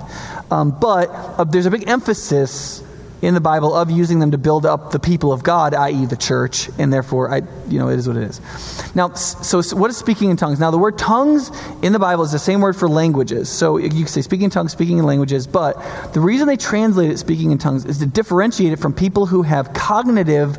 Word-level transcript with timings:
Um, 0.52 0.72
but 0.72 1.10
uh, 1.10 1.44
there's 1.44 1.66
a 1.66 1.72
big 1.72 1.88
emphasis 1.88 2.84
in 3.24 3.34
the 3.34 3.42
Bible 3.42 3.74
of 3.74 3.90
using 3.90 4.20
them 4.20 4.32
to 4.32 4.38
build 4.38 4.66
up 4.66 4.92
the 4.92 5.00
people 5.00 5.32
of 5.32 5.44
God, 5.44 5.74
i.e., 5.74 6.06
the 6.06 6.18
church, 6.18 6.70
and 6.78 6.92
therefore, 6.92 7.34
I, 7.34 7.38
you 7.70 7.80
know, 7.80 7.88
it 7.88 7.98
is 7.98 8.06
what 8.06 8.18
it 8.18 8.24
is. 8.24 8.96
Now, 8.96 9.14
so, 9.14 9.62
what 9.78 9.90
is 9.90 9.96
speaking 9.96 10.30
in 10.30 10.36
tongues? 10.36 10.60
Now, 10.60 10.72
the 10.72 10.78
word 10.78 10.98
tongues 10.98 11.50
in 11.82 11.94
the 11.94 12.00
Bible 12.00 12.26
is 12.26 12.34
the 12.34 12.40
same 12.40 12.60
word 12.60 12.76
for 12.76 12.90
languages. 12.90 13.48
So 13.48 13.78
you 13.78 13.90
can 13.90 14.08
say 14.08 14.22
speaking 14.22 14.46
in 14.46 14.50
tongues, 14.50 14.74
speaking 14.74 14.98
in 14.98 15.06
languages, 15.06 15.48
but 15.48 15.82
the 16.14 16.20
reason 16.20 16.48
they 16.48 16.58
translate 16.58 17.12
it 17.12 17.18
speaking 17.18 17.52
in 17.52 17.58
tongues 17.58 17.86
is 17.86 18.00
to 18.00 18.06
differentiate 18.06 18.74
it 18.74 18.80
from 18.80 18.94
people 18.94 19.26
who 19.26 19.42
have 19.42 19.74
cognitive 19.74 20.58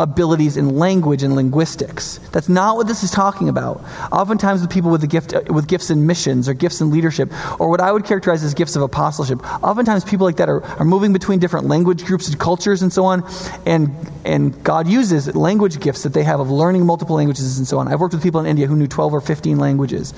abilities 0.00 0.56
in 0.56 0.78
language 0.78 1.22
and 1.22 1.34
linguistics. 1.34 2.18
That's 2.32 2.48
not 2.48 2.76
what 2.76 2.86
this 2.86 3.02
is 3.02 3.10
talking 3.10 3.48
about. 3.48 3.82
Oftentimes, 4.12 4.60
with 4.60 4.70
people 4.70 4.90
with 4.90 5.00
the 5.00 5.06
gift 5.06 5.34
with 5.50 5.66
gifts 5.66 5.90
in 5.90 6.06
missions 6.06 6.48
or 6.48 6.54
gifts 6.54 6.80
in 6.80 6.90
leadership, 6.90 7.32
or 7.60 7.68
what 7.68 7.80
I 7.80 7.90
would 7.90 8.04
characterize 8.04 8.42
as 8.44 8.54
gifts 8.54 8.76
of 8.76 8.82
apostleship, 8.82 9.42
oftentimes 9.62 10.04
people 10.04 10.26
like 10.26 10.36
that 10.36 10.48
are, 10.48 10.62
are 10.64 10.84
moving 10.84 11.12
between 11.12 11.38
different 11.38 11.66
language 11.66 12.04
groups 12.04 12.28
and 12.28 12.38
cultures 12.38 12.82
and 12.82 12.92
so 12.92 13.04
on. 13.04 13.24
And 13.66 13.90
and 14.24 14.62
God 14.62 14.86
uses 14.88 15.34
language 15.34 15.80
gifts 15.80 16.02
that 16.02 16.12
they 16.12 16.22
have 16.22 16.40
of 16.40 16.50
learning 16.50 16.86
multiple 16.86 17.16
languages 17.16 17.58
and 17.58 17.66
so 17.66 17.78
on. 17.78 17.88
I've 17.88 18.00
worked 18.00 18.14
with 18.14 18.22
people 18.22 18.40
in 18.40 18.46
India 18.46 18.66
who 18.66 18.76
knew 18.76 18.86
12 18.86 19.14
or 19.14 19.20
15 19.20 19.58
languages, 19.58 20.14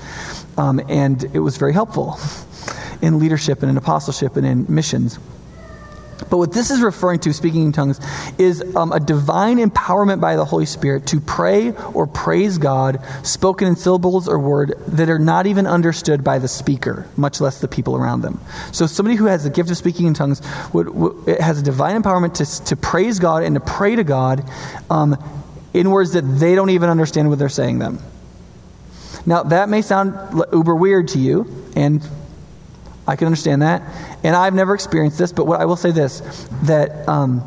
um, 0.57 0.81
and 0.89 1.23
it 1.33 1.39
was 1.39 1.57
very 1.57 1.73
helpful 1.73 2.19
in 3.01 3.19
leadership 3.19 3.61
and 3.61 3.69
in 3.69 3.77
apostleship 3.77 4.35
and 4.35 4.45
in 4.45 4.65
missions. 4.69 5.17
But 6.29 6.37
what 6.37 6.53
this 6.53 6.71
is 6.71 6.81
referring 6.81 7.19
to, 7.21 7.33
speaking 7.33 7.65
in 7.65 7.71
tongues, 7.71 7.99
is 8.37 8.63
um, 8.75 8.91
a 8.91 8.99
divine 8.99 9.57
empowerment 9.57 10.21
by 10.21 10.35
the 10.35 10.45
Holy 10.45 10.65
Spirit 10.65 11.07
to 11.07 11.19
pray 11.19 11.71
or 11.93 12.07
praise 12.07 12.57
God, 12.57 13.03
spoken 13.23 13.67
in 13.67 13.75
syllables 13.75 14.27
or 14.27 14.39
word 14.39 14.75
that 14.87 15.09
are 15.09 15.19
not 15.19 15.47
even 15.47 15.67
understood 15.67 16.23
by 16.23 16.39
the 16.39 16.47
speaker, 16.47 17.07
much 17.17 17.41
less 17.41 17.59
the 17.59 17.67
people 17.67 17.95
around 17.95 18.21
them. 18.21 18.39
So 18.71 18.85
somebody 18.85 19.15
who 19.15 19.25
has 19.25 19.43
the 19.43 19.49
gift 19.49 19.69
of 19.71 19.77
speaking 19.77 20.07
in 20.07 20.13
tongues 20.13 20.41
would, 20.73 20.89
would 20.89 21.39
has 21.39 21.59
a 21.59 21.63
divine 21.63 22.01
empowerment 22.01 22.35
to, 22.35 22.65
to 22.65 22.75
praise 22.75 23.19
God 23.19 23.43
and 23.43 23.55
to 23.55 23.61
pray 23.61 23.95
to 23.95 24.03
God 24.03 24.43
um, 24.89 25.17
in 25.73 25.89
words 25.89 26.13
that 26.13 26.21
they 26.21 26.55
don't 26.55 26.69
even 26.69 26.89
understand 26.89 27.29
what 27.29 27.39
they're 27.39 27.49
saying 27.49 27.79
them. 27.79 27.99
Now, 29.25 29.43
that 29.43 29.69
may 29.69 29.81
sound 29.81 30.43
uber 30.51 30.75
weird 30.75 31.09
to 31.09 31.19
you, 31.19 31.45
and 31.75 32.01
I 33.07 33.15
can 33.15 33.25
understand 33.25 33.61
that. 33.61 33.81
And 34.23 34.35
I've 34.35 34.53
never 34.53 34.73
experienced 34.73 35.17
this, 35.17 35.31
but 35.31 35.45
what 35.45 35.59
I 35.59 35.65
will 35.65 35.75
say 35.75 35.91
this 35.91 36.19
that 36.63 37.07
um, 37.07 37.43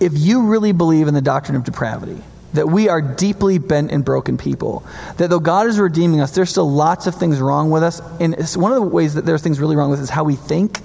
if 0.00 0.12
you 0.14 0.46
really 0.46 0.72
believe 0.72 1.08
in 1.08 1.14
the 1.14 1.22
doctrine 1.22 1.56
of 1.56 1.64
depravity, 1.64 2.22
that 2.54 2.68
we 2.68 2.88
are 2.88 3.02
deeply 3.02 3.58
bent 3.58 3.90
and 3.90 4.04
broken 4.04 4.38
people, 4.38 4.84
that 5.16 5.30
though 5.30 5.40
God 5.40 5.66
is 5.66 5.78
redeeming 5.78 6.20
us, 6.20 6.32
there's 6.32 6.50
still 6.50 6.70
lots 6.70 7.06
of 7.06 7.14
things 7.14 7.40
wrong 7.40 7.70
with 7.70 7.82
us. 7.82 8.00
And 8.20 8.34
one 8.56 8.72
of 8.72 8.76
the 8.76 8.88
ways 8.88 9.14
that 9.14 9.24
there's 9.24 9.42
things 9.42 9.60
really 9.60 9.76
wrong 9.76 9.90
with 9.90 10.00
us 10.00 10.04
is 10.04 10.10
how 10.10 10.24
we 10.24 10.36
think 10.36 10.80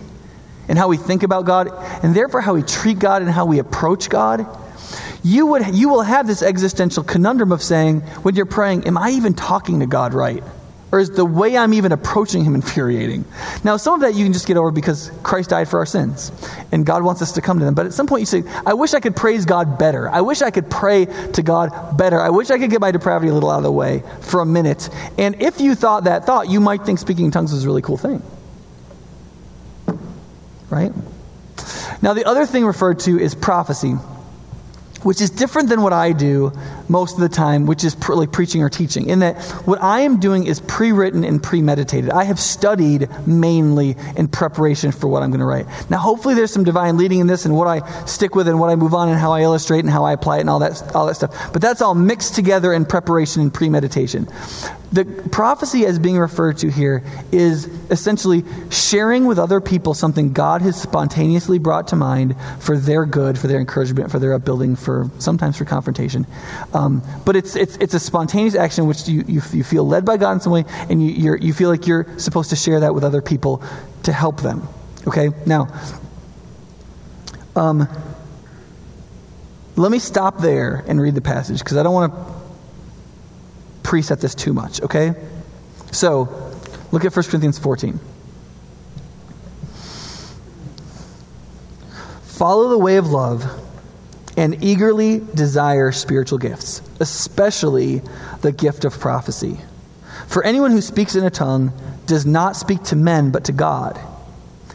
and 0.68 0.78
how 0.78 0.88
we 0.88 0.98
think 0.98 1.24
about 1.24 1.46
God, 1.46 1.68
and 2.04 2.16
therefore 2.16 2.42
how 2.42 2.54
we 2.54 2.62
treat 2.62 3.00
God 3.00 3.24
and 3.24 3.32
how 3.32 3.46
we 3.46 3.58
approach 3.58 4.08
God. 4.08 4.46
You, 5.24 5.48
would, 5.48 5.76
you 5.76 5.90
will 5.90 6.04
have 6.04 6.28
this 6.28 6.44
existential 6.44 7.04
conundrum 7.04 7.52
of 7.52 7.64
saying, 7.64 8.02
when 8.22 8.36
you're 8.36 8.46
praying, 8.46 8.86
Am 8.86 8.96
I 8.96 9.10
even 9.12 9.34
talking 9.34 9.80
to 9.80 9.88
God 9.88 10.14
right? 10.14 10.44
Or 10.92 11.00
is 11.00 11.12
the 11.12 11.26
way 11.26 11.56
I'm 11.56 11.74
even 11.74 11.92
approaching 11.92 12.44
him 12.44 12.56
infuriating? 12.56 13.24
Now, 13.64 13.78
some 13.78 13.94
of 13.94 14.02
that 14.02 14.16
you 14.16 14.26
can 14.26 14.34
just 14.34 14.48
get 14.48 14.58
over 14.58 14.72
because 14.72 15.12
Christ 15.22 15.52
died 15.52 15.70
for 15.70 15.78
our 15.80 15.86
sins 15.86 16.32
and 16.72 16.84
God 16.86 17.04
wants 17.04 17.22
us 17.22 17.34
to 17.34 17.42
come 17.42 17.60
to 17.60 17.66
them. 17.66 17.76
But 17.76 17.86
at 17.86 17.94
some 17.94 18.08
point 18.08 18.22
you 18.22 18.26
say, 18.26 18.44
I 18.66 18.74
wish 18.74 18.96
I 18.96 19.00
could 19.00 19.16
praise 19.16 19.46
God 19.46 19.78
better. 19.78 20.10
I 20.10 20.22
wish 20.22 20.42
I 20.42 20.50
could 20.50 20.70
pray 20.70 21.06
to 21.34 21.44
God 21.44 21.96
better. 21.96 22.20
I 22.20 22.30
wish 22.30 22.50
I 22.50 22.58
could 22.58 22.72
get 22.72 22.82
my 22.82 22.92
depravity 22.92 23.30
a 23.30 23.34
little 23.34 23.52
out 23.52 23.58
of 23.58 23.64
the 23.64 23.72
way 23.72 24.04
for 24.22 24.42
a 24.42 24.46
minute. 24.46 24.90
And 25.20 25.42
if 25.42 25.62
you 25.62 25.76
thought 25.76 26.06
that 26.06 26.26
thought, 26.26 26.50
you 26.50 26.60
might 26.60 26.86
think 26.86 26.98
speaking 26.98 27.26
in 27.26 27.32
tongues 27.32 27.54
is 27.54 27.66
a 27.66 27.68
really 27.68 27.84
cool 27.84 27.98
thing. 27.98 28.24
Right? 30.72 30.92
Now, 32.02 32.14
the 32.14 32.26
other 32.26 32.46
thing 32.46 32.66
referred 32.66 33.00
to 33.02 33.20
is 33.20 33.36
prophecy 33.36 33.96
which 35.04 35.22
is 35.22 35.30
different 35.30 35.70
than 35.70 35.82
what 35.82 35.94
I 35.94 36.12
do 36.12 36.52
most 36.90 37.16
of 37.16 37.22
the 37.22 37.30
time, 37.30 37.66
which 37.66 37.84
is 37.84 37.96
pre- 37.96 38.16
like 38.16 38.32
preaching 38.32 38.62
or 38.62 38.70
teaching, 38.70 39.10
in 39.10 39.20
that 39.20 39.42
what 39.66 39.82
I 39.82 40.02
am 40.02 40.20
doing 40.20 40.46
is 40.46 40.60
pre 40.62 40.92
written 40.92 41.24
and 41.24 41.42
premeditated. 41.42 42.10
I 42.10 42.24
have 42.24 42.40
studied 42.40 43.10
mainly 43.28 43.96
in 44.16 44.28
preparation 44.28 44.92
for 44.92 45.08
what 45.08 45.24
I'm 45.24 45.30
going 45.30 45.40
to 45.40 45.46
write. 45.46 45.68
Now, 45.90 45.98
hopefully, 45.98 46.34
there's 46.34 46.52
some 46.52 46.64
divine 46.64 46.98
leading 46.98 47.20
in 47.20 47.28
this 47.28 47.46
and 47.46 47.56
what 47.56 47.68
I 47.68 48.06
stick 48.06 48.36
with 48.36 48.48
and 48.48 48.60
what 48.60 48.70
I 48.70 48.76
move 48.76 48.94
on 48.94 49.10
and 49.10 49.18
how 49.18 49.32
I 49.32 49.42
illustrate 49.42 49.80
and 49.80 49.90
how 49.90 50.04
I 50.04 50.14
apply 50.14 50.38
it 50.38 50.42
and 50.42 50.50
all 50.50 50.60
that, 50.60 50.96
all 50.96 51.06
that 51.08 51.16
stuff. 51.16 51.54
But 51.54 51.62
that's 51.62 51.82
all 51.82 51.96
mixed 51.96 52.36
together 52.36 52.74
in 52.74 52.86
preparation 52.86 53.42
and 53.42 53.54
premeditation. 53.54 54.28
The 54.92 55.06
prophecy, 55.32 55.86
as 55.86 56.00
being 56.00 56.18
referred 56.18 56.58
to 56.60 56.72
here, 56.72 57.04
is 57.32 57.66
essentially 57.92 58.44
sharing 58.72 59.26
with 59.26 59.38
other 59.38 59.62
people 59.62 59.94
something 59.94 60.34
God 60.34 60.64
has 60.64 60.82
spontaneously 60.82 61.60
brought 61.60 61.90
to 61.90 61.96
mind 61.96 62.36
for 62.60 62.76
their 62.76 63.06
good, 63.06 63.38
for 63.38 63.48
their 63.48 63.60
encouragement, 63.60 64.10
for 64.10 64.18
their 64.18 64.34
upbuilding, 64.34 64.76
for 64.76 65.12
sometimes 65.20 65.58
for 65.58 65.66
confrontation. 65.66 66.26
But 67.26 67.36
it's, 67.36 67.56
it's, 67.56 67.76
it's 67.78 67.94
a 67.94 68.00
spontaneous 68.00 68.56
action 68.56 68.88
which 68.88 69.08
you, 69.08 69.24
you, 69.28 69.42
you, 69.52 69.64
feel 69.64 69.86
led 69.86 70.06
by 70.06 70.18
God 70.18 70.34
in 70.34 70.40
some 70.40 70.54
way, 70.54 70.66
and 70.90 71.06
you, 71.06 71.36
you 71.36 71.54
feel 71.54 71.70
like 71.70 71.88
you're 71.88 72.08
supposed 72.18 72.52
to 72.52 72.56
share 72.56 72.82
that 72.82 72.94
with 72.94 73.04
other 73.04 73.22
people 73.22 73.62
to 74.04 74.14
help 74.14 74.42
them. 74.42 74.68
Okay? 75.06 75.30
Now, 75.46 75.68
um, 77.56 77.88
let 79.76 79.92
me 79.92 80.00
stop 80.00 80.40
there 80.40 80.84
and 80.88 81.02
read 81.02 81.16
the 81.16 81.22
passage 81.22 81.60
because 81.60 81.76
I 81.76 81.84
don't 81.84 81.94
want 81.94 82.14
to 82.14 82.20
preset 83.90 84.22
this 84.22 84.36
too 84.36 84.54
much, 84.54 84.82
okay? 84.82 85.14
So, 85.92 86.54
look 86.92 87.04
at 87.04 87.16
1 87.16 87.26
Corinthians 87.26 87.60
14. 87.60 88.00
Follow 92.24 92.70
the 92.70 92.78
way 92.78 92.96
of 92.96 93.08
love 93.10 93.44
and 94.40 94.64
eagerly 94.64 95.20
desire 95.36 95.92
spiritual 95.92 96.38
gifts, 96.38 96.82
especially 97.02 98.02
the 98.40 98.54
gift 98.54 98.86
of 98.86 98.98
prophecy. 98.98 99.60
For 100.28 100.46
anyone 100.46 100.72
who 100.72 100.80
speaks 100.80 101.16
in 101.16 101.26
a 101.26 101.30
tongue 101.30 101.74
does 102.06 102.26
not 102.26 102.56
speak 102.56 102.82
to 102.84 102.96
men 102.96 103.32
but 103.32 103.44
to 103.44 103.52
God. 103.52 104.00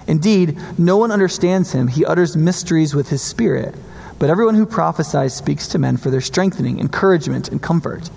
Indeed, 0.06 0.58
no 0.76 0.98
one 0.98 1.10
understands 1.10 1.72
him. 1.72 1.88
He 1.88 2.04
utters 2.04 2.36
mysteries 2.36 2.94
with 2.94 3.08
his 3.08 3.22
spirit. 3.22 3.74
but 4.18 4.30
everyone 4.30 4.54
who 4.54 4.66
prophesies 4.66 5.34
speaks 5.34 5.68
to 5.68 5.78
men 5.78 5.96
for 5.96 6.10
their 6.10 6.20
strengthening, 6.20 6.78
encouragement, 6.78 7.48
and 7.48 7.60
comfort. 7.60 8.10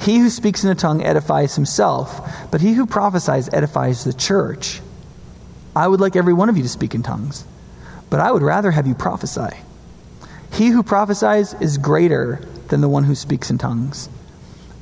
He 0.00 0.18
who 0.18 0.28
speaks 0.28 0.64
in 0.64 0.70
a 0.70 0.74
tongue 0.74 1.02
edifies 1.02 1.54
himself, 1.54 2.20
but 2.50 2.60
he 2.60 2.72
who 2.72 2.84
prophesies 2.84 3.48
edifies 3.52 4.04
the 4.04 4.12
church. 4.12 4.80
I 5.74 5.88
would 5.88 6.00
like 6.00 6.16
every 6.16 6.34
one 6.34 6.48
of 6.48 6.56
you 6.56 6.62
to 6.64 6.68
speak 6.68 6.94
in 6.94 7.02
tongues, 7.02 7.44
but 8.10 8.20
I 8.20 8.30
would 8.30 8.42
rather 8.42 8.70
have 8.70 8.86
you 8.86 8.94
prophesy. 8.94 9.56
He 10.58 10.70
who 10.70 10.82
prophesies 10.82 11.54
is 11.60 11.78
greater 11.78 12.40
than 12.66 12.80
the 12.80 12.88
one 12.88 13.04
who 13.04 13.14
speaks 13.14 13.48
in 13.48 13.58
tongues, 13.58 14.08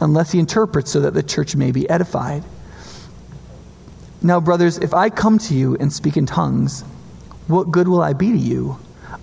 unless 0.00 0.32
he 0.32 0.38
interprets 0.38 0.90
so 0.90 1.00
that 1.00 1.12
the 1.12 1.22
church 1.22 1.54
may 1.54 1.70
be 1.70 1.86
edified. 1.90 2.42
Now, 4.22 4.40
brothers, 4.40 4.78
if 4.78 4.94
I 4.94 5.10
come 5.10 5.36
to 5.40 5.54
you 5.54 5.76
and 5.76 5.92
speak 5.92 6.16
in 6.16 6.24
tongues, 6.24 6.80
what 7.46 7.70
good 7.70 7.88
will 7.88 8.00
I 8.00 8.14
be 8.14 8.32
to 8.32 8.38
you? 8.38 8.78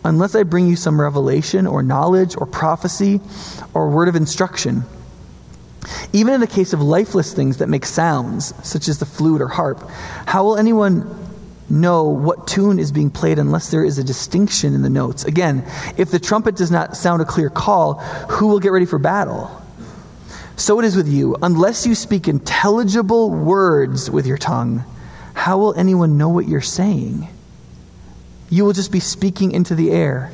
Unless 0.06 0.36
I 0.36 0.44
bring 0.44 0.68
you 0.68 0.76
some 0.76 1.02
revelation 1.02 1.66
or 1.66 1.82
knowledge 1.82 2.36
or 2.38 2.46
prophecy 2.46 3.20
or 3.74 3.90
word 3.90 4.08
of 4.08 4.16
instruction. 4.16 4.84
Even 6.14 6.36
in 6.36 6.40
the 6.40 6.46
case 6.46 6.72
of 6.72 6.84
lifeless 6.84 7.34
things 7.34 7.58
that 7.58 7.68
make 7.68 7.84
sounds, 7.84 8.54
such 8.64 8.88
as 8.90 9.00
the 9.00 9.08
flute 9.08 9.42
or 9.42 9.48
harp, 9.48 9.90
how 10.28 10.44
will 10.44 10.58
anyone 10.58 11.02
know 11.74 12.06
what 12.06 12.48
tune 12.48 12.80
is 12.80 12.92
being 12.92 13.10
played 13.10 13.40
unless 13.40 13.72
there 13.72 13.84
is 13.84 13.98
a 13.98 14.04
distinction 14.04 14.74
in 14.74 14.82
the 14.82 14.90
notes? 14.90 15.26
Again, 15.26 15.66
if 15.98 16.12
the 16.12 16.20
trumpet 16.20 16.56
does 16.56 16.72
not 16.72 16.96
sound 16.96 17.22
a 17.22 17.26
clear 17.26 17.50
call, 17.50 17.96
who 18.30 18.48
will 18.48 18.60
get 18.60 18.72
ready 18.72 18.86
for 18.86 19.00
battle? 19.00 19.50
So 20.56 20.80
it 20.80 20.86
is 20.86 20.96
with 20.96 21.08
you. 21.08 21.36
Unless 21.42 21.86
you 21.86 21.96
speak 21.96 22.28
intelligible 22.28 23.32
words 23.32 24.10
with 24.10 24.28
your 24.28 24.38
tongue, 24.38 24.84
how 25.34 25.58
will 25.58 25.74
anyone 25.74 26.18
know 26.18 26.30
what 26.30 26.48
you're 26.48 26.62
saying? 26.62 27.28
You 28.50 28.64
will 28.64 28.74
just 28.74 28.92
be 28.92 29.00
speaking 29.00 29.52
into 29.52 29.74
the 29.74 29.92
air. 29.92 30.32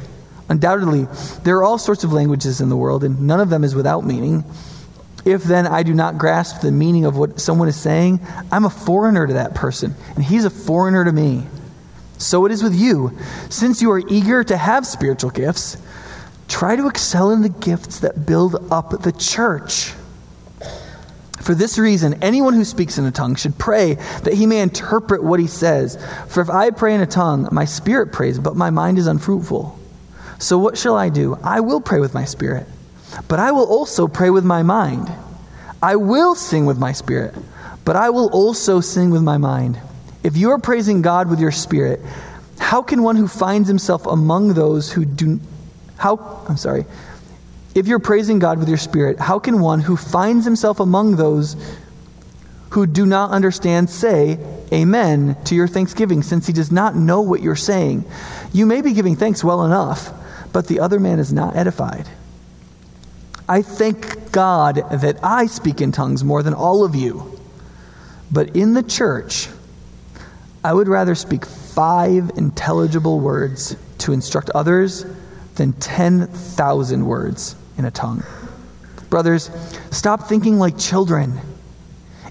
Undoubtedly, 0.50 1.08
there 1.44 1.58
are 1.58 1.64
all 1.64 1.78
sorts 1.78 2.04
of 2.04 2.12
languages 2.12 2.60
in 2.60 2.70
the 2.70 2.76
world, 2.76 3.04
and 3.04 3.22
none 3.22 3.40
of 3.40 3.50
them 3.50 3.64
is 3.64 3.76
without 3.76 4.06
meaning. 4.06 4.44
If 5.30 5.44
then 5.44 5.68
I 5.68 5.84
do 5.84 5.94
not 5.94 6.18
grasp 6.18 6.62
the 6.62 6.72
meaning 6.72 7.06
of 7.06 7.16
what 7.16 7.40
someone 7.40 7.68
is 7.68 7.80
saying, 7.80 8.20
I'm 8.52 8.66
a 8.66 8.70
foreigner 8.70 9.28
to 9.28 9.34
that 9.34 9.54
person, 9.54 9.94
and 10.16 10.24
he's 10.24 10.44
a 10.44 10.50
foreigner 10.50 11.06
to 11.06 11.12
me. 11.12 11.44
So 12.18 12.46
it 12.48 12.52
is 12.52 12.64
with 12.64 12.74
you. 12.74 13.16
Since 13.50 13.80
you 13.80 13.92
are 13.92 14.00
eager 14.00 14.44
to 14.44 14.58
have 14.58 14.88
spiritual 14.88 15.30
gifts, 15.30 15.78
try 16.48 16.76
to 16.76 16.88
excel 16.88 17.30
in 17.30 17.44
the 17.44 17.50
gifts 17.50 18.00
that 18.00 18.26
build 18.26 18.72
up 18.72 19.04
the 19.04 19.12
church. 19.12 19.94
For 21.42 21.54
this 21.54 21.78
reason, 21.78 22.24
anyone 22.24 22.56
who 22.56 22.66
speaks 22.66 22.98
in 22.98 23.06
a 23.06 23.12
tongue 23.12 23.36
should 23.36 23.58
pray 23.58 23.94
that 24.24 24.34
he 24.34 24.48
may 24.48 24.62
interpret 24.62 25.24
what 25.24 25.40
he 25.40 25.48
says. 25.48 26.04
For 26.28 26.42
if 26.42 26.50
I 26.50 26.72
pray 26.72 26.96
in 26.96 27.02
a 27.02 27.06
tongue, 27.06 27.48
my 27.52 27.66
spirit 27.66 28.12
prays, 28.12 28.40
but 28.40 28.56
my 28.56 28.72
mind 28.72 28.98
is 28.98 29.06
unfruitful. 29.06 29.78
So 30.40 30.58
what 30.58 30.76
shall 30.76 30.98
I 30.98 31.10
do? 31.10 31.38
I 31.44 31.60
will 31.60 31.82
pray 31.82 32.00
with 32.00 32.16
my 32.16 32.26
spirit 32.26 32.66
but 33.28 33.40
I 33.40 33.52
will 33.52 33.66
also 33.66 34.08
pray 34.08 34.30
with 34.30 34.46
my 34.46 34.64
mind. 34.64 35.12
I 35.82 35.96
will 35.96 36.36
sing 36.36 36.66
with 36.66 36.78
my 36.78 36.92
spirit, 36.92 37.34
but 37.86 37.96
I 37.96 38.10
will 38.10 38.30
also 38.32 38.82
sing 38.82 39.12
with 39.12 39.22
my 39.22 39.38
mind. 39.38 39.80
If 40.24 40.36
you 40.36 40.52
are 40.52 40.60
praising 40.60 41.02
God 41.02 41.30
with 41.30 41.40
your 41.40 41.52
spirit, 41.52 42.02
how 42.58 42.82
can 42.82 43.04
one 43.04 43.16
who 43.16 43.28
finds 43.28 43.68
himself 43.68 44.06
among 44.06 44.54
those 44.54 44.92
who 44.92 45.06
do 45.06 45.40
how 46.00 46.46
I'm 46.48 46.58
sorry. 46.58 46.86
If 47.76 47.88
you're 47.88 48.00
praising 48.00 48.40
God 48.40 48.58
with 48.58 48.68
your 48.68 48.78
spirit, 48.78 49.20
how 49.20 49.38
can 49.38 49.60
one 49.60 49.80
who 49.82 49.96
finds 49.96 50.46
himself 50.46 50.80
among 50.80 51.18
those 51.18 51.56
who 52.72 52.88
do 52.88 53.06
not 53.06 53.32
understand 53.32 53.90
say 53.90 54.40
amen 54.72 55.38
to 55.46 55.56
your 55.56 55.68
thanksgiving 55.68 56.24
since 56.24 56.48
he 56.48 56.54
does 56.54 56.72
not 56.72 56.96
know 56.96 57.22
what 57.22 57.42
you're 57.42 57.56
saying? 57.56 58.06
You 58.54 58.66
may 58.66 58.82
be 58.82 58.94
giving 58.94 59.16
thanks 59.16 59.44
well 59.44 59.66
enough, 59.66 60.12
but 60.52 60.68
the 60.68 60.80
other 60.80 61.00
man 61.00 61.20
is 61.20 61.32
not 61.32 61.56
edified. 61.56 62.08
I 63.50 63.64
thank 63.64 64.32
God 64.32 64.76
that 64.76 65.18
I 65.24 65.48
speak 65.48 65.82
in 65.82 65.92
tongues 65.92 66.24
more 66.24 66.44
than 66.44 66.54
all 66.54 66.86
of 66.86 66.96
you. 66.96 67.40
But 68.32 68.56
in 68.56 68.76
the 68.76 68.84
church, 68.84 69.50
I 70.64 70.72
would 70.72 70.88
rather 70.88 71.16
speak 71.16 71.48
five 71.48 72.30
intelligible 72.38 73.20
words 73.20 73.76
to 74.00 74.14
instruct 74.14 74.52
others 74.52 75.04
than 75.56 75.74
10,000 75.74 77.06
words 77.06 77.56
in 77.80 77.86
a 77.86 77.92
tongue. 77.92 78.24
Brothers, 79.10 79.50
stop 79.90 80.28
thinking 80.28 80.60
like 80.60 80.78
children. 80.78 81.40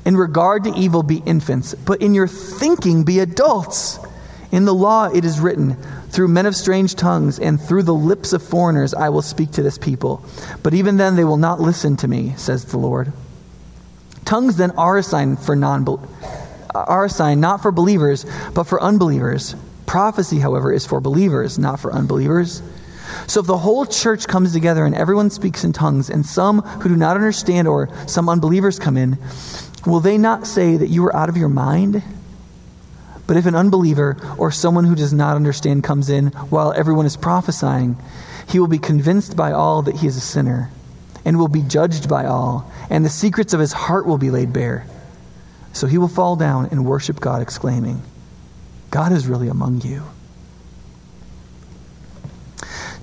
In 0.05 0.17
regard 0.17 0.65
to 0.65 0.75
evil, 0.77 1.03
be 1.03 1.17
infants, 1.27 1.75
but 1.75 2.01
in 2.01 2.15
your 2.15 2.29
thinking, 2.29 3.03
be 3.03 3.19
adults. 3.19 3.99
In 4.51 4.65
the 4.65 4.75
law, 4.75 5.05
it 5.05 5.25
is 5.25 5.41
written, 5.41 5.77
through 6.09 6.29
men 6.29 6.47
of 6.47 6.57
strange 6.57 6.95
tongues 6.95 7.39
and 7.39 7.61
through 7.61 7.83
the 7.83 7.95
lips 7.95 8.33
of 8.33 8.43
foreigners 8.43 8.95
I 8.95 9.11
will 9.11 9.23
speak 9.23 9.53
to 9.53 9.63
this 9.63 9.77
people. 9.77 10.25
But 10.63 10.75
even 10.75 10.97
then 10.97 11.17
they 11.17 11.25
will 11.25 11.37
not 11.37 11.61
listen 11.61 11.97
to 11.99 12.09
me, 12.09 12.35
says 12.37 12.65
the 12.65 12.79
Lord. 12.79 13.13
Tongues 14.25 14.57
then 14.57 14.73
are 14.73 14.99
a 14.99 15.03
sign 15.03 15.37
for 15.37 15.55
non 15.55 15.85
are 16.75 17.07
a 17.07 17.11
sign 17.11 17.41
not 17.41 17.63
for 17.63 17.73
believers, 17.73 18.27
but 18.55 18.65
for 18.65 18.83
unbelievers. 18.83 19.55
Prophecy, 19.87 20.39
however, 20.39 20.73
is 20.73 20.87
for 20.87 21.01
believers, 21.01 21.59
not 21.59 21.81
for 21.81 21.93
unbelievers. 21.93 22.63
So 23.27 23.41
if 23.41 23.47
the 23.47 23.57
whole 23.57 23.87
church 23.87 24.27
comes 24.27 24.53
together 24.53 24.85
and 24.85 24.95
everyone 24.95 25.31
speaks 25.31 25.65
in 25.65 25.73
tongues, 25.73 26.11
and 26.11 26.25
some 26.27 26.61
who 26.61 26.91
do 26.91 26.97
not 26.97 27.17
understand 27.17 27.69
or 27.69 27.89
some 28.07 28.29
unbelievers 28.29 28.79
come 28.79 28.97
in, 28.97 29.19
will 29.87 30.01
they 30.01 30.19
not 30.19 30.47
say 30.47 30.77
that 30.77 30.89
you 30.89 31.05
are 31.07 31.17
out 31.17 31.29
of 31.29 31.37
your 31.37 31.49
mind? 31.49 32.03
But 33.29 33.37
if 33.37 33.47
an 33.47 33.55
unbeliever 33.55 34.17
or 34.39 34.51
someone 34.51 34.85
who 34.85 34.97
does 34.97 35.13
not 35.13 35.37
understand 35.37 35.85
comes 35.85 36.09
in 36.09 36.29
while 36.49 36.73
everyone 36.73 37.05
is 37.07 37.17
prophesying, 37.17 37.97
he 38.49 38.59
will 38.59 38.69
be 38.69 38.79
convinced 38.79 39.37
by 39.37 39.53
all 39.53 39.83
that 39.83 39.97
he 39.97 40.07
is 40.07 40.17
a 40.17 40.21
sinner 40.21 40.71
and 41.27 41.39
will 41.39 41.49
be 41.49 41.61
judged 41.61 42.09
by 42.09 42.25
all, 42.25 42.73
and 42.89 43.05
the 43.05 43.11
secrets 43.11 43.53
of 43.53 43.61
his 43.61 43.73
heart 43.73 44.07
will 44.07 44.17
be 44.17 44.31
laid 44.31 44.51
bare. 44.53 44.87
So 45.75 45.87
he 45.87 45.99
will 45.99 46.09
fall 46.09 46.37
down 46.37 46.69
and 46.71 46.87
worship 46.87 47.21
God, 47.21 47.43
exclaiming, 47.43 48.01
God 48.91 49.13
is 49.13 49.27
really 49.27 49.49
among 49.49 49.83
you. 49.83 50.03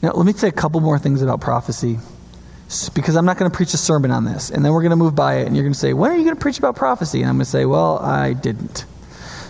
Now, 0.01 0.13
let 0.13 0.25
me 0.25 0.33
say 0.33 0.47
a 0.47 0.51
couple 0.51 0.81
more 0.81 0.97
things 0.97 1.21
about 1.21 1.39
prophecy 1.39 1.99
because 2.95 3.15
I'm 3.15 3.25
not 3.25 3.37
going 3.37 3.49
to 3.49 3.55
preach 3.55 3.75
a 3.75 3.77
sermon 3.77 4.09
on 4.09 4.25
this. 4.25 4.49
And 4.49 4.65
then 4.65 4.73
we're 4.73 4.81
going 4.81 4.89
to 4.89 4.95
move 4.95 5.13
by 5.13 5.35
it, 5.35 5.45
and 5.45 5.55
you're 5.55 5.63
going 5.63 5.73
to 5.73 5.79
say, 5.79 5.93
When 5.93 6.09
are 6.09 6.17
you 6.17 6.23
going 6.23 6.35
to 6.35 6.41
preach 6.41 6.57
about 6.57 6.75
prophecy? 6.75 7.21
And 7.21 7.29
I'm 7.29 7.35
going 7.35 7.45
to 7.45 7.51
say, 7.51 7.65
Well, 7.65 7.99
I 7.99 8.33
didn't. 8.33 8.85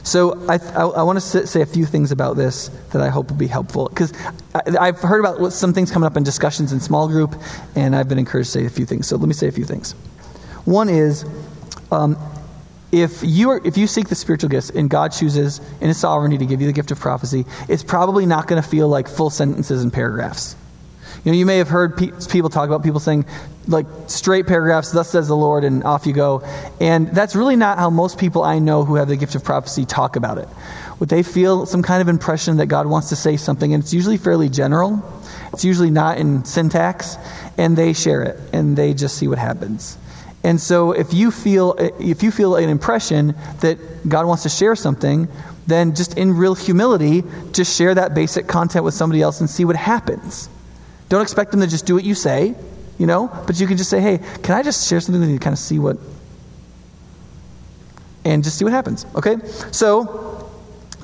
So 0.05 0.39
I, 0.47 0.57
I, 0.75 0.83
I 0.83 1.03
want 1.03 1.19
to 1.19 1.47
say 1.47 1.61
a 1.61 1.65
few 1.65 1.85
things 1.85 2.11
about 2.11 2.37
this 2.37 2.69
that 2.91 3.01
I 3.01 3.09
hope 3.09 3.31
will 3.31 3.37
be 3.37 3.47
helpful. 3.47 3.89
Because 3.89 4.13
I've 4.53 4.99
heard 4.99 5.19
about 5.19 5.51
some 5.51 5.73
things 5.73 5.91
coming 5.91 6.05
up 6.05 6.15
in 6.15 6.23
discussions 6.23 6.71
in 6.71 6.79
small 6.79 7.07
group, 7.07 7.35
and 7.75 7.95
I've 7.95 8.07
been 8.07 8.19
encouraged 8.19 8.53
to 8.53 8.59
say 8.59 8.65
a 8.65 8.69
few 8.69 8.85
things. 8.85 9.07
So 9.07 9.17
let 9.17 9.27
me 9.27 9.33
say 9.33 9.47
a 9.47 9.51
few 9.51 9.65
things. 9.65 9.93
One 10.65 10.89
is 10.89 11.25
um, 11.91 12.17
if, 12.91 13.23
you 13.23 13.49
are, 13.49 13.61
if 13.65 13.77
you 13.77 13.87
seek 13.87 14.07
the 14.07 14.15
spiritual 14.15 14.49
gifts 14.49 14.69
and 14.69 14.91
God 14.91 15.11
chooses 15.11 15.59
in 15.81 15.87
His 15.87 15.97
sovereignty 15.97 16.37
to 16.37 16.45
give 16.45 16.61
you 16.61 16.67
the 16.67 16.73
gift 16.73 16.91
of 16.91 16.99
prophecy, 16.99 17.43
it's 17.67 17.83
probably 17.83 18.27
not 18.27 18.47
going 18.47 18.61
to 18.61 18.67
feel 18.67 18.87
like 18.87 19.07
full 19.07 19.31
sentences 19.31 19.81
and 19.81 19.91
paragraphs. 19.91 20.55
You 21.25 21.31
know, 21.31 21.37
you 21.39 21.45
may 21.47 21.57
have 21.57 21.67
heard 21.67 21.97
pe- 21.97 22.11
people 22.29 22.51
talk 22.51 22.67
about 22.67 22.83
people 22.83 22.99
saying, 22.99 23.25
like, 23.67 23.87
straight 24.05 24.45
paragraphs, 24.45 24.91
thus 24.91 25.09
says 25.09 25.27
the 25.27 25.35
Lord, 25.35 25.63
and 25.63 25.83
off 25.83 26.05
you 26.05 26.13
go. 26.13 26.43
And 26.79 27.07
that's 27.07 27.35
really 27.35 27.55
not 27.55 27.79
how 27.79 27.89
most 27.89 28.19
people 28.19 28.43
I 28.43 28.59
know 28.59 28.85
who 28.85 28.95
have 28.95 29.07
the 29.07 29.15
gift 29.17 29.33
of 29.33 29.43
prophecy 29.43 29.85
talk 29.85 30.15
about 30.17 30.37
it. 30.37 30.47
What 30.99 31.09
they 31.09 31.23
feel 31.23 31.65
some 31.65 31.81
kind 31.81 31.99
of 31.99 32.09
impression 32.09 32.57
that 32.57 32.67
God 32.67 32.85
wants 32.85 33.09
to 33.09 33.15
say 33.15 33.37
something, 33.37 33.73
and 33.73 33.81
it's 33.81 33.91
usually 33.91 34.17
fairly 34.17 34.49
general. 34.49 35.03
It's 35.51 35.65
usually 35.65 35.89
not 35.89 36.19
in 36.19 36.45
syntax, 36.45 37.17
and 37.57 37.75
they 37.75 37.93
share 37.93 38.21
it, 38.21 38.39
and 38.53 38.77
they 38.77 38.93
just 38.93 39.17
see 39.17 39.27
what 39.27 39.39
happens. 39.39 39.97
And 40.43 40.61
so 40.61 40.91
if 40.91 41.11
you 41.11 41.31
feel 41.31 41.73
if 41.99 42.21
you 42.21 42.29
feel 42.29 42.55
an 42.55 42.69
impression 42.69 43.33
that 43.61 44.07
God 44.07 44.27
wants 44.27 44.43
to 44.43 44.49
share 44.49 44.75
something, 44.75 45.27
then 45.65 45.95
just 45.95 46.19
in 46.19 46.37
real 46.37 46.53
humility, 46.53 47.23
just 47.51 47.75
share 47.75 47.95
that 47.95 48.13
basic 48.13 48.47
content 48.47 48.85
with 48.85 48.93
somebody 48.93 49.23
else 49.23 49.39
and 49.39 49.49
see 49.49 49.65
what 49.65 49.75
happens. 49.75 50.49
Don't 51.09 51.21
expect 51.21 51.51
them 51.51 51.61
to 51.61 51.67
just 51.67 51.85
do 51.85 51.93
what 51.93 52.03
you 52.03 52.15
say, 52.15 52.55
you 52.97 53.05
know, 53.05 53.29
but 53.45 53.59
you 53.59 53.67
can 53.67 53.77
just 53.77 53.89
say, 53.89 54.01
hey, 54.01 54.19
can 54.41 54.55
I 54.55 54.63
just 54.63 54.87
share 54.89 54.99
something 54.99 55.21
with 55.21 55.29
you 55.29 55.37
to 55.37 55.43
kind 55.43 55.53
of 55.53 55.59
see 55.59 55.79
what, 55.79 55.97
and 58.23 58.43
just 58.43 58.57
see 58.57 58.63
what 58.63 58.73
happens, 58.73 59.05
okay? 59.15 59.37
So, 59.71 60.35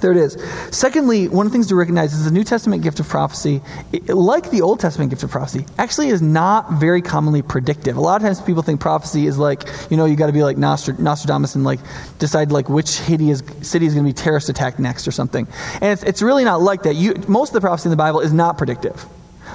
there 0.01 0.11
it 0.11 0.17
is. 0.17 0.35
Secondly, 0.71 1.27
one 1.27 1.45
of 1.45 1.51
the 1.51 1.55
things 1.55 1.67
to 1.67 1.75
recognize 1.75 2.13
is 2.13 2.25
the 2.25 2.31
New 2.31 2.43
Testament 2.43 2.81
gift 2.81 2.99
of 2.99 3.07
prophecy, 3.07 3.61
it, 3.93 4.09
like 4.09 4.49
the 4.49 4.61
Old 4.61 4.79
Testament 4.79 5.11
gift 5.11 5.21
of 5.21 5.29
prophecy, 5.29 5.65
actually 5.77 6.09
is 6.09 6.21
not 6.21 6.71
very 6.73 7.03
commonly 7.03 7.43
predictive. 7.43 7.97
A 7.97 8.01
lot 8.01 8.19
of 8.19 8.25
times 8.25 8.41
people 8.41 8.63
think 8.63 8.81
prophecy 8.81 9.27
is 9.27 9.37
like, 9.37 9.69
you 9.91 9.97
know, 9.97 10.05
you 10.05 10.15
got 10.15 10.27
to 10.27 10.33
be 10.33 10.43
like 10.43 10.57
Nostradamus 10.57 11.53
and 11.53 11.63
like 11.63 11.79
decide 12.17 12.51
like 12.51 12.67
which 12.67 12.87
city 12.87 13.29
is, 13.29 13.43
city 13.61 13.85
is 13.85 13.93
going 13.93 14.05
to 14.05 14.09
be 14.09 14.13
terrorist 14.13 14.49
attacked 14.49 14.79
next 14.79 15.07
or 15.07 15.11
something. 15.11 15.47
And 15.75 15.91
it's, 15.91 16.03
it's 16.03 16.21
really 16.23 16.43
not 16.43 16.61
like 16.61 16.83
that. 16.83 16.95
You, 16.95 17.13
most 17.27 17.49
of 17.49 17.53
the 17.53 17.61
prophecy 17.61 17.87
in 17.87 17.91
the 17.91 17.97
Bible 17.97 18.21
is 18.21 18.33
not 18.33 18.57
predictive. 18.57 19.05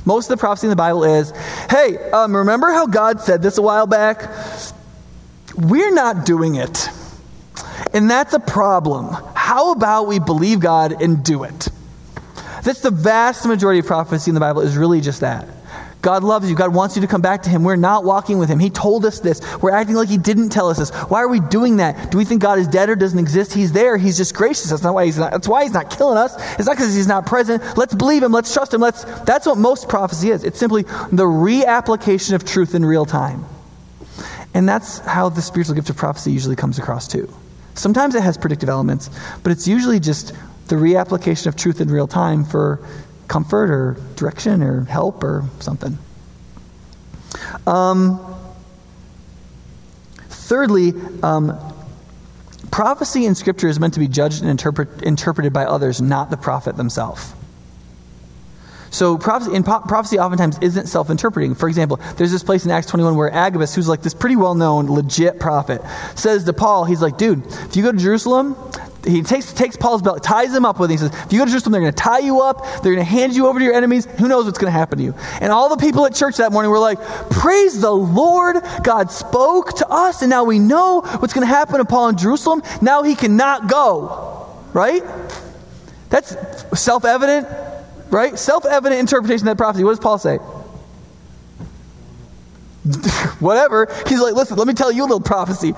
Most 0.04 0.30
of 0.30 0.36
the 0.36 0.40
prophecy 0.40 0.66
in 0.66 0.70
the 0.70 0.76
Bible 0.76 1.04
is 1.04 1.32
hey, 1.70 1.96
um, 2.10 2.36
remember 2.36 2.70
how 2.70 2.86
God 2.86 3.20
said 3.20 3.42
this 3.42 3.58
a 3.58 3.62
while 3.62 3.86
back? 3.86 4.30
We're 5.56 5.92
not 5.92 6.26
doing 6.26 6.56
it. 6.56 6.88
And 7.92 8.10
that's 8.10 8.34
a 8.34 8.40
problem. 8.40 9.14
How 9.34 9.72
about 9.72 10.06
we 10.06 10.18
believe 10.18 10.60
God 10.60 11.00
and 11.00 11.24
do 11.24 11.44
it? 11.44 11.68
That's 12.62 12.80
the 12.80 12.90
vast 12.90 13.46
majority 13.46 13.80
of 13.80 13.86
prophecy 13.86 14.30
in 14.30 14.34
the 14.34 14.40
Bible 14.40 14.60
is 14.62 14.76
really 14.76 15.00
just 15.00 15.20
that. 15.20 15.48
God 16.06 16.22
loves 16.22 16.48
you. 16.48 16.54
God 16.54 16.72
wants 16.72 16.94
you 16.94 17.02
to 17.02 17.08
come 17.08 17.20
back 17.20 17.42
to 17.42 17.50
Him. 17.50 17.64
We're 17.64 17.74
not 17.74 18.04
walking 18.04 18.38
with 18.38 18.48
Him. 18.48 18.60
He 18.60 18.70
told 18.70 19.04
us 19.04 19.18
this. 19.18 19.40
We're 19.60 19.72
acting 19.72 19.96
like 19.96 20.08
He 20.08 20.18
didn't 20.18 20.50
tell 20.50 20.70
us 20.70 20.78
this. 20.78 20.90
Why 21.10 21.20
are 21.20 21.26
we 21.26 21.40
doing 21.40 21.78
that? 21.78 22.12
Do 22.12 22.18
we 22.18 22.24
think 22.24 22.40
God 22.40 22.60
is 22.60 22.68
dead 22.68 22.88
or 22.88 22.94
doesn't 22.94 23.18
exist? 23.18 23.52
He's 23.52 23.72
there. 23.72 23.96
He's 23.96 24.16
just 24.16 24.32
gracious. 24.32 24.70
That's 24.70 24.84
not 24.84 24.94
why 24.94 25.06
He's 25.06 25.18
not. 25.18 25.32
That's 25.32 25.48
why 25.48 25.64
He's 25.64 25.72
not 25.72 25.90
killing 25.90 26.16
us. 26.16 26.32
It's 26.60 26.68
not 26.68 26.76
because 26.76 26.94
He's 26.94 27.08
not 27.08 27.26
present. 27.26 27.60
Let's 27.76 27.92
believe 27.92 28.22
Him. 28.22 28.30
Let's 28.30 28.54
trust 28.54 28.72
Him. 28.72 28.80
Let's. 28.80 29.02
That's 29.22 29.46
what 29.46 29.58
most 29.58 29.88
prophecy 29.88 30.30
is. 30.30 30.44
It's 30.44 30.60
simply 30.60 30.82
the 30.82 31.24
reapplication 31.24 32.34
of 32.34 32.44
truth 32.44 32.76
in 32.76 32.84
real 32.84 33.04
time. 33.04 33.44
And 34.54 34.68
that's 34.68 35.00
how 35.00 35.28
the 35.30 35.42
spiritual 35.42 35.74
gift 35.74 35.90
of 35.90 35.96
prophecy 35.96 36.30
usually 36.30 36.54
comes 36.54 36.78
across 36.78 37.08
too. 37.08 37.28
Sometimes 37.74 38.14
it 38.14 38.22
has 38.22 38.38
predictive 38.38 38.68
elements, 38.68 39.10
but 39.42 39.50
it's 39.50 39.66
usually 39.66 39.98
just 39.98 40.34
the 40.68 40.76
reapplication 40.76 41.46
of 41.46 41.56
truth 41.56 41.80
in 41.80 41.88
real 41.88 42.06
time 42.06 42.44
for 42.44 42.80
comfort 43.28 43.70
or 43.70 43.96
direction 44.14 44.62
or 44.62 44.84
help 44.84 45.22
or 45.22 45.44
something. 45.60 45.98
Um, 47.66 48.20
thirdly, 50.28 50.92
um, 51.22 51.58
prophecy 52.70 53.26
in 53.26 53.34
Scripture 53.34 53.68
is 53.68 53.80
meant 53.80 53.94
to 53.94 54.00
be 54.00 54.08
judged 54.08 54.40
and 54.40 54.50
interpret, 54.50 55.02
interpreted 55.02 55.52
by 55.52 55.64
others, 55.64 56.00
not 56.00 56.30
the 56.30 56.36
prophet 56.36 56.76
themselves. 56.76 57.32
So 58.90 59.18
prophecy, 59.18 59.54
in 59.54 59.62
prophecy 59.62 60.18
oftentimes 60.18 60.58
isn't 60.62 60.86
self-interpreting. 60.86 61.54
For 61.54 61.68
example, 61.68 62.00
there's 62.16 62.32
this 62.32 62.42
place 62.42 62.64
in 62.64 62.70
Acts 62.70 62.86
21 62.86 63.16
where 63.16 63.30
Agabus, 63.30 63.74
who's 63.74 63.88
like 63.88 64.00
this 64.00 64.14
pretty 64.14 64.36
well-known, 64.36 64.86
legit 64.86 65.38
prophet, 65.38 65.82
says 66.14 66.44
to 66.44 66.52
Paul, 66.52 66.84
he's 66.84 67.02
like, 67.02 67.18
dude, 67.18 67.44
if 67.46 67.76
you 67.76 67.82
go 67.82 67.92
to 67.92 67.98
Jerusalem, 67.98 68.56
he 69.06 69.22
takes, 69.22 69.52
takes 69.52 69.76
Paul's 69.76 70.02
belt, 70.02 70.22
ties 70.22 70.54
him 70.54 70.64
up 70.64 70.78
with 70.78 70.90
it. 70.90 70.94
He 70.94 70.98
says, 70.98 71.14
If 71.24 71.32
you 71.32 71.38
go 71.38 71.44
to 71.44 71.50
Jerusalem, 71.50 71.72
they're 71.72 71.80
going 71.80 71.92
to 71.92 71.96
tie 71.96 72.18
you 72.18 72.40
up. 72.40 72.64
They're 72.82 72.94
going 72.94 72.98
to 72.98 73.04
hand 73.04 73.34
you 73.34 73.46
over 73.46 73.58
to 73.58 73.64
your 73.64 73.74
enemies. 73.74 74.06
Who 74.18 74.28
knows 74.28 74.46
what's 74.46 74.58
going 74.58 74.72
to 74.72 74.78
happen 74.78 74.98
to 74.98 75.04
you? 75.04 75.14
And 75.40 75.52
all 75.52 75.68
the 75.68 75.76
people 75.76 76.04
at 76.06 76.14
church 76.14 76.36
that 76.38 76.52
morning 76.52 76.70
were 76.70 76.78
like, 76.78 77.00
Praise 77.30 77.80
the 77.80 77.90
Lord. 77.90 78.56
God 78.82 79.10
spoke 79.10 79.76
to 79.76 79.88
us, 79.88 80.22
and 80.22 80.30
now 80.30 80.44
we 80.44 80.58
know 80.58 81.00
what's 81.00 81.32
going 81.32 81.46
to 81.46 81.52
happen 81.52 81.78
to 81.78 81.84
Paul 81.84 82.08
in 82.08 82.16
Jerusalem. 82.16 82.62
Now 82.82 83.02
he 83.02 83.14
cannot 83.14 83.68
go. 83.68 84.46
Right? 84.72 85.02
That's 86.10 86.36
self 86.78 87.04
evident, 87.04 87.48
right? 88.10 88.38
Self 88.38 88.64
evident 88.64 89.00
interpretation 89.00 89.48
of 89.48 89.56
that 89.56 89.62
prophecy. 89.62 89.84
What 89.84 89.92
does 89.92 90.00
Paul 90.00 90.18
say? 90.18 90.38
whatever. 93.40 93.86
He's 94.06 94.20
like, 94.20 94.34
listen, 94.34 94.56
let 94.56 94.66
me 94.66 94.74
tell 94.74 94.92
you 94.92 95.02
a 95.02 95.06
little 95.06 95.20
prophecy. 95.20 95.74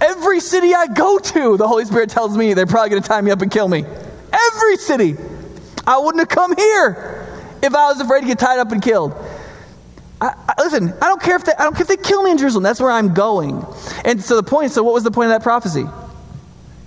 Every 0.00 0.40
city 0.40 0.74
I 0.74 0.86
go 0.86 1.18
to, 1.18 1.56
the 1.56 1.66
Holy 1.66 1.84
Spirit 1.84 2.10
tells 2.10 2.36
me 2.36 2.54
they're 2.54 2.66
probably 2.66 2.90
going 2.90 3.02
to 3.02 3.08
tie 3.08 3.20
me 3.20 3.30
up 3.30 3.42
and 3.42 3.50
kill 3.50 3.68
me. 3.68 3.84
Every 4.32 4.76
city. 4.76 5.16
I 5.86 5.98
wouldn't 5.98 6.20
have 6.20 6.28
come 6.28 6.56
here 6.56 7.26
if 7.62 7.74
I 7.74 7.88
was 7.88 8.00
afraid 8.00 8.20
to 8.20 8.26
get 8.26 8.38
tied 8.38 8.58
up 8.58 8.72
and 8.72 8.80
killed. 8.80 9.12
I, 10.20 10.34
I, 10.48 10.54
listen, 10.62 10.92
I 11.02 11.08
don't 11.08 11.20
care 11.20 11.36
if 11.36 11.44
they, 11.44 11.52
I 11.58 11.64
don't 11.64 11.72
care 11.72 11.82
if 11.82 11.88
they 11.88 11.96
kill 11.96 12.22
me 12.22 12.30
in 12.30 12.38
Jerusalem. 12.38 12.62
That's 12.62 12.80
where 12.80 12.90
I'm 12.90 13.12
going. 13.12 13.64
And 14.04 14.22
so 14.22 14.36
the 14.36 14.42
point. 14.42 14.70
So 14.70 14.82
what 14.82 14.94
was 14.94 15.02
the 15.02 15.10
point 15.10 15.26
of 15.26 15.32
that 15.32 15.42
prophecy? 15.42 15.84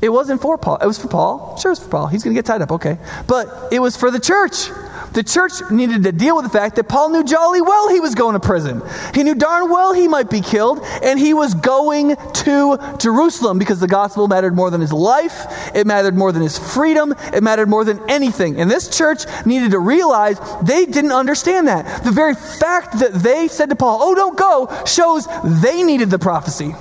It 0.02 0.10
wasn't 0.10 0.42
for 0.42 0.58
Paul. 0.58 0.78
It 0.78 0.86
was 0.86 1.00
for 1.00 1.08
Paul. 1.08 1.58
Sure, 1.58 1.72
it 1.72 1.74
was 1.74 1.80
for 1.80 1.90
Paul. 1.90 2.08
He's 2.08 2.24
going 2.24 2.36
to 2.36 2.38
get 2.38 2.46
tied 2.46 2.62
up. 2.62 2.72
Okay, 2.72 2.98
but 3.28 3.72
it 3.72 3.80
was 3.80 3.96
for 3.96 4.12
the 4.12 4.20
church. 4.20 4.68
The 5.16 5.24
church 5.24 5.54
needed 5.72 6.04
to 6.04 6.12
deal 6.12 6.36
with 6.36 6.44
the 6.44 6.52
fact 6.52 6.76
that 6.76 6.90
Paul 6.90 7.10
knew 7.10 7.24
jolly 7.24 7.62
well 7.62 7.88
he 7.88 8.02
was 8.02 8.16
going 8.16 8.34
to 8.34 8.40
prison. 8.40 8.82
He 9.14 9.24
knew 9.24 9.34
darn 9.34 9.72
well 9.72 9.94
he 9.94 10.10
might 10.10 10.30
be 10.30 10.42
killed, 10.42 10.82
and 11.02 11.18
he 11.18 11.34
was 11.34 11.54
going 11.54 12.18
to 12.18 12.98
Jerusalem 13.00 13.58
because 13.58 13.80
the 13.80 13.88
gospel 13.88 14.28
mattered 14.28 14.56
more 14.56 14.70
than 14.70 14.82
his 14.82 14.92
life, 14.92 15.46
it 15.74 15.88
mattered 15.88 16.18
more 16.18 16.34
than 16.34 16.42
his 16.42 16.60
freedom, 16.60 17.16
it 17.34 17.44
mattered 17.44 17.70
more 17.70 17.86
than 17.86 18.02
anything. 18.10 18.60
And 18.60 18.70
this 18.70 18.96
church 18.96 19.24
needed 19.46 19.72
to 19.72 19.80
realize 19.80 20.38
they 20.62 20.86
didn't 20.86 21.14
understand 21.14 21.70
that. 21.70 22.04
The 22.04 22.12
very 22.12 22.36
fact 22.36 23.00
that 23.00 23.14
they 23.14 23.48
said 23.48 23.70
to 23.70 23.78
Paul, 23.78 24.00
Oh, 24.02 24.16
don't 24.16 24.38
go, 24.38 24.84
shows 24.86 25.28
they 25.62 25.82
needed 25.84 26.10
the 26.10 26.20
prophecy. 26.20 26.76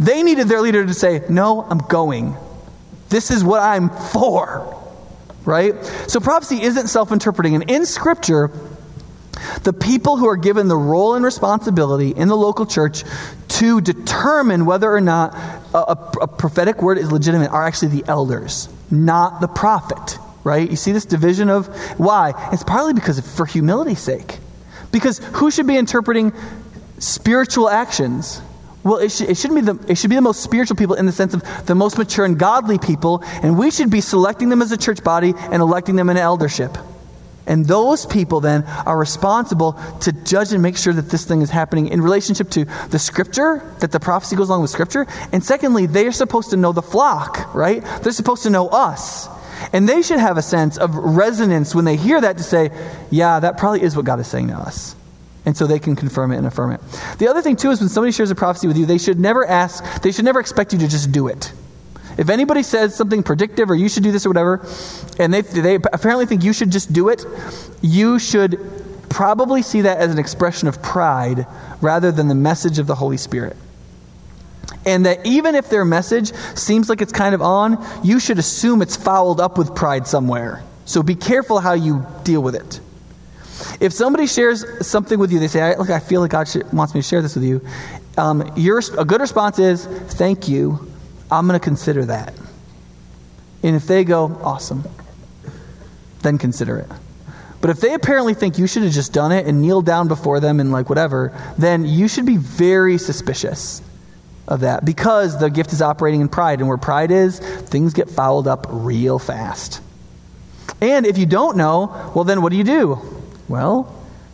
They 0.00 0.24
needed 0.24 0.48
their 0.48 0.60
leader 0.60 0.84
to 0.84 0.94
say, 0.94 1.22
No, 1.28 1.62
I'm 1.62 1.78
going. 1.78 2.34
This 3.08 3.30
is 3.30 3.44
what 3.44 3.60
I'm 3.60 3.90
for 3.90 4.80
right? 5.44 5.74
So 6.06 6.20
prophecy 6.20 6.62
isn't 6.62 6.88
self 6.88 7.12
interpreting. 7.12 7.54
And 7.54 7.70
in 7.70 7.86
Scripture, 7.86 8.50
the 9.62 9.72
people 9.72 10.16
who 10.16 10.28
are 10.28 10.36
given 10.36 10.68
the 10.68 10.76
role 10.76 11.14
and 11.14 11.24
responsibility 11.24 12.10
in 12.10 12.28
the 12.28 12.36
local 12.36 12.66
church 12.66 13.04
to 13.48 13.80
determine 13.80 14.66
whether 14.66 14.90
or 14.90 15.00
not 15.00 15.34
a, 15.74 15.78
a, 15.78 16.12
a, 16.22 16.28
prophetic 16.28 16.82
word 16.82 16.98
is 16.98 17.10
legitimate 17.10 17.50
are 17.50 17.66
actually 17.66 18.00
the 18.00 18.08
elders, 18.08 18.68
not 18.90 19.40
the 19.40 19.48
prophet, 19.48 20.18
right? 20.44 20.68
You 20.68 20.76
see 20.76 20.92
this 20.92 21.04
division 21.04 21.48
of 21.48 21.66
why? 21.98 22.50
It's 22.52 22.64
partly 22.64 22.92
because 22.92 23.18
of, 23.18 23.26
for 23.26 23.46
humility's 23.46 24.00
sake. 24.00 24.38
Because 24.92 25.18
who 25.18 25.50
should 25.50 25.66
be 25.66 25.76
interpreting 25.76 26.32
spiritual 26.98 27.68
actions? 27.68 28.42
Well, 28.82 28.96
it, 28.96 29.12
should, 29.12 29.28
it, 29.28 29.36
shouldn't 29.36 29.66
be 29.66 29.72
the, 29.72 29.92
it 29.92 29.98
should 29.98 30.08
be 30.08 30.16
the 30.16 30.22
most 30.22 30.42
spiritual 30.42 30.76
people 30.76 30.94
in 30.94 31.04
the 31.04 31.12
sense 31.12 31.34
of 31.34 31.66
the 31.66 31.74
most 31.74 31.98
mature 31.98 32.24
and 32.24 32.38
godly 32.38 32.78
people, 32.78 33.22
and 33.42 33.58
we 33.58 33.70
should 33.70 33.90
be 33.90 34.00
selecting 34.00 34.48
them 34.48 34.62
as 34.62 34.72
a 34.72 34.76
church 34.76 35.04
body 35.04 35.34
and 35.36 35.60
electing 35.60 35.96
them 35.96 36.08
in 36.08 36.16
eldership. 36.16 36.76
And 37.46 37.66
those 37.66 38.06
people 38.06 38.40
then 38.40 38.62
are 38.86 38.96
responsible 38.96 39.72
to 40.02 40.12
judge 40.12 40.52
and 40.52 40.62
make 40.62 40.76
sure 40.76 40.92
that 40.92 41.10
this 41.10 41.24
thing 41.24 41.42
is 41.42 41.50
happening 41.50 41.88
in 41.88 42.00
relationship 42.00 42.48
to 42.50 42.64
the 42.90 42.98
scripture, 42.98 43.62
that 43.80 43.90
the 43.90 44.00
prophecy 44.00 44.36
goes 44.36 44.48
along 44.48 44.62
with 44.62 44.70
scripture. 44.70 45.06
And 45.32 45.42
secondly, 45.42 45.86
they 45.86 46.06
are 46.06 46.12
supposed 46.12 46.50
to 46.50 46.56
know 46.56 46.72
the 46.72 46.82
flock, 46.82 47.52
right? 47.54 47.82
They're 48.02 48.12
supposed 48.12 48.44
to 48.44 48.50
know 48.50 48.68
us. 48.68 49.28
And 49.72 49.88
they 49.88 50.00
should 50.02 50.20
have 50.20 50.38
a 50.38 50.42
sense 50.42 50.78
of 50.78 50.94
resonance 50.94 51.74
when 51.74 51.84
they 51.84 51.96
hear 51.96 52.20
that 52.20 52.38
to 52.38 52.42
say, 52.42 52.70
yeah, 53.10 53.40
that 53.40 53.58
probably 53.58 53.82
is 53.82 53.96
what 53.96 54.04
God 54.04 54.20
is 54.20 54.26
saying 54.26 54.48
to 54.48 54.54
us. 54.54 54.94
And 55.46 55.56
so 55.56 55.66
they 55.66 55.78
can 55.78 55.96
confirm 55.96 56.32
it 56.32 56.36
and 56.36 56.46
affirm 56.46 56.72
it. 56.72 56.80
The 57.18 57.28
other 57.28 57.40
thing, 57.40 57.56
too, 57.56 57.70
is 57.70 57.80
when 57.80 57.88
somebody 57.88 58.12
shares 58.12 58.30
a 58.30 58.34
prophecy 58.34 58.66
with 58.66 58.76
you, 58.76 58.86
they 58.86 58.98
should 58.98 59.18
never 59.18 59.46
ask, 59.46 60.02
they 60.02 60.12
should 60.12 60.24
never 60.24 60.40
expect 60.40 60.72
you 60.72 60.78
to 60.80 60.88
just 60.88 61.12
do 61.12 61.28
it. 61.28 61.52
If 62.18 62.28
anybody 62.28 62.62
says 62.62 62.94
something 62.94 63.22
predictive 63.22 63.70
or 63.70 63.74
you 63.74 63.88
should 63.88 64.02
do 64.02 64.12
this 64.12 64.26
or 64.26 64.30
whatever, 64.30 64.66
and 65.18 65.32
they, 65.32 65.40
they 65.40 65.76
apparently 65.76 66.26
think 66.26 66.44
you 66.44 66.52
should 66.52 66.70
just 66.70 66.92
do 66.92 67.08
it, 67.08 67.24
you 67.80 68.18
should 68.18 68.58
probably 69.08 69.62
see 69.62 69.82
that 69.82 69.98
as 69.98 70.12
an 70.12 70.18
expression 70.18 70.68
of 70.68 70.82
pride 70.82 71.46
rather 71.80 72.12
than 72.12 72.28
the 72.28 72.34
message 72.34 72.78
of 72.78 72.86
the 72.86 72.94
Holy 72.94 73.16
Spirit. 73.16 73.56
And 74.86 75.06
that 75.06 75.26
even 75.26 75.54
if 75.54 75.68
their 75.68 75.84
message 75.84 76.32
seems 76.54 76.88
like 76.88 77.00
it's 77.00 77.12
kind 77.12 77.34
of 77.34 77.42
on, 77.42 77.84
you 78.02 78.20
should 78.20 78.38
assume 78.38 78.82
it's 78.82 78.96
fouled 78.96 79.40
up 79.40 79.58
with 79.58 79.74
pride 79.74 80.06
somewhere. 80.06 80.62
So 80.84 81.02
be 81.02 81.14
careful 81.14 81.58
how 81.58 81.74
you 81.74 82.06
deal 82.24 82.42
with 82.42 82.54
it. 82.54 82.80
If 83.80 83.92
somebody 83.92 84.26
shares 84.26 84.64
something 84.86 85.18
with 85.18 85.32
you, 85.32 85.38
they 85.38 85.48
say, 85.48 85.76
"Look, 85.76 85.90
I 85.90 85.98
feel 85.98 86.20
like 86.20 86.30
God 86.30 86.48
wants 86.72 86.94
me 86.94 87.02
to 87.02 87.06
share 87.06 87.22
this 87.22 87.34
with 87.34 87.44
you." 87.44 87.60
Um, 88.16 88.52
your 88.56 88.82
a 88.98 89.04
good 89.04 89.20
response 89.20 89.58
is, 89.58 89.86
"Thank 89.86 90.48
you. 90.48 90.90
I'm 91.30 91.46
going 91.46 91.58
to 91.58 91.64
consider 91.64 92.04
that." 92.06 92.34
And 93.62 93.76
if 93.76 93.86
they 93.86 94.04
go, 94.04 94.38
"Awesome," 94.42 94.84
then 96.22 96.38
consider 96.38 96.78
it. 96.78 96.88
But 97.60 97.70
if 97.70 97.80
they 97.80 97.92
apparently 97.92 98.34
think 98.34 98.58
you 98.58 98.66
should 98.66 98.84
have 98.84 98.92
just 98.92 99.12
done 99.12 99.32
it 99.32 99.46
and 99.46 99.60
kneeled 99.60 99.84
down 99.84 100.08
before 100.08 100.40
them 100.40 100.60
and 100.60 100.72
like 100.72 100.88
whatever, 100.88 101.32
then 101.58 101.84
you 101.84 102.08
should 102.08 102.24
be 102.24 102.38
very 102.38 102.96
suspicious 102.96 103.82
of 104.48 104.60
that 104.60 104.84
because 104.84 105.38
the 105.38 105.50
gift 105.50 105.72
is 105.72 105.82
operating 105.82 106.22
in 106.22 106.28
pride. 106.28 106.60
And 106.60 106.68
where 106.68 106.78
pride 106.78 107.10
is, 107.10 107.38
things 107.38 107.92
get 107.92 108.08
fouled 108.08 108.48
up 108.48 108.66
real 108.70 109.18
fast. 109.18 109.80
And 110.80 111.04
if 111.04 111.18
you 111.18 111.26
don't 111.26 111.56
know, 111.56 112.10
well, 112.14 112.24
then 112.24 112.40
what 112.40 112.50
do 112.50 112.56
you 112.56 112.64
do? 112.64 112.98
Well, 113.50 113.92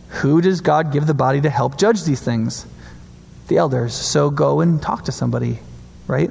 who 0.09 0.41
does 0.41 0.61
God 0.61 0.93
give 0.93 1.07
the 1.07 1.15
body 1.15 1.41
to 1.41 1.49
help 1.49 1.79
judge 1.79 2.03
these 2.03 2.21
things? 2.21 2.67
The 3.47 3.57
elders. 3.57 3.95
So 3.95 4.29
go 4.29 4.61
and 4.61 4.79
talk 4.79 5.05
to 5.05 5.11
somebody, 5.11 5.57
right? 6.05 6.29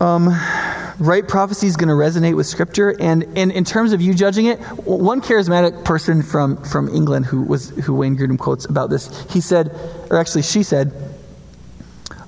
Um, 0.00 0.30
right 0.98 1.26
prophecy 1.26 1.68
is 1.68 1.76
going 1.76 1.90
to 1.90 1.94
resonate 1.94 2.34
with 2.34 2.48
Scripture, 2.48 2.92
and, 3.00 3.38
and 3.38 3.52
in 3.52 3.64
terms 3.64 3.92
of 3.92 4.02
you 4.02 4.14
judging 4.14 4.46
it, 4.46 4.58
one 4.84 5.20
charismatic 5.20 5.84
person 5.84 6.24
from, 6.24 6.56
from 6.64 6.88
England 6.88 7.26
who 7.26 7.42
was 7.42 7.70
who 7.70 7.94
Wayne 7.94 8.16
Grudem 8.16 8.36
quotes 8.36 8.64
about 8.64 8.90
this, 8.90 9.24
he 9.30 9.40
said, 9.40 9.70
or 10.10 10.18
actually 10.18 10.42
she 10.42 10.64
said, 10.64 10.92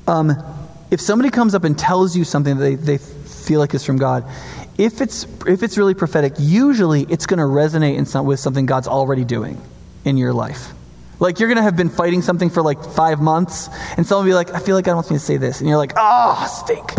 um, 0.06 0.32
if 0.92 1.00
somebody 1.00 1.30
comes 1.30 1.56
up 1.56 1.64
and 1.64 1.76
tells 1.76 2.16
you 2.16 2.22
something 2.22 2.58
that 2.58 2.62
they, 2.62 2.74
they 2.76 2.98
feel 2.98 3.58
like 3.58 3.74
is 3.74 3.84
from 3.84 3.96
God, 3.96 4.24
if 4.78 5.00
it's 5.00 5.26
if 5.46 5.62
it's 5.62 5.78
really 5.78 5.94
prophetic, 5.94 6.34
usually 6.38 7.02
it's 7.02 7.26
going 7.26 7.38
to 7.38 7.44
resonate 7.44 7.96
in 7.96 8.06
some, 8.06 8.26
with 8.26 8.40
something 8.40 8.66
God's 8.66 8.88
already 8.88 9.24
doing 9.24 9.60
in 10.04 10.16
your 10.16 10.32
life. 10.32 10.72
Like 11.18 11.40
you're 11.40 11.48
going 11.48 11.56
to 11.56 11.62
have 11.62 11.76
been 11.76 11.88
fighting 11.88 12.20
something 12.20 12.50
for 12.50 12.62
like 12.62 12.82
five 12.84 13.20
months, 13.20 13.68
and 13.96 14.06
someone 14.06 14.26
will 14.26 14.30
be 14.30 14.34
like, 14.34 14.52
"I 14.52 14.58
feel 14.58 14.74
like 14.74 14.84
God 14.84 14.94
wants 14.94 15.10
me 15.10 15.16
to 15.16 15.22
say 15.22 15.38
this," 15.38 15.60
and 15.60 15.68
you're 15.68 15.78
like, 15.78 15.92
"Oh, 15.96 16.46
stink." 16.62 16.92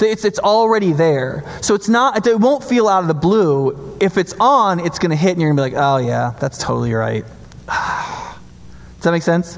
It's 0.00 0.24
it's 0.24 0.38
already 0.38 0.92
there, 0.92 1.44
so 1.62 1.74
it's 1.74 1.88
not. 1.88 2.26
It 2.26 2.38
won't 2.38 2.64
feel 2.64 2.88
out 2.88 3.02
of 3.02 3.08
the 3.08 3.14
blue. 3.14 3.96
If 4.00 4.18
it's 4.18 4.34
on, 4.38 4.80
it's 4.80 4.98
going 4.98 5.10
to 5.10 5.16
hit, 5.16 5.32
and 5.32 5.40
you're 5.40 5.54
going 5.54 5.70
to 5.70 5.70
be 5.70 5.76
like, 5.76 5.82
"Oh 5.82 5.96
yeah, 5.98 6.34
that's 6.38 6.58
totally 6.58 6.92
right." 6.92 7.24
Ah. 7.68 8.35
That 9.06 9.12
make 9.12 9.22
sense? 9.22 9.56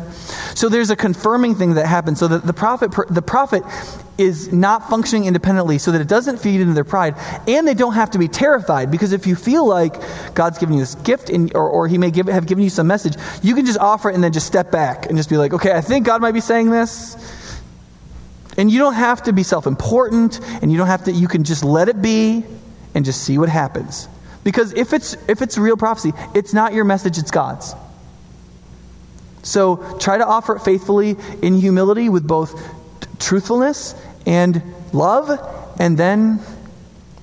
So 0.54 0.68
there's 0.68 0.90
a 0.90 0.96
confirming 0.96 1.54
thing 1.54 1.72
that 1.74 1.86
happens. 1.86 2.18
So 2.18 2.28
the, 2.28 2.36
the 2.36 2.52
prophet, 2.52 2.92
the 3.08 3.22
prophet 3.22 3.62
is 4.18 4.52
not 4.52 4.90
functioning 4.90 5.24
independently 5.24 5.78
so 5.78 5.90
that 5.90 6.02
it 6.02 6.06
doesn't 6.06 6.36
feed 6.36 6.60
into 6.60 6.74
their 6.74 6.84
pride 6.84 7.14
and 7.48 7.66
they 7.66 7.72
don't 7.72 7.94
have 7.94 8.10
to 8.10 8.18
be 8.18 8.28
terrified 8.28 8.90
because 8.90 9.12
if 9.12 9.26
you 9.26 9.36
feel 9.36 9.64
like 9.64 9.94
god's 10.34 10.58
giving 10.58 10.74
you 10.74 10.82
this 10.82 10.96
gift 10.96 11.30
in, 11.30 11.50
or, 11.54 11.68
or 11.68 11.86
he 11.86 11.96
may 11.96 12.10
give, 12.10 12.26
have 12.26 12.44
given 12.44 12.64
you 12.64 12.68
some 12.68 12.88
message 12.88 13.14
you 13.42 13.54
can 13.54 13.64
just 13.64 13.78
offer 13.78 14.10
it 14.10 14.16
and 14.16 14.24
then 14.24 14.32
just 14.32 14.46
step 14.46 14.72
back 14.72 15.06
and 15.06 15.16
just 15.16 15.30
be 15.30 15.36
like 15.36 15.52
okay 15.52 15.70
i 15.72 15.80
think 15.80 16.04
god 16.04 16.20
might 16.20 16.32
be 16.32 16.40
saying 16.40 16.68
this 16.68 17.62
and 18.56 18.72
you 18.72 18.80
don't 18.80 18.94
have 18.94 19.22
to 19.22 19.32
be 19.32 19.44
self-important 19.44 20.40
and 20.62 20.72
you 20.72 20.76
don't 20.76 20.88
have 20.88 21.04
to 21.04 21.12
you 21.12 21.28
can 21.28 21.44
just 21.44 21.62
let 21.62 21.88
it 21.88 22.02
be 22.02 22.44
and 22.96 23.04
just 23.04 23.22
see 23.22 23.38
what 23.38 23.48
happens 23.48 24.08
because 24.42 24.72
if 24.72 24.92
it's 24.92 25.16
if 25.28 25.42
it's 25.42 25.56
real 25.56 25.76
prophecy 25.76 26.12
it's 26.34 26.52
not 26.52 26.74
your 26.74 26.84
message 26.84 27.18
it's 27.18 27.30
god's 27.30 27.72
so 29.42 29.76
try 29.98 30.18
to 30.18 30.26
offer 30.26 30.56
it 30.56 30.60
faithfully 30.60 31.16
in 31.42 31.54
humility 31.54 32.08
with 32.08 32.26
both 32.26 32.60
truthfulness 33.18 33.94
and 34.26 34.62
love, 34.92 35.30
and 35.80 35.96
then 35.96 36.40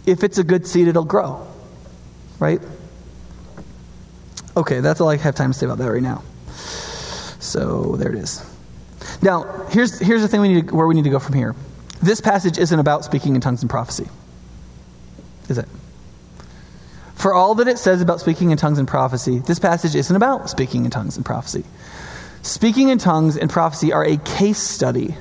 if 0.05 0.23
it's 0.23 0.37
a 0.37 0.43
good 0.43 0.67
seed, 0.67 0.87
it'll 0.87 1.03
grow. 1.03 1.45
Right? 2.39 2.61
Okay, 4.57 4.79
that's 4.79 5.01
all 5.01 5.09
I 5.09 5.17
have 5.17 5.35
time 5.35 5.51
to 5.51 5.57
say 5.57 5.65
about 5.65 5.79
that 5.79 5.91
right 5.91 6.01
now. 6.01 6.23
So 7.39 7.95
there 7.97 8.09
it 8.09 8.17
is. 8.17 8.43
Now, 9.21 9.65
here's, 9.69 9.99
here's 9.99 10.21
the 10.21 10.27
thing 10.27 10.41
we 10.41 10.53
need 10.53 10.67
to, 10.69 10.75
where 10.75 10.87
we 10.87 10.95
need 10.95 11.03
to 11.03 11.09
go 11.09 11.19
from 11.19 11.35
here. 11.35 11.55
This 12.01 12.21
passage 12.21 12.57
isn't 12.57 12.79
about 12.79 13.05
speaking 13.05 13.35
in 13.35 13.41
tongues 13.41 13.61
and 13.61 13.69
prophecy, 13.69 14.07
is 15.49 15.57
it? 15.57 15.67
For 17.15 17.33
all 17.33 17.55
that 17.55 17.67
it 17.67 17.79
says 17.79 18.01
about 18.01 18.19
speaking 18.19 18.51
in 18.51 18.57
tongues 18.57 18.77
and 18.77 18.87
prophecy, 18.87 19.39
this 19.39 19.57
passage 19.57 19.95
isn't 19.95 20.15
about 20.15 20.49
speaking 20.49 20.85
in 20.85 20.91
tongues 20.91 21.17
and 21.17 21.25
prophecy. 21.25 21.63
Speaking 22.45 22.89
in 22.89 22.99
tongues 22.99 23.37
and 23.37 23.49
prophecy 23.49 23.91
are 23.91 24.05
a 24.05 24.17
case 24.17 24.59
study 24.59 25.15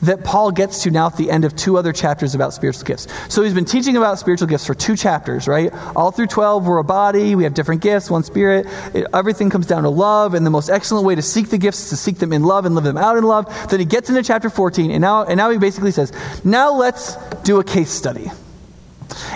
that 0.00 0.24
Paul 0.24 0.50
gets 0.50 0.84
to 0.84 0.90
now 0.90 1.08
at 1.08 1.18
the 1.18 1.30
end 1.30 1.44
of 1.44 1.54
two 1.54 1.76
other 1.76 1.92
chapters 1.92 2.34
about 2.34 2.54
spiritual 2.54 2.84
gifts. 2.84 3.06
So 3.28 3.42
he's 3.42 3.52
been 3.52 3.66
teaching 3.66 3.94
about 3.94 4.18
spiritual 4.18 4.48
gifts 4.48 4.64
for 4.66 4.74
two 4.74 4.96
chapters, 4.96 5.46
right? 5.46 5.70
All 5.94 6.12
through 6.12 6.28
12, 6.28 6.66
we're 6.66 6.78
a 6.78 6.84
body, 6.84 7.34
we 7.34 7.44
have 7.44 7.52
different 7.52 7.82
gifts, 7.82 8.10
one 8.10 8.22
spirit. 8.22 8.66
It, 8.94 9.06
everything 9.12 9.50
comes 9.50 9.66
down 9.66 9.82
to 9.82 9.90
love, 9.90 10.32
and 10.32 10.46
the 10.46 10.50
most 10.50 10.70
excellent 10.70 11.04
way 11.04 11.14
to 11.14 11.20
seek 11.20 11.50
the 11.50 11.58
gifts 11.58 11.84
is 11.84 11.90
to 11.90 11.96
seek 11.96 12.20
them 12.20 12.32
in 12.32 12.42
love 12.42 12.64
and 12.64 12.74
live 12.74 12.84
them 12.84 12.96
out 12.96 13.18
in 13.18 13.24
love. 13.24 13.46
Then 13.68 13.78
he 13.78 13.84
gets 13.84 14.08
into 14.08 14.22
chapter 14.22 14.48
14, 14.48 14.90
and 14.90 15.02
now, 15.02 15.24
and 15.24 15.36
now 15.36 15.50
he 15.50 15.58
basically 15.58 15.90
says, 15.90 16.10
now 16.42 16.72
let's 16.72 17.16
do 17.42 17.60
a 17.60 17.64
case 17.64 17.90
study. 17.90 18.30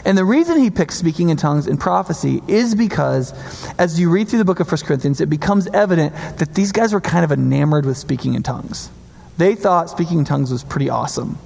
And 0.05 0.17
the 0.17 0.25
reason 0.25 0.59
he 0.59 0.71
picks 0.71 0.97
speaking 0.97 1.31
in 1.31 1.37
tongues 1.37 1.67
and 1.67 1.79
prophecy 1.79 2.43
is 2.49 2.75
because 2.75 3.33
as 3.79 3.99
you 3.99 4.11
read 4.11 4.29
through 4.29 4.39
the 4.39 4.45
book 4.45 4.61
of 4.61 4.71
1 4.71 4.81
Corinthians, 4.83 5.21
it 5.21 5.31
becomes 5.31 5.67
evident 5.69 6.15
that 6.39 6.55
these 6.55 6.73
guys 6.73 6.93
were 6.93 7.01
kind 7.01 7.25
of 7.25 7.33
enamored 7.33 7.87
with 7.87 7.97
speaking 7.97 8.35
in 8.35 8.43
tongues. 8.43 8.91
They 9.39 9.55
thought 9.55 9.91
speaking 9.91 10.19
in 10.19 10.25
tongues 10.25 10.51
was 10.51 10.65
pretty 10.65 10.91
awesome. 10.91 11.39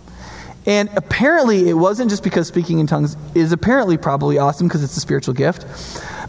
And 0.67 0.89
apparently, 0.97 1.69
it 1.69 1.75
wasn't 1.75 2.11
just 2.11 2.25
because 2.25 2.49
speaking 2.49 2.79
in 2.79 2.87
tongues 2.87 3.17
is 3.35 3.53
apparently 3.53 3.99
probably 3.99 4.39
awesome 4.39 4.67
because 4.67 4.83
it's 4.83 4.97
a 4.97 5.01
spiritual 5.01 5.35
gift, 5.35 5.67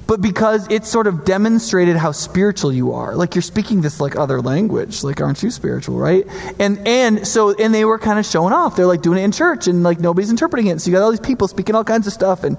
but 0.07 0.21
because 0.21 0.69
it 0.69 0.85
sort 0.85 1.07
of 1.07 1.25
demonstrated 1.25 1.95
how 1.97 2.11
spiritual 2.11 2.71
you 2.71 2.93
are. 2.93 3.15
Like 3.15 3.33
you're 3.33 3.41
speaking 3.41 3.81
this 3.81 3.99
like 3.99 4.15
other 4.15 4.41
language. 4.41 5.03
Like, 5.03 5.19
aren't 5.19 5.41
you 5.41 5.49
spiritual, 5.49 5.97
right? 5.97 6.25
And 6.59 6.87
and 6.87 7.27
so 7.27 7.55
and 7.55 7.73
they 7.73 7.85
were 7.85 7.97
kind 7.97 8.19
of 8.19 8.25
showing 8.25 8.53
off. 8.53 8.75
They're 8.75 8.85
like 8.85 9.01
doing 9.01 9.19
it 9.19 9.23
in 9.23 9.31
church, 9.31 9.67
and 9.67 9.83
like 9.83 9.99
nobody's 9.99 10.29
interpreting 10.29 10.67
it. 10.67 10.79
So 10.79 10.89
you 10.89 10.95
got 10.95 11.03
all 11.03 11.11
these 11.11 11.19
people 11.19 11.47
speaking 11.47 11.75
all 11.75 11.83
kinds 11.83 12.07
of 12.07 12.13
stuff, 12.13 12.43
and 12.43 12.57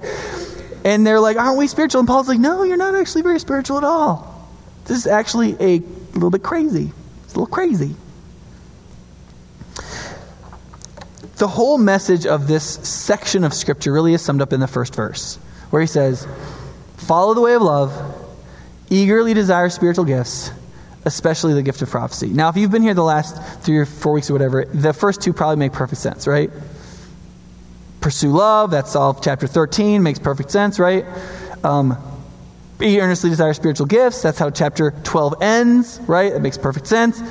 and 0.83 1.05
they're 1.05 1.19
like, 1.19 1.37
aren't 1.37 1.57
we 1.57 1.67
spiritual? 1.67 1.99
And 1.99 2.07
Paul's 2.07 2.27
like, 2.27 2.39
no, 2.39 2.63
you're 2.63 2.77
not 2.77 2.95
actually 2.95 3.21
very 3.21 3.39
spiritual 3.39 3.77
at 3.77 3.83
all. 3.83 4.49
This 4.85 4.97
is 4.97 5.07
actually 5.07 5.53
a 5.59 5.79
little 6.13 6.29
bit 6.29 6.43
crazy. 6.43 6.91
It's 7.23 7.33
a 7.33 7.39
little 7.39 7.53
crazy. 7.53 7.95
The 11.37 11.47
whole 11.47 11.77
message 11.77 12.25
of 12.25 12.47
this 12.47 12.63
section 12.63 13.43
of 13.43 13.53
Scripture 13.53 13.93
really 13.93 14.13
is 14.13 14.21
summed 14.21 14.41
up 14.41 14.53
in 14.53 14.59
the 14.59 14.67
first 14.67 14.95
verse, 14.95 15.35
where 15.69 15.81
he 15.81 15.87
says, 15.87 16.25
Follow 16.97 17.33
the 17.33 17.41
way 17.41 17.53
of 17.53 17.61
love, 17.61 17.93
eagerly 18.89 19.33
desire 19.33 19.69
spiritual 19.69 20.05
gifts, 20.05 20.51
especially 21.05 21.53
the 21.53 21.63
gift 21.63 21.81
of 21.81 21.89
prophecy. 21.89 22.27
Now, 22.27 22.49
if 22.49 22.57
you've 22.57 22.71
been 22.71 22.81
here 22.81 22.93
the 22.93 23.03
last 23.03 23.41
three 23.63 23.77
or 23.77 23.85
four 23.85 24.13
weeks 24.13 24.29
or 24.29 24.33
whatever, 24.33 24.65
the 24.65 24.93
first 24.93 25.21
two 25.21 25.31
probably 25.33 25.57
make 25.57 25.73
perfect 25.73 26.01
sense, 26.01 26.27
right? 26.27 26.49
Pursue 28.01 28.31
love, 28.31 28.71
that's 28.71 28.95
all 28.95 29.13
chapter 29.13 29.47
13, 29.47 30.03
makes 30.03 30.19
perfect 30.19 30.51
sense, 30.51 30.79
right? 30.79 31.05
Um, 31.63 31.97
earnestly 32.79 33.29
desire 33.29 33.53
spiritual 33.53 33.87
gifts, 33.87 34.21
that's 34.21 34.37
how 34.37 34.49
chapter 34.49 34.91
12 35.03 35.41
ends, 35.41 35.99
right? 36.07 36.33
That 36.33 36.41
makes 36.41 36.57
perfect 36.57 36.87
sense 36.87 37.21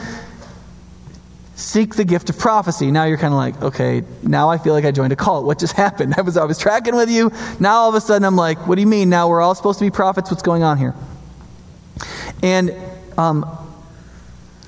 seek 1.57 1.95
the 1.95 2.05
gift 2.05 2.29
of 2.31 2.39
prophecy. 2.39 2.91
Now 2.91 3.05
you're 3.05 3.17
kind 3.17 3.33
of 3.33 3.39
like, 3.39 3.61
okay, 3.63 4.05
now 4.23 4.51
I 4.51 4.59
feel 4.59 4.75
like 4.75 4.85
I 4.85 4.91
joined 4.91 5.13
a 5.13 5.17
cult. 5.17 5.47
What 5.47 5.59
just 5.59 5.73
happened? 5.77 6.15
I 6.17 6.21
was, 6.21 6.37
I 6.37 6.45
was 6.45 6.59
tracking 6.59 6.95
with 6.95 7.11
you. 7.11 7.33
Now 7.59 7.77
all 7.77 7.89
of 7.89 7.95
a 7.95 8.01
sudden 8.01 8.25
I'm 8.25 8.37
like, 8.37 8.67
what 8.67 8.77
do 8.77 8.83
you 8.83 8.87
mean? 8.87 9.09
Now 9.09 9.29
we're 9.29 9.41
all 9.41 9.55
supposed 9.55 9.79
to 9.81 9.85
be 9.85 9.91
prophets. 9.91 10.31
What's 10.31 10.43
going 10.43 10.63
on 10.63 10.79
here? 10.79 10.95
And 12.43 12.75
um, 13.17 13.43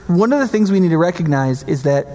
one 0.07 0.33
of 0.33 0.41
the 0.41 0.49
things 0.49 0.73
we 0.73 0.81
need 0.81 0.89
to 0.89 0.99
recognize 0.99 1.63
is 1.65 1.83
that 1.83 2.07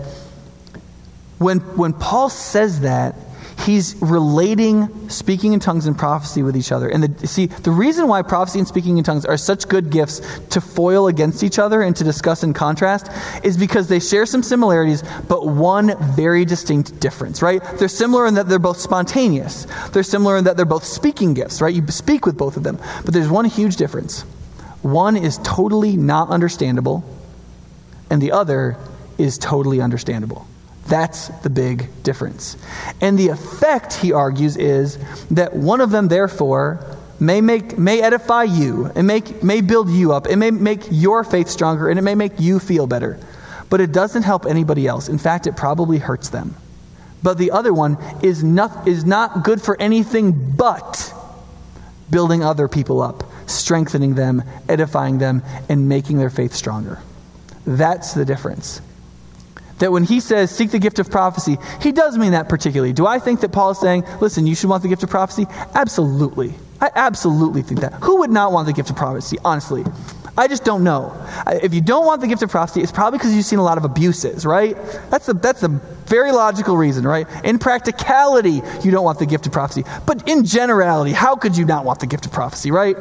when, 1.38 1.60
when 1.60 1.94
Paul 1.94 2.30
says 2.30 2.82
that, 2.82 3.16
he's 3.64 3.96
relating 4.02 5.10
speaking 5.10 5.54
in 5.54 5.60
tongues 5.60 5.86
and 5.86 5.98
prophecy 5.98 6.44
with 6.44 6.56
each 6.56 6.72
other. 6.72 6.90
And 6.90 7.04
the, 7.04 7.28
see, 7.28 7.48
the 7.48 7.72
reason 7.72 8.08
why 8.08 8.22
prophecy 8.22 8.60
and 8.60 8.68
speaking 8.68 8.98
in 8.98 9.04
tongues 9.04 9.26
are 9.26 9.38
such 9.38 9.68
good 9.68 9.90
gifts 9.90 10.22
to 10.50 10.62
foil 10.62 11.08
against 11.08 11.44
each 11.44 11.60
other 11.60 11.82
and 11.82 11.96
to 11.96 12.04
discuss 12.04 12.44
in 12.44 12.54
contrast 12.54 13.10
is 13.44 13.58
because 13.58 13.88
they 13.88 14.00
share 14.00 14.26
some 14.26 14.44
similarities, 14.44 15.04
but 15.28 15.48
one 15.48 15.98
very 16.16 16.46
distinct 16.46 17.00
difference, 17.00 17.42
right? 17.42 17.62
They're 17.78 17.88
similar 17.88 18.28
in 18.28 18.34
that 18.36 18.48
they're 18.48 18.60
both 18.60 18.80
spontaneous. 18.80 19.66
They're 19.92 20.04
similar 20.04 20.38
in 20.38 20.44
that 20.46 20.58
they're 20.58 20.66
both 20.66 20.84
speaking 20.84 21.34
gifts, 21.34 21.62
right? 21.62 21.74
You 21.74 21.86
speak 21.88 22.26
with 22.26 22.38
both 22.38 22.58
of 22.58 22.64
them. 22.64 22.78
But 23.06 23.14
there's 23.14 23.30
one 23.30 23.46
huge 23.46 23.78
difference. 23.78 24.22
One 24.82 25.16
is 25.16 25.40
totally 25.44 25.96
not 25.96 26.30
understandable, 26.30 27.04
and 28.10 28.22
the 28.22 28.34
other 28.34 28.78
is 29.18 29.38
totally 29.38 29.80
understandable. 29.80 30.46
That's 30.88 31.30
the 31.40 31.50
big 31.50 31.90
difference. 32.04 32.58
And 33.00 33.18
the 33.18 33.30
effect, 33.30 33.94
he 33.94 34.12
argues, 34.12 34.58
is 34.58 34.98
that 35.32 35.56
one 35.56 35.82
of 35.82 35.92
them, 35.92 36.08
therefore, 36.08 36.98
may, 37.20 37.42
make, 37.42 37.78
may 37.78 38.02
edify 38.02 38.44
you, 38.44 38.92
and 38.96 39.08
make, 39.08 39.44
may 39.44 39.62
build 39.62 39.90
you 39.90 40.14
up, 40.14 40.28
it 40.28 40.36
may 40.36 40.52
make 40.52 40.82
your 40.92 41.24
faith 41.24 41.48
stronger, 41.48 41.90
and 41.90 41.98
it 41.98 42.02
may 42.02 42.16
make 42.16 42.40
you 42.40 42.60
feel 42.60 42.86
better. 42.86 43.20
But 43.70 43.82
it 43.82 43.92
doesn't 43.92 44.24
help 44.24 44.46
anybody 44.46 44.86
else. 44.86 45.08
In 45.08 45.18
fact, 45.18 45.48
it 45.48 45.56
probably 45.56 45.98
hurts 45.98 46.30
them. 46.30 46.56
But 47.24 47.38
the 47.38 47.52
other 47.52 47.74
one 47.74 47.98
is 48.22 48.44
not, 48.44 48.88
is 48.88 49.06
not 49.06 49.44
good 49.44 49.62
for 49.62 49.80
anything 49.80 50.52
but 50.56 51.14
building 52.10 52.44
other 52.44 52.68
people 52.68 53.02
up, 53.02 53.24
strengthening 53.48 54.16
them, 54.16 54.44
edifying 54.68 55.18
them, 55.18 55.42
and 55.70 55.88
making 55.88 56.18
their 56.18 56.30
faith 56.30 56.54
stronger. 56.54 57.00
That's 57.66 58.14
the 58.14 58.26
difference 58.26 58.82
that 59.80 59.92
when 59.92 60.04
he 60.04 60.20
says 60.20 60.52
seek 60.52 60.72
the 60.72 60.80
gift 60.80 61.00
of 61.00 61.10
prophecy, 61.10 61.58
he 61.82 61.92
does 61.92 62.18
mean 62.18 62.32
that 62.32 62.50
particularly. 62.50 62.94
Do 62.94 63.06
I 63.06 63.20
think 63.20 63.42
that 63.42 63.52
Paul 63.52 63.72
is 63.72 63.80
saying, 63.80 64.04
listen, 64.22 64.48
you 64.48 64.56
should 64.56 64.70
want 64.70 64.84
the 64.84 64.90
gift 64.90 65.04
of 65.04 65.10
prophecy? 65.10 65.48
Absolutely. 65.74 66.54
I 66.82 66.92
absolutely 66.96 67.62
think 67.62 67.80
that. 67.82 67.94
Who 67.94 68.20
would 68.20 68.32
not 68.32 68.52
want 68.52 68.68
the 68.68 68.74
gift 68.74 68.90
of 68.90 68.96
prophecy, 68.96 69.38
honestly? 69.46 69.84
I 70.36 70.48
just 70.48 70.64
don't 70.66 70.84
know. 70.84 71.16
If 71.48 71.76
you 71.76 71.82
don't 71.82 72.06
want 72.06 72.22
the 72.22 72.28
gift 72.28 72.42
of 72.42 72.50
prophecy, 72.50 72.82
it's 72.82 72.92
probably 72.92 73.20
because 73.20 73.36
you've 73.36 73.46
seen 73.46 73.60
a 73.60 73.64
lot 73.64 73.78
of 73.78 73.86
abuses, 73.86 74.46
right? 74.46 74.76
That's 75.12 75.30
a, 75.30 75.34
that's 75.34 75.62
a 75.62 75.68
very 75.68 76.32
logical 76.32 76.76
reason, 76.76 77.06
right? 77.06 77.28
In 77.46 77.60
practicality, 77.60 78.62
you 78.84 78.92
don't 78.92 79.04
want 79.04 79.20
the 79.20 79.28
gift 79.28 79.46
of 79.46 79.52
prophecy. 79.52 79.84
But 80.08 80.28
in 80.28 80.44
generality, 80.44 81.12
how 81.12 81.36
could 81.36 81.56
you 81.56 81.66
not 81.66 81.86
want 81.86 82.00
the 82.00 82.08
gift 82.08 82.26
of 82.26 82.32
prophecy, 82.32 82.72
right? 82.72 82.98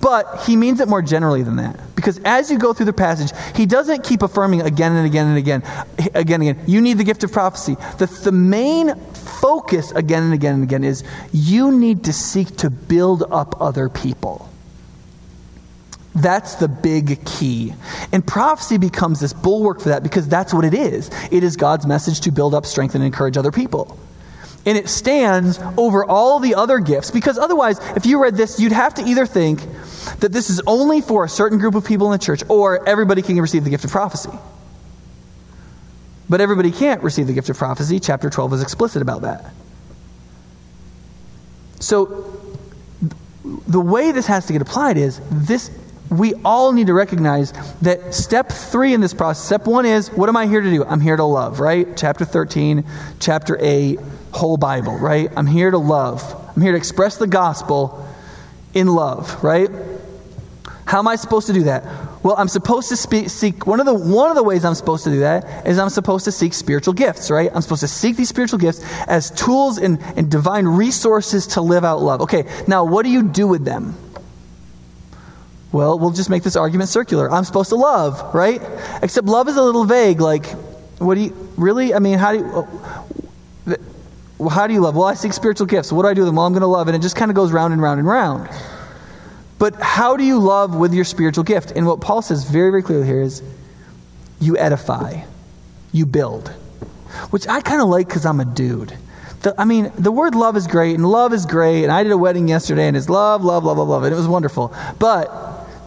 But 0.00 0.44
he 0.46 0.56
means 0.56 0.80
it 0.80 0.88
more 0.88 1.02
generally 1.02 1.42
than 1.42 1.56
that. 1.56 1.78
Because 1.94 2.20
as 2.24 2.50
you 2.50 2.58
go 2.58 2.72
through 2.72 2.86
the 2.86 2.92
passage, 2.92 3.32
he 3.54 3.66
doesn't 3.66 4.04
keep 4.04 4.22
affirming 4.22 4.62
again 4.62 4.92
and 4.92 5.06
again 5.06 5.26
and 5.26 5.38
again, 5.38 5.62
again 6.14 6.40
and 6.40 6.50
again, 6.50 6.64
you 6.66 6.80
need 6.80 6.98
the 6.98 7.04
gift 7.04 7.24
of 7.24 7.32
prophecy. 7.32 7.76
The, 7.98 8.06
the 8.06 8.32
main 8.32 8.94
focus 9.14 9.90
again 9.92 10.22
and 10.22 10.32
again 10.32 10.54
and 10.54 10.62
again 10.62 10.84
is 10.84 11.02
you 11.32 11.72
need 11.72 12.04
to 12.04 12.12
seek 12.12 12.56
to 12.58 12.70
build 12.70 13.24
up 13.30 13.60
other 13.60 13.88
people. 13.88 14.50
That's 16.14 16.54
the 16.54 16.68
big 16.68 17.24
key. 17.26 17.74
And 18.12 18.26
prophecy 18.26 18.78
becomes 18.78 19.20
this 19.20 19.34
bulwark 19.34 19.80
for 19.80 19.90
that 19.90 20.02
because 20.02 20.26
that's 20.28 20.54
what 20.54 20.64
it 20.64 20.72
is. 20.72 21.10
It 21.30 21.44
is 21.44 21.56
God's 21.56 21.86
message 21.86 22.20
to 22.22 22.32
build 22.32 22.54
up, 22.54 22.64
strengthen, 22.64 23.02
and 23.02 23.06
encourage 23.06 23.36
other 23.36 23.52
people 23.52 23.98
and 24.66 24.76
it 24.76 24.88
stands 24.88 25.60
over 25.78 26.04
all 26.04 26.40
the 26.40 26.56
other 26.56 26.80
gifts. 26.80 27.10
Because 27.12 27.38
otherwise, 27.38 27.78
if 27.96 28.04
you 28.04 28.20
read 28.20 28.34
this, 28.36 28.60
you'd 28.60 28.72
have 28.72 28.94
to 28.94 29.02
either 29.02 29.24
think 29.24 29.60
that 30.18 30.32
this 30.32 30.50
is 30.50 30.60
only 30.66 31.00
for 31.00 31.24
a 31.24 31.28
certain 31.28 31.58
group 31.58 31.76
of 31.76 31.84
people 31.84 32.12
in 32.12 32.18
the 32.18 32.24
church, 32.24 32.42
or 32.48 32.86
everybody 32.86 33.22
can 33.22 33.40
receive 33.40 33.64
the 33.64 33.70
gift 33.70 33.84
of 33.84 33.90
prophecy. 33.90 34.30
But 36.28 36.40
everybody 36.40 36.72
can't 36.72 37.02
receive 37.02 37.28
the 37.28 37.32
gift 37.32 37.48
of 37.48 37.56
prophecy. 37.56 38.00
Chapter 38.00 38.28
12 38.28 38.54
is 38.54 38.62
explicit 38.62 39.00
about 39.00 39.22
that. 39.22 39.52
So, 41.78 42.32
the 43.68 43.80
way 43.80 44.10
this 44.10 44.26
has 44.26 44.46
to 44.46 44.52
get 44.52 44.62
applied 44.62 44.96
is 44.96 45.20
this 45.30 45.70
we 46.10 46.34
all 46.44 46.72
need 46.72 46.86
to 46.86 46.94
recognize 46.94 47.52
that 47.80 48.14
step 48.14 48.50
three 48.50 48.94
in 48.94 49.00
this 49.00 49.12
process, 49.12 49.44
step 49.44 49.66
one 49.66 49.84
is, 49.84 50.08
what 50.08 50.28
am 50.28 50.36
I 50.36 50.46
here 50.46 50.60
to 50.60 50.70
do? 50.70 50.84
I'm 50.84 51.00
here 51.00 51.16
to 51.16 51.24
love, 51.24 51.58
right? 51.60 51.88
Chapter 51.96 52.24
13, 52.24 52.84
chapter 53.18 53.58
8, 53.60 53.98
whole 54.36 54.56
Bible, 54.56 54.96
right? 54.98 55.30
I'm 55.36 55.46
here 55.46 55.70
to 55.70 55.78
love. 55.78 56.22
I'm 56.54 56.62
here 56.62 56.72
to 56.72 56.78
express 56.78 57.16
the 57.16 57.26
gospel 57.26 58.06
in 58.74 58.86
love, 58.86 59.42
right? 59.42 59.70
How 60.86 61.00
am 61.00 61.08
I 61.08 61.16
supposed 61.16 61.48
to 61.48 61.52
do 61.52 61.64
that? 61.64 61.84
Well, 62.22 62.36
I'm 62.38 62.48
supposed 62.48 62.88
to 62.90 62.96
speak, 62.96 63.28
seek 63.28 63.66
one 63.66 63.80
of 63.80 63.86
the 63.86 63.94
one 63.94 64.30
of 64.30 64.36
the 64.36 64.42
ways 64.42 64.64
I'm 64.64 64.74
supposed 64.74 65.04
to 65.04 65.10
do 65.10 65.20
that 65.20 65.66
is 65.66 65.78
I'm 65.78 65.88
supposed 65.90 66.24
to 66.26 66.32
seek 66.32 66.54
spiritual 66.54 66.94
gifts, 66.94 67.30
right? 67.30 67.50
I'm 67.52 67.62
supposed 67.62 67.80
to 67.80 67.88
seek 67.88 68.16
these 68.16 68.28
spiritual 68.28 68.58
gifts 68.58 68.84
as 69.08 69.30
tools 69.32 69.78
and, 69.78 70.00
and 70.16 70.30
divine 70.30 70.66
resources 70.66 71.48
to 71.48 71.60
live 71.60 71.84
out 71.84 72.02
love. 72.02 72.22
Okay, 72.22 72.44
now 72.68 72.84
what 72.84 73.04
do 73.04 73.10
you 73.10 73.22
do 73.22 73.48
with 73.48 73.64
them? 73.64 73.96
Well, 75.72 75.98
we'll 75.98 76.10
just 76.10 76.30
make 76.30 76.42
this 76.42 76.56
argument 76.56 76.88
circular. 76.88 77.30
I'm 77.30 77.44
supposed 77.44 77.70
to 77.70 77.76
love, 77.76 78.34
right? 78.34 78.62
Except 79.02 79.26
love 79.26 79.48
is 79.48 79.56
a 79.56 79.62
little 79.62 79.84
vague. 79.84 80.20
Like, 80.20 80.46
what 80.98 81.16
do 81.16 81.22
you 81.22 81.52
really? 81.56 81.94
I 81.94 81.98
mean, 81.98 82.18
how 82.18 82.32
do 82.32 82.38
you? 82.38 83.05
Well, 84.38 84.50
how 84.50 84.66
do 84.66 84.74
you 84.74 84.80
love? 84.80 84.96
Well, 84.96 85.06
I 85.06 85.14
seek 85.14 85.32
spiritual 85.32 85.66
gifts. 85.66 85.90
What 85.90 86.02
do 86.02 86.08
I 86.08 86.14
do 86.14 86.22
with 86.22 86.28
them? 86.28 86.36
Well, 86.36 86.46
I'm 86.46 86.52
going 86.52 86.60
to 86.60 86.66
love, 86.66 86.88
and 86.88 86.96
it 86.96 87.00
just 87.00 87.16
kind 87.16 87.30
of 87.30 87.34
goes 87.34 87.52
round 87.52 87.72
and 87.72 87.80
round 87.80 88.00
and 88.00 88.08
round. 88.08 88.48
But 89.58 89.80
how 89.80 90.16
do 90.16 90.24
you 90.24 90.38
love 90.38 90.74
with 90.74 90.92
your 90.92 91.04
spiritual 91.04 91.44
gift? 91.44 91.72
And 91.74 91.86
what 91.86 92.00
Paul 92.00 92.20
says 92.20 92.44
very, 92.44 92.70
very 92.70 92.82
clearly 92.82 93.06
here 93.06 93.22
is 93.22 93.42
you 94.38 94.58
edify, 94.58 95.22
you 95.92 96.04
build, 96.04 96.48
which 97.30 97.48
I 97.48 97.62
kind 97.62 97.80
of 97.80 97.88
like 97.88 98.08
because 98.08 98.26
I'm 98.26 98.40
a 98.40 98.44
dude. 98.44 98.94
The, 99.40 99.58
I 99.58 99.64
mean, 99.64 99.90
the 99.96 100.12
word 100.12 100.34
love 100.34 100.56
is 100.56 100.66
great, 100.66 100.96
and 100.96 101.08
love 101.08 101.32
is 101.32 101.46
great, 101.46 101.84
and 101.84 101.92
I 101.92 102.02
did 102.02 102.12
a 102.12 102.18
wedding 102.18 102.48
yesterday, 102.48 102.88
and 102.88 102.96
it's 102.96 103.08
love, 103.08 103.42
love, 103.42 103.64
love, 103.64 103.78
love, 103.78 103.88
love, 103.88 104.04
and 104.04 104.12
it 104.12 104.16
was 104.16 104.28
wonderful. 104.28 104.74
But 104.98 105.30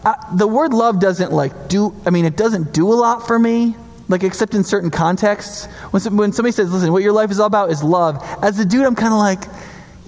I, 0.04 0.16
the 0.34 0.48
word 0.48 0.74
love 0.74 1.00
doesn't 1.00 1.32
like 1.32 1.68
do, 1.68 1.96
I 2.08 2.10
mean, 2.10 2.26
it 2.26 2.36
doesn't 2.36 2.74
do 2.74 2.92
a 2.92 2.96
lot 2.96 3.28
for 3.28 3.38
me 3.38 3.76
like 4.10 4.24
except 4.24 4.54
in 4.54 4.64
certain 4.64 4.90
contexts. 4.90 5.66
When, 5.92 6.18
when 6.18 6.34
somebody 6.34 6.52
says, 6.52 6.72
listen, 6.72 6.92
what 6.92 7.04
your 7.04 7.14
life 7.14 7.32
is 7.32 7.40
all 7.40 7.48
about 7.48 7.72
is 7.72 7.82
love, 7.82 8.22
as 8.44 8.60
a 8.60 8.66
dude, 8.66 8.86
I'm 8.86 8.96
kind 8.96 9.14
of 9.14 9.20
like, 9.20 9.44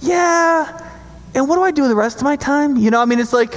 yeah, 0.00 0.90
and 1.34 1.48
what 1.48 1.56
do 1.56 1.62
I 1.62 1.70
do 1.70 1.82
with 1.82 1.90
the 1.90 1.96
rest 1.96 2.18
of 2.18 2.24
my 2.24 2.36
time? 2.36 2.76
You 2.76 2.90
know, 2.90 3.00
I 3.00 3.06
mean, 3.06 3.20
it's 3.20 3.32
like, 3.32 3.54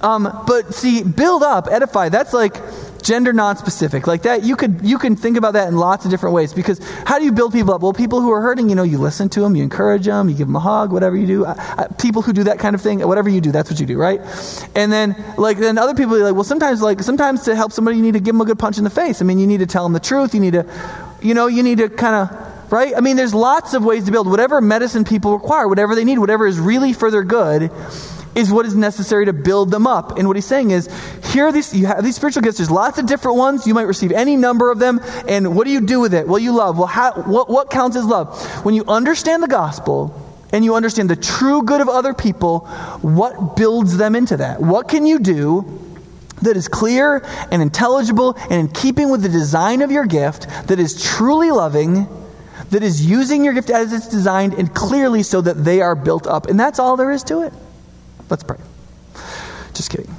um, 0.00 0.44
but 0.46 0.74
see, 0.74 1.02
build 1.02 1.42
up, 1.42 1.66
edify, 1.68 2.10
that's 2.10 2.32
like 2.32 2.54
gender 3.04 3.32
non-specific. 3.32 4.06
Like 4.06 4.22
that 4.22 4.42
you 4.42 4.56
could 4.56 4.80
you 4.82 4.98
can 4.98 5.14
think 5.14 5.36
about 5.36 5.52
that 5.52 5.68
in 5.68 5.76
lots 5.76 6.04
of 6.04 6.10
different 6.10 6.34
ways. 6.34 6.52
Because 6.52 6.80
how 7.06 7.18
do 7.18 7.24
you 7.24 7.32
build 7.32 7.52
people 7.52 7.74
up? 7.74 7.82
Well 7.82 7.92
people 7.92 8.20
who 8.20 8.32
are 8.32 8.40
hurting 8.40 8.68
you 8.68 8.74
know 8.74 8.82
you 8.82 8.98
listen 8.98 9.28
to 9.30 9.40
them 9.40 9.54
you 9.54 9.62
encourage 9.62 10.06
them 10.06 10.28
you 10.28 10.34
give 10.34 10.48
them 10.48 10.56
a 10.56 10.60
hug 10.60 10.92
whatever 10.92 11.16
you 11.16 11.26
do. 11.26 11.46
I, 11.46 11.52
I, 11.52 11.86
people 12.00 12.22
who 12.22 12.32
do 12.32 12.44
that 12.44 12.58
kind 12.58 12.74
of 12.74 12.80
thing 12.80 13.06
whatever 13.06 13.28
you 13.28 13.40
do 13.40 13.52
that's 13.52 13.70
what 13.70 13.78
you 13.78 13.86
do 13.86 13.98
right? 13.98 14.20
And 14.74 14.90
then 14.90 15.22
like 15.36 15.58
then 15.58 15.78
other 15.78 15.94
people 15.94 16.16
are 16.16 16.24
like 16.24 16.34
well 16.34 16.44
sometimes 16.44 16.82
like 16.82 17.02
sometimes 17.02 17.44
to 17.44 17.54
help 17.54 17.72
somebody 17.72 17.98
you 17.98 18.02
need 18.02 18.14
to 18.14 18.20
give 18.20 18.34
them 18.34 18.40
a 18.40 18.46
good 18.46 18.58
punch 18.58 18.78
in 18.78 18.84
the 18.84 18.90
face. 18.90 19.20
I 19.20 19.24
mean 19.24 19.38
you 19.38 19.46
need 19.46 19.60
to 19.60 19.66
tell 19.66 19.84
them 19.84 19.92
the 19.92 20.00
truth. 20.00 20.34
You 20.34 20.40
need 20.40 20.54
to 20.54 20.66
you 21.22 21.34
know 21.34 21.46
you 21.46 21.62
need 21.62 21.78
to 21.78 21.88
kind 21.88 22.16
of 22.16 22.54
right? 22.72 22.94
I 22.96 23.00
mean, 23.00 23.16
there's 23.16 23.34
lots 23.34 23.74
of 23.74 23.84
ways 23.84 24.06
to 24.06 24.10
build 24.10 24.28
whatever 24.28 24.60
medicine 24.60 25.04
people 25.04 25.34
require, 25.34 25.68
whatever 25.68 25.94
they 25.94 26.02
need, 26.02 26.18
whatever 26.18 26.44
is 26.44 26.58
really 26.58 26.92
for 26.92 27.08
their 27.10 27.22
good 27.22 27.70
is 28.34 28.50
what 28.50 28.66
is 28.66 28.74
necessary 28.74 29.26
to 29.26 29.32
build 29.32 29.70
them 29.70 29.86
up. 29.86 30.18
And 30.18 30.26
what 30.26 30.36
he's 30.36 30.46
saying 30.46 30.70
is, 30.70 30.88
here 31.32 31.46
are 31.46 31.52
these, 31.52 31.74
you 31.74 31.86
have 31.86 32.02
these 32.02 32.16
spiritual 32.16 32.42
gifts. 32.42 32.58
There's 32.58 32.70
lots 32.70 32.98
of 32.98 33.06
different 33.06 33.36
ones. 33.38 33.66
You 33.66 33.74
might 33.74 33.86
receive 33.86 34.12
any 34.12 34.36
number 34.36 34.70
of 34.70 34.78
them. 34.78 35.00
And 35.28 35.56
what 35.56 35.64
do 35.64 35.70
you 35.70 35.80
do 35.80 36.00
with 36.00 36.14
it? 36.14 36.26
Well, 36.26 36.38
you 36.38 36.52
love. 36.52 36.78
Well, 36.78 36.86
how, 36.86 37.12
what, 37.22 37.48
what 37.48 37.70
counts 37.70 37.96
as 37.96 38.04
love? 38.04 38.38
When 38.64 38.74
you 38.74 38.84
understand 38.86 39.42
the 39.42 39.48
gospel 39.48 40.20
and 40.52 40.64
you 40.64 40.74
understand 40.74 41.10
the 41.10 41.16
true 41.16 41.62
good 41.62 41.80
of 41.80 41.88
other 41.88 42.14
people, 42.14 42.60
what 43.02 43.56
builds 43.56 43.96
them 43.96 44.14
into 44.14 44.36
that? 44.38 44.60
What 44.60 44.88
can 44.88 45.06
you 45.06 45.18
do 45.18 45.80
that 46.42 46.56
is 46.56 46.68
clear 46.68 47.24
and 47.50 47.62
intelligible 47.62 48.36
and 48.50 48.52
in 48.52 48.68
keeping 48.68 49.10
with 49.10 49.22
the 49.22 49.28
design 49.28 49.82
of 49.82 49.90
your 49.90 50.04
gift, 50.04 50.46
that 50.68 50.78
is 50.78 51.02
truly 51.02 51.50
loving, 51.50 52.06
that 52.70 52.82
is 52.82 53.04
using 53.04 53.44
your 53.44 53.54
gift 53.54 53.70
as 53.70 53.92
it's 53.92 54.08
designed 54.08 54.54
and 54.54 54.74
clearly 54.74 55.22
so 55.22 55.40
that 55.40 55.64
they 55.64 55.80
are 55.80 55.94
built 55.94 56.26
up. 56.26 56.46
And 56.46 56.58
that's 56.58 56.78
all 56.78 56.96
there 56.96 57.10
is 57.10 57.22
to 57.24 57.42
it. 57.42 57.52
Let's 58.30 58.42
pray. 58.42 58.58
Just 59.74 59.90
kidding. 59.90 60.14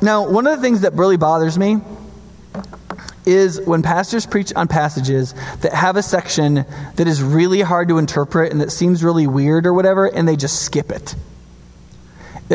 Now, 0.00 0.28
one 0.28 0.46
of 0.46 0.56
the 0.56 0.62
things 0.62 0.80
that 0.80 0.94
really 0.94 1.16
bothers 1.16 1.58
me 1.58 1.78
is 3.24 3.60
when 3.60 3.82
pastors 3.82 4.26
preach 4.26 4.52
on 4.54 4.66
passages 4.66 5.32
that 5.60 5.72
have 5.72 5.96
a 5.96 6.02
section 6.02 6.66
that 6.96 7.06
is 7.06 7.22
really 7.22 7.60
hard 7.60 7.88
to 7.88 7.98
interpret 7.98 8.50
and 8.50 8.60
that 8.60 8.72
seems 8.72 9.04
really 9.04 9.28
weird 9.28 9.64
or 9.64 9.72
whatever, 9.72 10.06
and 10.06 10.26
they 10.26 10.34
just 10.34 10.62
skip 10.62 10.90
it. 10.90 11.14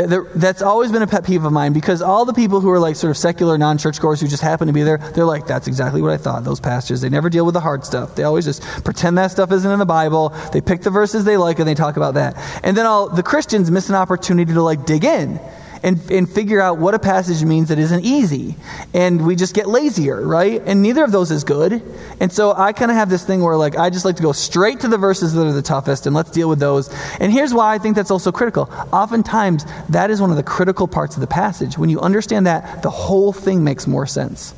That's 0.06 0.62
always 0.62 0.92
been 0.92 1.02
a 1.02 1.08
pet 1.08 1.26
peeve 1.26 1.44
of 1.44 1.52
mine 1.52 1.74
because 1.74 2.02
all 2.02 2.26
the 2.26 2.34
people 2.34 2.62
who 2.62 2.70
are 2.70 2.80
like 2.80 2.96
sort 2.96 3.12
of 3.12 3.18
secular 3.18 3.58
non 3.58 3.78
churchgoers 3.78 4.22
who 4.22 4.28
just 4.28 4.44
happen 4.44 4.68
to 4.68 4.74
be 4.74 4.84
there, 4.84 4.98
they're 4.98 5.26
like, 5.26 5.48
that's 5.48 5.68
exactly 5.68 6.02
what 6.02 6.12
I 6.12 6.18
thought. 6.18 6.44
Those 6.44 6.60
pastors, 6.60 7.02
they 7.02 7.10
never 7.10 7.30
deal 7.30 7.46
with 7.46 7.54
the 7.54 7.60
hard 7.60 7.84
stuff. 7.84 8.16
They 8.16 8.24
always 8.24 8.46
just 8.46 8.62
pretend 8.84 9.18
that 9.18 9.32
stuff 9.32 9.52
isn't 9.52 9.72
in 9.72 9.80
the 9.80 9.86
Bible. 9.86 10.30
They 10.54 10.62
pick 10.62 10.82
the 10.82 10.92
verses 10.92 11.24
they 11.24 11.38
like 11.38 11.60
and 11.60 11.68
they 11.68 11.74
talk 11.74 11.98
about 11.98 12.14
that. 12.14 12.36
And 12.64 12.78
then 12.78 12.86
all 12.86 13.10
the 13.10 13.24
Christians 13.24 13.72
miss 13.72 13.90
an 13.90 13.96
opportunity 13.96 14.54
to 14.54 14.62
like 14.62 14.86
dig 14.86 15.04
in 15.04 15.40
and, 15.84 16.12
and 16.12 16.30
figure 16.30 16.62
out 16.62 16.78
what 16.78 16.94
a 16.94 17.00
passage 17.00 17.44
means 17.44 17.70
that 17.70 17.80
isn't 17.80 18.04
easy. 18.04 18.56
And 18.94 19.26
we 19.26 19.36
just 19.36 19.54
get 19.54 19.68
lazier, 19.68 20.26
right? 20.26 20.62
And 20.66 20.82
neither 20.82 21.04
of 21.04 21.12
those 21.12 21.32
is 21.32 21.44
good. 21.44 21.82
And 22.20 22.32
so 22.32 22.54
I 22.54 22.74
kind 22.74 22.92
of 22.92 22.98
have 22.98 23.10
this 23.10 23.24
thing 23.24 23.42
where, 23.42 23.56
like, 23.56 23.78
I 23.78 23.90
just 23.90 24.06
like 24.06 24.16
to 24.18 24.24
go 24.24 24.32
straight 24.32 24.80
to 24.82 24.88
the 24.88 24.98
verses 24.98 25.34
that 25.34 25.46
are 25.46 25.52
the 25.52 25.62
toughest 25.62 26.06
and 26.06 26.16
let's 26.16 26.32
deal 26.32 26.50
with 26.50 26.60
those. 26.60 26.94
And 27.20 27.32
here's 27.32 27.54
why 27.54 27.74
I 27.74 27.78
think 27.78 27.96
that's 27.96 28.12
also 28.12 28.32
critical. 28.32 28.70
Oftentimes, 28.92 29.66
that 29.90 30.10
is 30.10 30.22
one 30.22 30.32
of 30.32 30.38
the 30.38 30.44
critical 30.44 30.88
parts 30.88 31.16
of 31.16 31.22
the 31.22 31.28
passage. 31.28 31.78
When 31.78 31.90
you 31.90 32.00
understand 32.00 32.48
that, 32.48 32.82
the 32.84 32.90
whole 32.90 33.34
thing 33.34 33.64
makes 33.64 33.88
more 33.88 34.06
sense. 34.08 34.54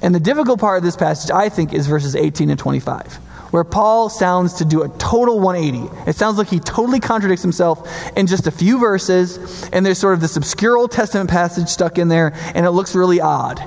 And 0.00 0.14
the 0.14 0.20
difficult 0.20 0.60
part 0.60 0.78
of 0.78 0.84
this 0.84 0.96
passage, 0.96 1.30
I 1.30 1.48
think, 1.48 1.72
is 1.72 1.86
verses 1.86 2.16
18 2.16 2.50
and 2.50 2.58
25 2.58 3.20
where 3.52 3.64
Paul 3.64 4.08
sounds 4.08 4.54
to 4.54 4.64
do 4.64 4.82
a 4.82 4.88
total 4.96 5.38
180. 5.38 6.10
It 6.10 6.16
sounds 6.16 6.38
like 6.38 6.48
he 6.48 6.58
totally 6.58 7.00
contradicts 7.00 7.42
himself 7.42 7.86
in 8.16 8.26
just 8.26 8.46
a 8.46 8.50
few 8.50 8.80
verses, 8.80 9.68
and 9.74 9.84
there's 9.84 9.98
sort 9.98 10.14
of 10.14 10.22
this 10.22 10.36
obscure 10.36 10.76
Old 10.76 10.90
Testament 10.90 11.28
passage 11.28 11.68
stuck 11.68 11.98
in 11.98 12.08
there, 12.08 12.32
and 12.54 12.64
it 12.64 12.70
looks 12.70 12.94
really 12.94 13.20
odd. 13.20 13.62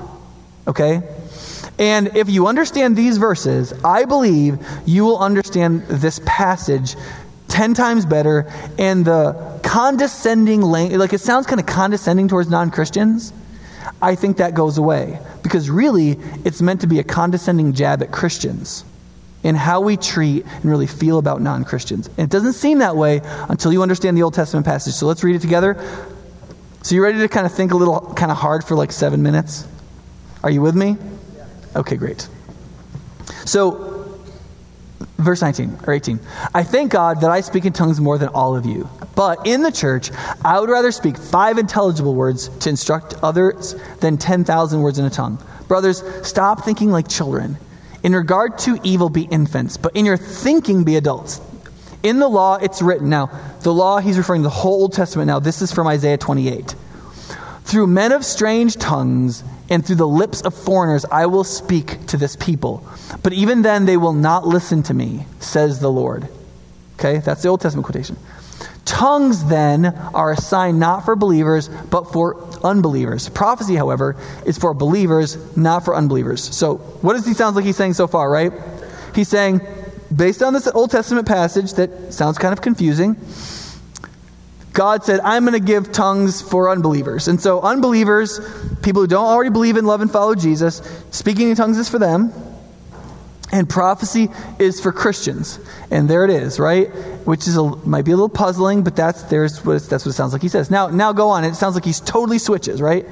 Okay? 0.66 1.02
And 1.78 2.16
if 2.16 2.28
you 2.28 2.48
understand 2.48 2.96
these 2.96 3.16
verses, 3.16 3.72
I 3.84 4.06
believe 4.06 4.58
you 4.86 5.04
will 5.04 5.18
understand 5.18 5.82
this 5.82 6.20
passage 6.26 6.96
10 7.46 7.74
times 7.74 8.04
better 8.04 8.52
and 8.78 9.04
the 9.04 9.60
condescending 9.62 10.62
language, 10.62 10.98
like 10.98 11.12
it 11.12 11.20
sounds 11.20 11.46
kind 11.46 11.60
of 11.60 11.66
condescending 11.66 12.26
towards 12.26 12.50
non 12.50 12.72
Christians. 12.72 13.32
I 14.02 14.16
think 14.16 14.38
that 14.38 14.54
goes 14.54 14.78
away 14.78 15.20
because 15.44 15.70
really 15.70 16.18
it's 16.44 16.60
meant 16.60 16.80
to 16.80 16.88
be 16.88 16.98
a 16.98 17.04
condescending 17.04 17.72
jab 17.72 18.02
at 18.02 18.10
Christians 18.10 18.84
in 19.46 19.54
how 19.54 19.80
we 19.80 19.96
treat 19.96 20.44
and 20.44 20.64
really 20.64 20.88
feel 20.88 21.18
about 21.18 21.40
non 21.40 21.64
Christians. 21.64 22.08
And 22.08 22.18
it 22.18 22.30
doesn't 22.30 22.54
seem 22.54 22.78
that 22.80 22.96
way 22.96 23.20
until 23.48 23.72
you 23.72 23.80
understand 23.80 24.16
the 24.16 24.24
Old 24.24 24.34
Testament 24.34 24.66
passage. 24.66 24.94
So 24.94 25.06
let's 25.06 25.22
read 25.22 25.36
it 25.36 25.40
together. 25.40 25.76
So 26.82 26.96
you 26.96 27.02
ready 27.02 27.18
to 27.18 27.28
kind 27.28 27.46
of 27.46 27.52
think 27.52 27.70
a 27.70 27.76
little 27.76 28.12
kind 28.14 28.32
of 28.32 28.36
hard 28.36 28.64
for 28.64 28.74
like 28.74 28.90
seven 28.90 29.22
minutes? 29.22 29.64
Are 30.42 30.50
you 30.50 30.60
with 30.62 30.74
me? 30.74 30.96
Okay, 31.76 31.94
great. 31.94 32.28
So, 33.44 34.18
verse 35.18 35.42
19 35.42 35.78
or 35.86 35.92
18. 35.92 36.18
I 36.52 36.64
thank 36.64 36.90
God 36.90 37.20
that 37.20 37.30
I 37.30 37.40
speak 37.40 37.66
in 37.66 37.72
tongues 37.72 38.00
more 38.00 38.18
than 38.18 38.30
all 38.30 38.56
of 38.56 38.66
you. 38.66 38.88
But 39.14 39.46
in 39.46 39.62
the 39.62 39.70
church, 39.70 40.10
I 40.44 40.58
would 40.58 40.70
rather 40.70 40.90
speak 40.90 41.16
five 41.16 41.58
intelligible 41.58 42.16
words 42.16 42.48
to 42.48 42.68
instruct 42.68 43.14
others 43.22 43.76
than 44.00 44.18
10,000 44.18 44.80
words 44.80 44.98
in 44.98 45.04
a 45.04 45.10
tongue. 45.10 45.40
Brothers, 45.68 46.02
stop 46.26 46.64
thinking 46.64 46.90
like 46.90 47.06
children 47.06 47.58
in 48.06 48.14
regard 48.14 48.56
to 48.56 48.78
evil, 48.84 49.08
be 49.10 49.22
infants, 49.22 49.76
but 49.76 49.96
in 49.96 50.06
your 50.06 50.16
thinking, 50.16 50.84
be 50.84 50.94
adults. 50.94 51.40
In 52.04 52.20
the 52.20 52.28
law, 52.28 52.54
it's 52.54 52.80
written. 52.80 53.08
Now, 53.08 53.32
the 53.62 53.74
law, 53.74 53.98
he's 53.98 54.16
referring 54.16 54.42
to 54.42 54.44
the 54.44 54.50
whole 54.50 54.82
Old 54.82 54.92
Testament 54.92 55.26
now. 55.26 55.40
This 55.40 55.60
is 55.60 55.72
from 55.72 55.88
Isaiah 55.88 56.16
28. 56.16 56.76
Through 57.64 57.88
men 57.88 58.12
of 58.12 58.24
strange 58.24 58.76
tongues 58.76 59.42
and 59.68 59.84
through 59.84 59.96
the 59.96 60.06
lips 60.06 60.40
of 60.42 60.54
foreigners, 60.54 61.04
I 61.04 61.26
will 61.26 61.42
speak 61.42 62.06
to 62.06 62.16
this 62.16 62.36
people. 62.36 62.86
But 63.24 63.32
even 63.32 63.62
then, 63.62 63.86
they 63.86 63.96
will 63.96 64.12
not 64.12 64.46
listen 64.46 64.84
to 64.84 64.94
me, 64.94 65.26
says 65.40 65.80
the 65.80 65.90
Lord. 65.90 66.28
Okay, 67.00 67.18
that's 67.18 67.42
the 67.42 67.48
Old 67.48 67.60
Testament 67.60 67.86
quotation. 67.86 68.16
Tongues, 68.86 69.44
then, 69.46 69.86
are 70.14 70.32
a 70.32 70.36
sign 70.36 70.78
not 70.78 71.04
for 71.04 71.16
believers, 71.16 71.68
but 71.68 72.12
for 72.12 72.40
unbelievers. 72.64 73.28
Prophecy, 73.28 73.74
however, 73.74 74.16
is 74.46 74.56
for 74.56 74.72
believers, 74.74 75.56
not 75.56 75.84
for 75.84 75.96
unbelievers. 75.96 76.42
So, 76.54 76.76
what 76.76 77.14
does 77.14 77.26
he 77.26 77.34
sound 77.34 77.56
like 77.56 77.64
he's 77.64 77.76
saying 77.76 77.94
so 77.94 78.06
far, 78.06 78.30
right? 78.30 78.52
He's 79.12 79.28
saying, 79.28 79.60
based 80.14 80.40
on 80.40 80.52
this 80.52 80.68
Old 80.68 80.92
Testament 80.92 81.26
passage 81.26 81.72
that 81.74 82.14
sounds 82.14 82.38
kind 82.38 82.52
of 82.52 82.62
confusing, 82.62 83.16
God 84.72 85.02
said, 85.04 85.18
I'm 85.20 85.44
going 85.44 85.58
to 85.58 85.66
give 85.66 85.90
tongues 85.90 86.40
for 86.40 86.70
unbelievers. 86.70 87.26
And 87.26 87.40
so, 87.40 87.62
unbelievers, 87.62 88.38
people 88.82 89.02
who 89.02 89.08
don't 89.08 89.26
already 89.26 89.50
believe 89.50 89.76
in 89.76 89.84
love 89.84 90.00
and 90.00 90.12
follow 90.12 90.36
Jesus, 90.36 90.80
speaking 91.10 91.50
in 91.50 91.56
tongues 91.56 91.78
is 91.78 91.88
for 91.88 91.98
them. 91.98 92.32
And 93.52 93.68
prophecy 93.68 94.28
is 94.58 94.80
for 94.80 94.92
Christians. 94.92 95.60
And 95.90 96.10
there 96.10 96.24
it 96.24 96.30
is, 96.30 96.58
right? 96.58 96.88
Which 97.26 97.46
is 97.46 97.56
a, 97.56 97.62
might 97.86 98.04
be 98.04 98.10
a 98.10 98.16
little 98.16 98.28
puzzling, 98.28 98.82
but 98.82 98.96
that's, 98.96 99.22
there's 99.24 99.64
what 99.64 99.82
that's 99.84 100.04
what 100.04 100.10
it 100.10 100.14
sounds 100.14 100.32
like 100.32 100.42
he 100.42 100.48
says. 100.48 100.70
Now, 100.70 100.88
now 100.88 101.12
go 101.12 101.28
on. 101.30 101.44
It 101.44 101.54
sounds 101.54 101.74
like 101.74 101.84
he's 101.84 102.00
totally 102.00 102.38
switches, 102.38 102.82
right? 102.82 103.06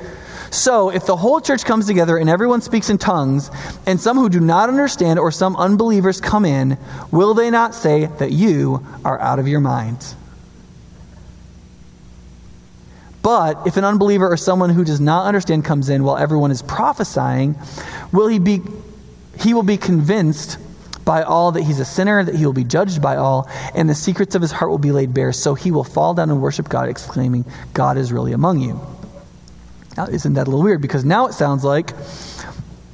So, 0.50 0.90
if 0.90 1.06
the 1.06 1.16
whole 1.16 1.40
church 1.40 1.64
comes 1.64 1.86
together 1.86 2.16
and 2.16 2.30
everyone 2.30 2.60
speaks 2.60 2.88
in 2.88 2.98
tongues, 2.98 3.50
and 3.86 4.00
some 4.00 4.16
who 4.16 4.28
do 4.28 4.38
not 4.38 4.68
understand 4.68 5.18
or 5.18 5.32
some 5.32 5.56
unbelievers 5.56 6.20
come 6.20 6.44
in, 6.44 6.78
will 7.10 7.34
they 7.34 7.50
not 7.50 7.74
say 7.74 8.06
that 8.06 8.30
you 8.30 8.84
are 9.04 9.20
out 9.20 9.38
of 9.38 9.48
your 9.48 9.60
minds? 9.60 10.14
But 13.22 13.66
if 13.66 13.76
an 13.76 13.84
unbeliever 13.84 14.28
or 14.28 14.36
someone 14.36 14.70
who 14.70 14.84
does 14.84 15.00
not 15.00 15.26
understand 15.26 15.64
comes 15.64 15.88
in 15.88 16.04
while 16.04 16.18
everyone 16.18 16.50
is 16.50 16.60
prophesying, 16.60 17.56
will 18.12 18.28
he 18.28 18.38
be 18.38 18.60
he 19.38 19.54
will 19.54 19.62
be 19.62 19.76
convinced 19.76 20.58
by 21.04 21.22
all 21.22 21.52
that 21.52 21.62
he's 21.62 21.80
a 21.80 21.84
sinner, 21.84 22.24
that 22.24 22.34
he 22.34 22.46
will 22.46 22.52
be 22.52 22.64
judged 22.64 23.02
by 23.02 23.16
all, 23.16 23.48
and 23.74 23.88
the 23.88 23.94
secrets 23.94 24.34
of 24.34 24.42
his 24.42 24.50
heart 24.50 24.70
will 24.70 24.78
be 24.78 24.92
laid 24.92 25.12
bare. 25.12 25.32
So 25.32 25.54
he 25.54 25.70
will 25.70 25.84
fall 25.84 26.14
down 26.14 26.30
and 26.30 26.40
worship 26.40 26.68
God, 26.68 26.88
exclaiming, 26.88 27.44
God 27.74 27.98
is 27.98 28.12
really 28.12 28.32
among 28.32 28.60
you. 28.60 28.80
Now, 29.96 30.06
isn't 30.06 30.34
that 30.34 30.46
a 30.46 30.50
little 30.50 30.64
weird? 30.64 30.80
Because 30.80 31.04
now 31.04 31.26
it 31.26 31.34
sounds 31.34 31.62
like 31.62 31.90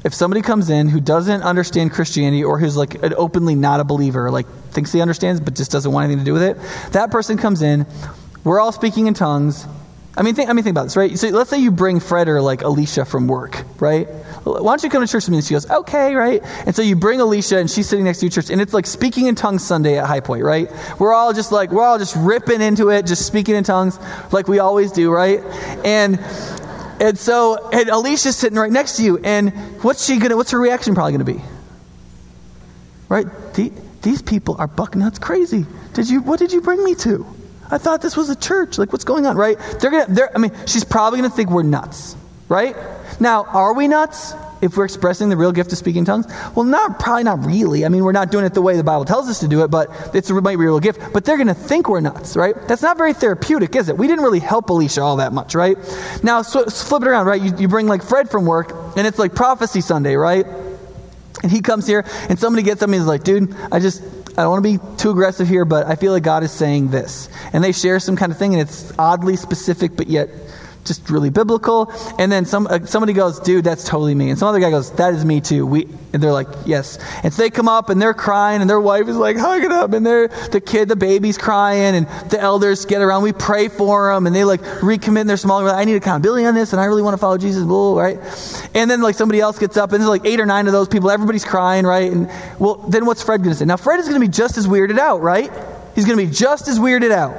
if 0.04 0.14
somebody 0.14 0.42
comes 0.42 0.70
in 0.70 0.88
who 0.88 1.00
doesn't 1.00 1.42
understand 1.42 1.92
Christianity 1.92 2.42
or 2.42 2.58
who's 2.58 2.76
like 2.76 3.02
an 3.02 3.14
openly 3.14 3.54
not 3.54 3.80
a 3.80 3.84
believer, 3.84 4.30
like 4.30 4.46
thinks 4.70 4.92
he 4.92 5.00
understands 5.00 5.40
but 5.40 5.54
just 5.54 5.70
doesn't 5.70 5.92
want 5.92 6.04
anything 6.04 6.24
to 6.24 6.24
do 6.24 6.32
with 6.32 6.42
it, 6.42 6.56
that 6.92 7.10
person 7.10 7.38
comes 7.38 7.62
in, 7.62 7.86
we're 8.44 8.60
all 8.60 8.72
speaking 8.72 9.06
in 9.06 9.14
tongues, 9.14 9.66
I 10.16 10.22
mean, 10.22 10.34
think, 10.34 10.50
I 10.50 10.52
mean, 10.52 10.64
think 10.64 10.74
about 10.74 10.84
this, 10.84 10.96
right? 10.96 11.16
So 11.16 11.28
let's 11.28 11.50
say 11.50 11.58
you 11.58 11.70
bring 11.70 12.00
Fred 12.00 12.28
or 12.28 12.42
like 12.42 12.62
Alicia 12.62 13.04
from 13.04 13.28
work, 13.28 13.64
right? 13.80 14.08
Why 14.42 14.60
don't 14.60 14.82
you 14.82 14.90
come 14.90 15.06
to 15.06 15.10
church 15.10 15.24
with 15.24 15.30
me? 15.30 15.36
And 15.36 15.46
she 15.46 15.54
goes, 15.54 15.70
okay, 15.70 16.14
right? 16.14 16.42
And 16.66 16.74
so 16.74 16.82
you 16.82 16.96
bring 16.96 17.20
Alicia 17.20 17.58
and 17.58 17.70
she's 17.70 17.88
sitting 17.88 18.04
next 18.04 18.18
to 18.18 18.26
you 18.26 18.30
church 18.30 18.50
and 18.50 18.60
it's 18.60 18.74
like 18.74 18.86
speaking 18.86 19.26
in 19.26 19.36
tongues 19.36 19.64
Sunday 19.64 19.98
at 19.98 20.06
High 20.06 20.20
Point, 20.20 20.42
right? 20.42 20.68
We're 20.98 21.14
all 21.14 21.32
just 21.32 21.52
like, 21.52 21.70
we're 21.70 21.84
all 21.84 21.98
just 21.98 22.16
ripping 22.16 22.60
into 22.60 22.90
it, 22.90 23.06
just 23.06 23.24
speaking 23.24 23.54
in 23.54 23.62
tongues 23.62 23.98
like 24.32 24.48
we 24.48 24.58
always 24.58 24.90
do, 24.90 25.12
right? 25.12 25.40
And, 25.84 26.18
and 27.00 27.16
so, 27.16 27.70
and 27.70 27.88
Alicia's 27.88 28.36
sitting 28.36 28.58
right 28.58 28.72
next 28.72 28.96
to 28.96 29.04
you 29.04 29.18
and 29.18 29.52
what's 29.82 30.04
she 30.04 30.18
gonna, 30.18 30.36
what's 30.36 30.50
her 30.50 30.60
reaction 30.60 30.94
probably 30.94 31.12
gonna 31.12 31.24
be? 31.24 31.40
Right? 33.08 33.26
The, 33.54 33.72
these 34.02 34.22
people 34.22 34.56
are 34.58 34.66
buck 34.66 34.96
nuts 34.96 35.20
crazy. 35.20 35.66
Did 35.92 36.10
you, 36.10 36.20
what 36.20 36.40
did 36.40 36.52
you 36.52 36.62
bring 36.62 36.82
me 36.82 36.96
to? 36.96 37.24
I 37.70 37.78
thought 37.78 38.02
this 38.02 38.16
was 38.16 38.30
a 38.30 38.36
church. 38.36 38.78
Like, 38.78 38.92
what's 38.92 39.04
going 39.04 39.26
on, 39.26 39.36
right? 39.36 39.58
They're 39.80 39.90
gonna, 39.90 40.06
they're, 40.08 40.34
I 40.34 40.38
mean, 40.38 40.52
she's 40.66 40.84
probably 40.84 41.22
to 41.22 41.30
think 41.30 41.50
we're 41.50 41.62
nuts, 41.62 42.16
right? 42.48 42.76
Now, 43.20 43.44
are 43.44 43.74
we 43.74 43.86
nuts 43.86 44.34
if 44.62 44.76
we're 44.76 44.84
expressing 44.84 45.28
the 45.28 45.36
real 45.36 45.52
gift 45.52 45.72
of 45.72 45.78
speaking 45.78 46.04
tongues? 46.04 46.26
Well, 46.54 46.64
not 46.64 46.98
probably 46.98 47.24
not 47.24 47.44
really. 47.44 47.84
I 47.84 47.88
mean, 47.88 48.04
we're 48.04 48.12
not 48.12 48.30
doing 48.30 48.44
it 48.44 48.54
the 48.54 48.62
way 48.62 48.76
the 48.76 48.84
Bible 48.84 49.04
tells 49.04 49.28
us 49.28 49.40
to 49.40 49.48
do 49.48 49.62
it, 49.62 49.68
but 49.70 49.88
it's, 50.14 50.30
it 50.30 50.34
might 50.34 50.56
be 50.56 50.64
a 50.64 50.66
real 50.66 50.80
gift. 50.80 51.12
But 51.12 51.24
they're 51.24 51.36
going 51.36 51.48
to 51.48 51.54
think 51.54 51.88
we're 51.88 52.00
nuts, 52.00 52.36
right? 52.36 52.54
That's 52.66 52.82
not 52.82 52.96
very 52.96 53.12
therapeutic, 53.12 53.76
is 53.76 53.88
it? 53.88 53.96
We 53.96 54.06
didn't 54.06 54.24
really 54.24 54.40
help 54.40 54.70
Alicia 54.70 55.02
all 55.02 55.16
that 55.16 55.32
much, 55.32 55.54
right? 55.54 55.76
Now, 56.22 56.42
so, 56.42 56.66
so 56.66 56.86
flip 56.86 57.02
it 57.02 57.08
around, 57.08 57.26
right? 57.26 57.40
You, 57.40 57.54
you 57.56 57.68
bring 57.68 57.86
like 57.86 58.02
Fred 58.02 58.30
from 58.30 58.46
work, 58.46 58.72
and 58.96 59.06
it's 59.06 59.18
like 59.18 59.34
prophecy 59.34 59.80
Sunday, 59.80 60.16
right? 60.16 60.46
And 61.50 61.50
he 61.50 61.62
comes 61.62 61.86
here, 61.86 62.04
and 62.28 62.38
somebody 62.38 62.62
gets 62.62 62.82
him, 62.82 62.92
and 62.92 63.00
he's 63.00 63.06
like, 63.06 63.24
dude, 63.24 63.54
I 63.72 63.80
just, 63.80 64.02
I 64.36 64.42
don't 64.42 64.50
want 64.50 64.64
to 64.64 64.78
be 64.78 64.96
too 64.98 65.10
aggressive 65.10 65.48
here, 65.48 65.64
but 65.64 65.86
I 65.86 65.96
feel 65.96 66.12
like 66.12 66.22
God 66.22 66.42
is 66.42 66.52
saying 66.52 66.88
this. 66.88 67.30
And 67.54 67.64
they 67.64 67.72
share 67.72 67.98
some 67.98 68.14
kind 68.14 68.30
of 68.30 68.38
thing, 68.38 68.52
and 68.52 68.60
it's 68.60 68.92
oddly 68.98 69.36
specific, 69.36 69.96
but 69.96 70.06
yet 70.06 70.28
just 70.84 71.10
really 71.10 71.30
biblical. 71.30 71.92
And 72.18 72.30
then 72.30 72.44
some, 72.44 72.66
uh, 72.66 72.84
somebody 72.86 73.12
goes, 73.12 73.40
dude, 73.40 73.64
that's 73.64 73.84
totally 73.84 74.14
me. 74.14 74.30
And 74.30 74.38
some 74.38 74.48
other 74.48 74.60
guy 74.60 74.70
goes, 74.70 74.92
that 74.92 75.14
is 75.14 75.24
me 75.24 75.40
too. 75.40 75.66
We, 75.66 75.86
and 76.12 76.22
they're 76.22 76.32
like, 76.32 76.48
yes. 76.66 76.98
And 77.22 77.32
so 77.32 77.42
they 77.42 77.50
come 77.50 77.68
up 77.68 77.90
and 77.90 78.00
they're 78.00 78.14
crying 78.14 78.60
and 78.60 78.68
their 78.68 78.80
wife 78.80 79.08
is 79.08 79.16
like, 79.16 79.36
hugging 79.36 79.72
up. 79.72 79.92
And 79.92 80.04
they're, 80.04 80.28
the 80.28 80.60
kid, 80.60 80.88
the 80.88 80.96
baby's 80.96 81.38
crying 81.38 81.94
and 81.94 82.06
the 82.30 82.40
elders 82.40 82.84
get 82.86 83.02
around. 83.02 83.22
We 83.22 83.32
pray 83.32 83.68
for 83.68 84.12
them 84.12 84.26
and 84.26 84.34
they 84.34 84.44
like 84.44 84.62
recommit 84.62 85.26
their 85.26 85.36
small, 85.36 85.68
I 85.68 85.84
need 85.84 85.96
accountability 85.96 86.46
on 86.46 86.54
this 86.54 86.72
and 86.72 86.80
I 86.80 86.86
really 86.86 87.02
want 87.02 87.14
to 87.14 87.18
follow 87.18 87.38
Jesus, 87.38 87.64
blah, 87.64 87.98
right? 88.00 88.18
And 88.74 88.90
then 88.90 89.02
like 89.02 89.14
somebody 89.14 89.40
else 89.40 89.58
gets 89.58 89.76
up 89.76 89.92
and 89.92 90.00
there's 90.00 90.10
like 90.10 90.24
eight 90.24 90.40
or 90.40 90.46
nine 90.46 90.66
of 90.66 90.72
those 90.72 90.88
people. 90.88 91.10
Everybody's 91.10 91.44
crying, 91.44 91.84
right? 91.84 92.10
And 92.10 92.30
well, 92.58 92.76
then 92.76 93.06
what's 93.06 93.22
Fred 93.22 93.38
going 93.38 93.50
to 93.50 93.56
say? 93.56 93.64
Now 93.64 93.76
Fred 93.76 94.00
is 94.00 94.08
going 94.08 94.20
to 94.20 94.26
be 94.26 94.32
just 94.32 94.56
as 94.58 94.66
weirded 94.66 94.98
out, 94.98 95.20
right? 95.20 95.50
He's 95.94 96.04
going 96.06 96.18
to 96.18 96.26
be 96.26 96.32
just 96.32 96.68
as 96.68 96.78
weirded 96.78 97.10
out. 97.10 97.34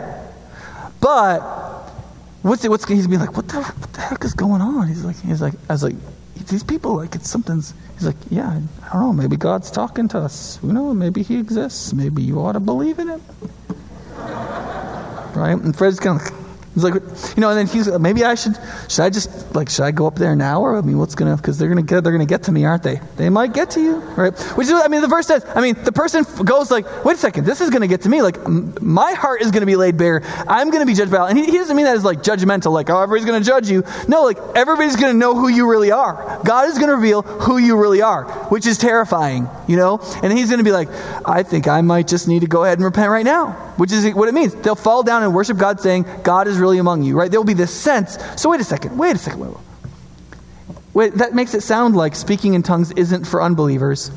But 0.99 1.60
What's, 2.41 2.67
what's 2.67 2.87
he's 2.87 3.07
being 3.07 3.19
like, 3.19 3.35
what 3.35 3.47
the, 3.47 3.61
what 3.61 3.93
the 3.93 4.01
heck 4.01 4.23
is 4.23 4.33
going 4.33 4.61
on? 4.61 4.87
He's 4.87 5.05
like, 5.05 5.19
he's 5.21 5.41
like, 5.41 5.53
I 5.69 5.73
was 5.73 5.83
like, 5.83 5.95
these 6.47 6.63
people, 6.63 6.95
like, 6.95 7.15
it's 7.15 7.29
something's, 7.29 7.73
he's 7.93 8.05
like, 8.05 8.15
yeah, 8.29 8.49
I 8.49 8.93
don't 8.93 9.01
know, 9.01 9.13
maybe 9.13 9.37
God's 9.37 9.71
talking 9.71 10.07
to 10.09 10.17
us. 10.17 10.59
You 10.63 10.73
know, 10.73 10.93
maybe 10.93 11.23
he 11.23 11.37
exists. 11.37 11.93
Maybe 11.93 12.21
you 12.21 12.39
ought 12.39 12.53
to 12.53 12.59
believe 12.59 12.99
in 12.99 13.09
him. 13.09 13.21
right? 15.35 15.57
And 15.57 15.75
Fred's 15.75 15.99
kind 15.99 16.19
of 16.19 16.40
He's 16.73 16.85
like, 16.85 16.93
you 16.93 17.41
know, 17.41 17.49
and 17.49 17.57
then 17.57 17.67
he's 17.67 17.89
maybe 17.99 18.23
I 18.23 18.35
should 18.35 18.57
should 18.87 19.03
I 19.03 19.09
just 19.09 19.53
like 19.53 19.69
should 19.69 19.83
I 19.83 19.91
go 19.91 20.07
up 20.07 20.15
there 20.15 20.37
now? 20.37 20.61
Or 20.61 20.77
I 20.77 20.81
mean 20.81 20.97
what's 20.97 21.15
gonna 21.15 21.35
because 21.35 21.57
they're 21.57 21.67
gonna 21.67 21.81
get 21.81 22.01
they're 22.01 22.13
gonna 22.13 22.25
get 22.25 22.43
to 22.43 22.51
me 22.53 22.63
aren't 22.63 22.83
they? 22.83 23.01
They 23.17 23.29
might 23.29 23.53
get 23.53 23.71
to 23.71 23.81
you, 23.81 23.97
right? 24.15 24.37
Which 24.55 24.67
is 24.67 24.73
I 24.73 24.87
mean 24.87 25.01
the 25.01 25.09
verse 25.09 25.27
says 25.27 25.45
I 25.53 25.59
mean 25.59 25.75
the 25.83 25.91
person 25.91 26.25
goes 26.45 26.71
like 26.71 27.03
wait 27.03 27.15
a 27.15 27.19
second 27.19 27.43
this 27.43 27.59
is 27.59 27.69
gonna 27.69 27.87
get 27.87 28.01
to 28.03 28.09
me. 28.09 28.21
Like 28.21 28.47
my 28.47 29.11
heart 29.13 29.41
is 29.41 29.51
gonna 29.51 29.65
be 29.65 29.75
laid 29.75 29.97
bare. 29.97 30.21
I'm 30.47 30.69
gonna 30.69 30.85
be 30.85 30.93
judged 30.93 31.11
by 31.11 31.29
and 31.29 31.37
he, 31.37 31.45
he 31.45 31.57
doesn't 31.57 31.75
mean 31.75 31.85
that 31.85 31.97
as 31.97 32.05
like 32.05 32.19
judgmental 32.19 32.71
like 32.71 32.89
oh 32.89 33.01
everybody's 33.01 33.25
gonna 33.25 33.43
judge 33.43 33.69
you. 33.69 33.83
No 34.07 34.23
like 34.23 34.37
everybody's 34.55 34.95
gonna 34.95 35.13
know 35.13 35.35
who 35.35 35.49
you 35.49 35.69
really 35.69 35.91
are. 35.91 36.39
God 36.45 36.69
is 36.69 36.79
gonna 36.79 36.95
reveal 36.95 37.21
who 37.23 37.57
you 37.57 37.77
really 37.77 38.01
are 38.01 38.23
which 38.49 38.65
is 38.65 38.77
terrifying 38.77 39.49
you 39.67 39.75
know? 39.75 39.99
And 40.23 40.31
he's 40.31 40.49
gonna 40.49 40.63
be 40.63 40.71
like 40.71 40.87
I 41.25 41.43
think 41.43 41.67
I 41.67 41.81
might 41.81 42.07
just 42.07 42.29
need 42.29 42.41
to 42.41 42.47
go 42.47 42.63
ahead 42.63 42.77
and 42.77 42.85
repent 42.85 43.09
right 43.09 43.25
now 43.25 43.71
which 43.81 43.91
is 43.91 44.13
what 44.13 44.29
it 44.29 44.33
means. 44.33 44.53
They'll 44.53 44.75
fall 44.75 45.01
down 45.01 45.23
and 45.23 45.33
worship 45.33 45.57
God 45.57 45.79
saying 45.79 46.05
God 46.21 46.47
is 46.47 46.59
really 46.61 46.77
among 46.77 47.03
you, 47.03 47.17
right? 47.17 47.29
There 47.29 47.39
will 47.39 47.45
be 47.45 47.53
this 47.53 47.73
sense. 47.73 48.17
So 48.37 48.49
wait 48.49 48.61
a 48.61 48.63
second, 48.63 48.97
wait 48.97 49.15
a 49.15 49.19
second. 49.19 49.39
Wait, 49.41 49.57
wait, 50.93 51.13
that 51.15 51.33
makes 51.33 51.53
it 51.53 51.61
sound 51.61 51.95
like 51.95 52.15
speaking 52.15 52.53
in 52.53 52.63
tongues 52.63 52.91
isn't 52.91 53.25
for 53.25 53.41
unbelievers, 53.41 54.11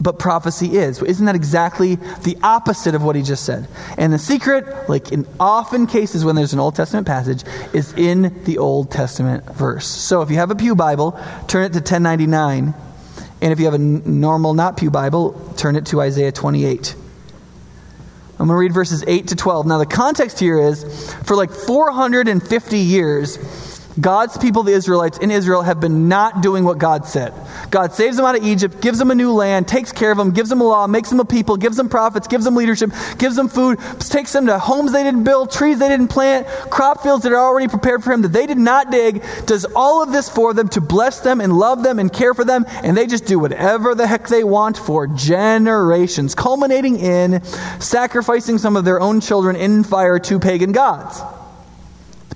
but 0.00 0.18
prophecy 0.18 0.76
is. 0.76 1.02
Isn't 1.02 1.26
that 1.26 1.34
exactly 1.34 1.96
the 1.96 2.36
opposite 2.42 2.94
of 2.94 3.02
what 3.02 3.16
he 3.16 3.22
just 3.22 3.44
said? 3.44 3.66
And 3.96 4.12
the 4.12 4.18
secret, 4.18 4.88
like 4.88 5.10
in 5.10 5.26
often 5.40 5.86
cases 5.86 6.24
when 6.24 6.36
there's 6.36 6.52
an 6.52 6.60
Old 6.60 6.76
Testament 6.76 7.06
passage, 7.06 7.42
is 7.72 7.92
in 7.94 8.44
the 8.44 8.58
Old 8.58 8.90
Testament 8.90 9.44
verse. 9.46 9.86
So 9.86 10.22
if 10.22 10.30
you 10.30 10.36
have 10.36 10.50
a 10.50 10.54
Pew 10.54 10.76
Bible, 10.76 11.18
turn 11.48 11.64
it 11.64 11.72
to 11.72 11.78
1099. 11.78 12.74
And 13.40 13.52
if 13.52 13.58
you 13.58 13.64
have 13.66 13.74
a 13.74 13.78
normal, 13.78 14.54
not 14.54 14.76
Pew 14.76 14.90
Bible, 14.90 15.32
turn 15.56 15.76
it 15.76 15.86
to 15.86 16.00
Isaiah 16.00 16.32
28. 16.32 16.94
I'm 18.40 18.46
going 18.46 18.54
to 18.54 18.60
read 18.60 18.72
verses 18.72 19.02
8 19.06 19.28
to 19.28 19.36
12. 19.36 19.66
Now, 19.66 19.78
the 19.78 19.86
context 19.86 20.38
here 20.38 20.60
is 20.60 21.12
for 21.24 21.34
like 21.34 21.50
450 21.50 22.78
years, 22.78 23.36
God's 24.00 24.36
people, 24.36 24.62
the 24.62 24.72
Israelites 24.72 25.18
in 25.18 25.30
Israel, 25.30 25.62
have 25.62 25.80
been 25.80 26.08
not 26.08 26.42
doing 26.42 26.64
what 26.64 26.78
God 26.78 27.06
said. 27.06 27.32
God 27.70 27.92
saves 27.92 28.16
them 28.16 28.26
out 28.26 28.36
of 28.36 28.44
Egypt, 28.44 28.80
gives 28.80 28.98
them 28.98 29.10
a 29.10 29.14
new 29.14 29.32
land, 29.32 29.66
takes 29.66 29.92
care 29.92 30.12
of 30.12 30.18
them, 30.18 30.30
gives 30.30 30.48
them 30.48 30.60
a 30.60 30.64
law, 30.64 30.86
makes 30.86 31.10
them 31.10 31.20
a 31.20 31.24
people, 31.24 31.56
gives 31.56 31.76
them 31.76 31.88
prophets, 31.88 32.28
gives 32.28 32.44
them 32.44 32.54
leadership, 32.54 32.90
gives 33.18 33.36
them 33.36 33.48
food, 33.48 33.78
takes 33.98 34.32
them 34.32 34.46
to 34.46 34.58
homes 34.58 34.92
they 34.92 35.02
didn't 35.02 35.24
build, 35.24 35.50
trees 35.50 35.78
they 35.78 35.88
didn't 35.88 36.08
plant, 36.08 36.46
crop 36.70 37.02
fields 37.02 37.24
that 37.24 37.32
are 37.32 37.38
already 37.38 37.68
prepared 37.68 38.04
for 38.04 38.12
Him 38.12 38.22
that 38.22 38.32
they 38.32 38.46
did 38.46 38.58
not 38.58 38.90
dig, 38.90 39.24
does 39.46 39.64
all 39.74 40.02
of 40.02 40.12
this 40.12 40.28
for 40.28 40.54
them 40.54 40.68
to 40.68 40.80
bless 40.80 41.20
them 41.20 41.40
and 41.40 41.52
love 41.52 41.82
them 41.82 41.98
and 41.98 42.12
care 42.12 42.34
for 42.34 42.44
them, 42.44 42.64
and 42.68 42.96
they 42.96 43.06
just 43.06 43.26
do 43.26 43.38
whatever 43.38 43.94
the 43.94 44.06
heck 44.06 44.28
they 44.28 44.44
want 44.44 44.76
for 44.76 45.06
generations, 45.06 46.34
culminating 46.34 46.98
in 46.98 47.42
sacrificing 47.80 48.58
some 48.58 48.76
of 48.76 48.84
their 48.84 49.00
own 49.00 49.20
children 49.20 49.56
in 49.56 49.82
fire 49.82 50.18
to 50.18 50.38
pagan 50.38 50.72
gods 50.72 51.20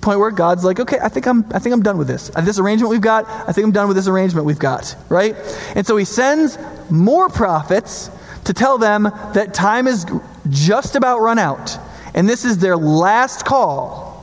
point 0.03 0.19
where 0.19 0.31
God's 0.31 0.63
like, 0.63 0.79
okay, 0.79 0.99
I 1.01 1.09
think 1.09 1.25
I'm, 1.25 1.45
I 1.53 1.59
think 1.59 1.73
I'm 1.73 1.81
done 1.81 1.97
with 1.97 2.07
this. 2.07 2.29
Uh, 2.35 2.41
this 2.41 2.59
arrangement 2.59 2.91
we've 2.91 3.01
got, 3.01 3.25
I 3.47 3.51
think 3.51 3.65
I'm 3.65 3.71
done 3.71 3.87
with 3.87 3.97
this 3.97 4.07
arrangement 4.07 4.45
we've 4.45 4.59
got, 4.59 4.95
right? 5.09 5.35
And 5.75 5.87
so 5.87 5.97
he 5.97 6.05
sends 6.05 6.57
more 6.89 7.29
prophets 7.29 8.09
to 8.45 8.53
tell 8.53 8.77
them 8.77 9.03
that 9.03 9.53
time 9.53 9.87
is 9.87 10.05
just 10.49 10.95
about 10.95 11.19
run 11.19 11.39
out. 11.39 11.77
And 12.13 12.27
this 12.27 12.45
is 12.45 12.59
their 12.59 12.77
last 12.77 13.45
call 13.45 14.13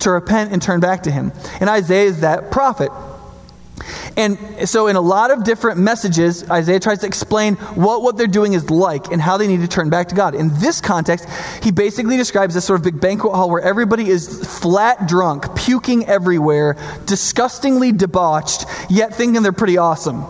to 0.00 0.10
repent 0.10 0.52
and 0.52 0.60
turn 0.60 0.80
back 0.80 1.04
to 1.04 1.10
him. 1.10 1.32
And 1.60 1.70
Isaiah 1.70 2.08
is 2.08 2.20
that 2.20 2.50
prophet. 2.50 2.90
And 4.16 4.68
so, 4.68 4.88
in 4.88 4.96
a 4.96 5.00
lot 5.00 5.30
of 5.30 5.44
different 5.44 5.78
messages, 5.78 6.48
Isaiah 6.50 6.80
tries 6.80 6.98
to 7.00 7.06
explain 7.06 7.54
what 7.74 8.02
what 8.02 8.16
they're 8.16 8.26
doing 8.26 8.52
is 8.52 8.70
like 8.70 9.10
and 9.10 9.20
how 9.20 9.38
they 9.38 9.46
need 9.46 9.60
to 9.62 9.68
turn 9.68 9.88
back 9.90 10.08
to 10.08 10.14
God. 10.14 10.34
In 10.34 10.50
this 10.60 10.80
context, 10.80 11.26
he 11.62 11.72
basically 11.72 12.16
describes 12.16 12.54
this 12.54 12.64
sort 12.64 12.80
of 12.80 12.84
big 12.84 13.00
banquet 13.00 13.34
hall 13.34 13.50
where 13.50 13.62
everybody 13.62 14.08
is 14.08 14.46
flat 14.60 15.08
drunk, 15.08 15.56
puking 15.56 16.06
everywhere, 16.06 16.76
disgustingly 17.06 17.92
debauched, 17.92 18.66
yet 18.90 19.14
thinking 19.14 19.42
they're 19.42 19.52
pretty 19.52 19.78
awesome. 19.78 20.24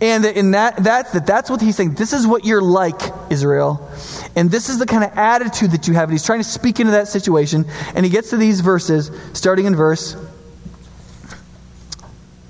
And 0.00 0.26
in 0.26 0.50
that, 0.50 0.84
that, 0.84 1.12
that, 1.12 1.26
that's 1.26 1.48
what 1.48 1.62
he's 1.62 1.76
saying. 1.76 1.94
This 1.94 2.12
is 2.12 2.26
what 2.26 2.44
you're 2.44 2.60
like, 2.60 3.00
Israel. 3.30 3.88
And 4.36 4.50
this 4.50 4.68
is 4.68 4.78
the 4.78 4.86
kind 4.86 5.04
of 5.04 5.16
attitude 5.16 5.70
that 5.70 5.88
you 5.88 5.94
have. 5.94 6.10
And 6.10 6.12
he's 6.12 6.26
trying 6.26 6.40
to 6.40 6.48
speak 6.48 6.80
into 6.80 6.92
that 6.92 7.08
situation. 7.08 7.64
And 7.94 8.04
he 8.04 8.10
gets 8.10 8.30
to 8.30 8.36
these 8.36 8.60
verses, 8.60 9.10
starting 9.32 9.64
in 9.64 9.74
verse 9.74 10.14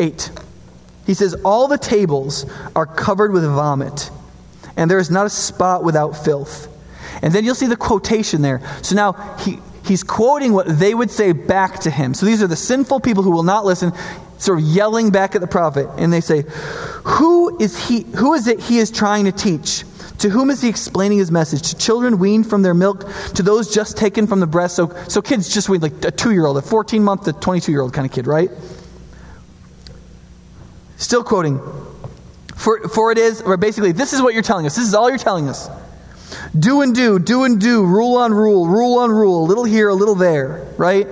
8. 0.04 0.30
He 1.06 1.14
says, 1.14 1.34
All 1.44 1.68
the 1.68 1.78
tables 1.78 2.46
are 2.74 2.86
covered 2.86 3.32
with 3.32 3.44
vomit, 3.44 4.10
and 4.76 4.90
there 4.90 4.98
is 4.98 5.10
not 5.10 5.26
a 5.26 5.30
spot 5.30 5.84
without 5.84 6.24
filth. 6.24 6.68
And 7.22 7.32
then 7.32 7.44
you'll 7.44 7.54
see 7.54 7.66
the 7.66 7.76
quotation 7.76 8.42
there. 8.42 8.60
So 8.82 8.96
now 8.96 9.12
he, 9.40 9.58
he's 9.84 10.02
quoting 10.02 10.52
what 10.52 10.66
they 10.66 10.94
would 10.94 11.10
say 11.10 11.32
back 11.32 11.80
to 11.80 11.90
him. 11.90 12.14
So 12.14 12.26
these 12.26 12.42
are 12.42 12.46
the 12.46 12.56
sinful 12.56 13.00
people 13.00 13.22
who 13.22 13.30
will 13.30 13.44
not 13.44 13.64
listen, 13.64 13.92
sort 14.38 14.58
of 14.58 14.64
yelling 14.64 15.10
back 15.10 15.34
at 15.34 15.40
the 15.40 15.46
prophet. 15.46 15.88
And 15.96 16.12
they 16.12 16.20
say, 16.20 16.44
Who 17.04 17.60
is 17.60 17.78
he 17.78 18.02
who 18.02 18.34
is 18.34 18.46
it 18.46 18.60
he 18.60 18.78
is 18.78 18.90
trying 18.90 19.24
to 19.24 19.32
teach? 19.32 19.84
To 20.18 20.30
whom 20.30 20.48
is 20.48 20.62
he 20.62 20.68
explaining 20.68 21.18
his 21.18 21.30
message? 21.30 21.70
To 21.70 21.76
children 21.76 22.18
weaned 22.18 22.48
from 22.48 22.62
their 22.62 22.72
milk, 22.72 23.04
to 23.34 23.42
those 23.42 23.74
just 23.74 23.96
taken 23.96 24.26
from 24.26 24.40
the 24.40 24.46
breast. 24.46 24.76
So, 24.76 24.94
so 25.08 25.20
kids 25.20 25.52
just 25.52 25.68
weaned, 25.68 25.82
like 25.82 26.04
a 26.04 26.10
two 26.10 26.30
year 26.30 26.46
old, 26.46 26.56
a 26.56 26.62
14 26.62 27.02
month 27.02 27.24
to 27.24 27.32
22 27.32 27.72
year 27.72 27.80
old 27.80 27.92
kind 27.92 28.06
of 28.06 28.12
kid, 28.12 28.26
right? 28.26 28.50
Still 30.96 31.24
quoting. 31.24 31.60
For, 32.56 32.88
for 32.88 33.12
it 33.12 33.18
is, 33.18 33.42
or 33.42 33.56
basically, 33.56 33.92
this 33.92 34.12
is 34.12 34.22
what 34.22 34.34
you're 34.34 34.42
telling 34.42 34.66
us. 34.66 34.76
This 34.76 34.86
is 34.86 34.94
all 34.94 35.08
you're 35.08 35.18
telling 35.18 35.48
us. 35.48 35.68
Do 36.58 36.82
and 36.82 36.94
do, 36.94 37.18
do 37.18 37.44
and 37.44 37.60
do, 37.60 37.84
rule 37.84 38.16
on 38.16 38.32
rule, 38.32 38.66
rule 38.66 38.98
on 38.98 39.10
rule, 39.10 39.44
a 39.44 39.46
little 39.46 39.64
here, 39.64 39.88
a 39.88 39.94
little 39.94 40.14
there, 40.14 40.66
right? 40.76 41.06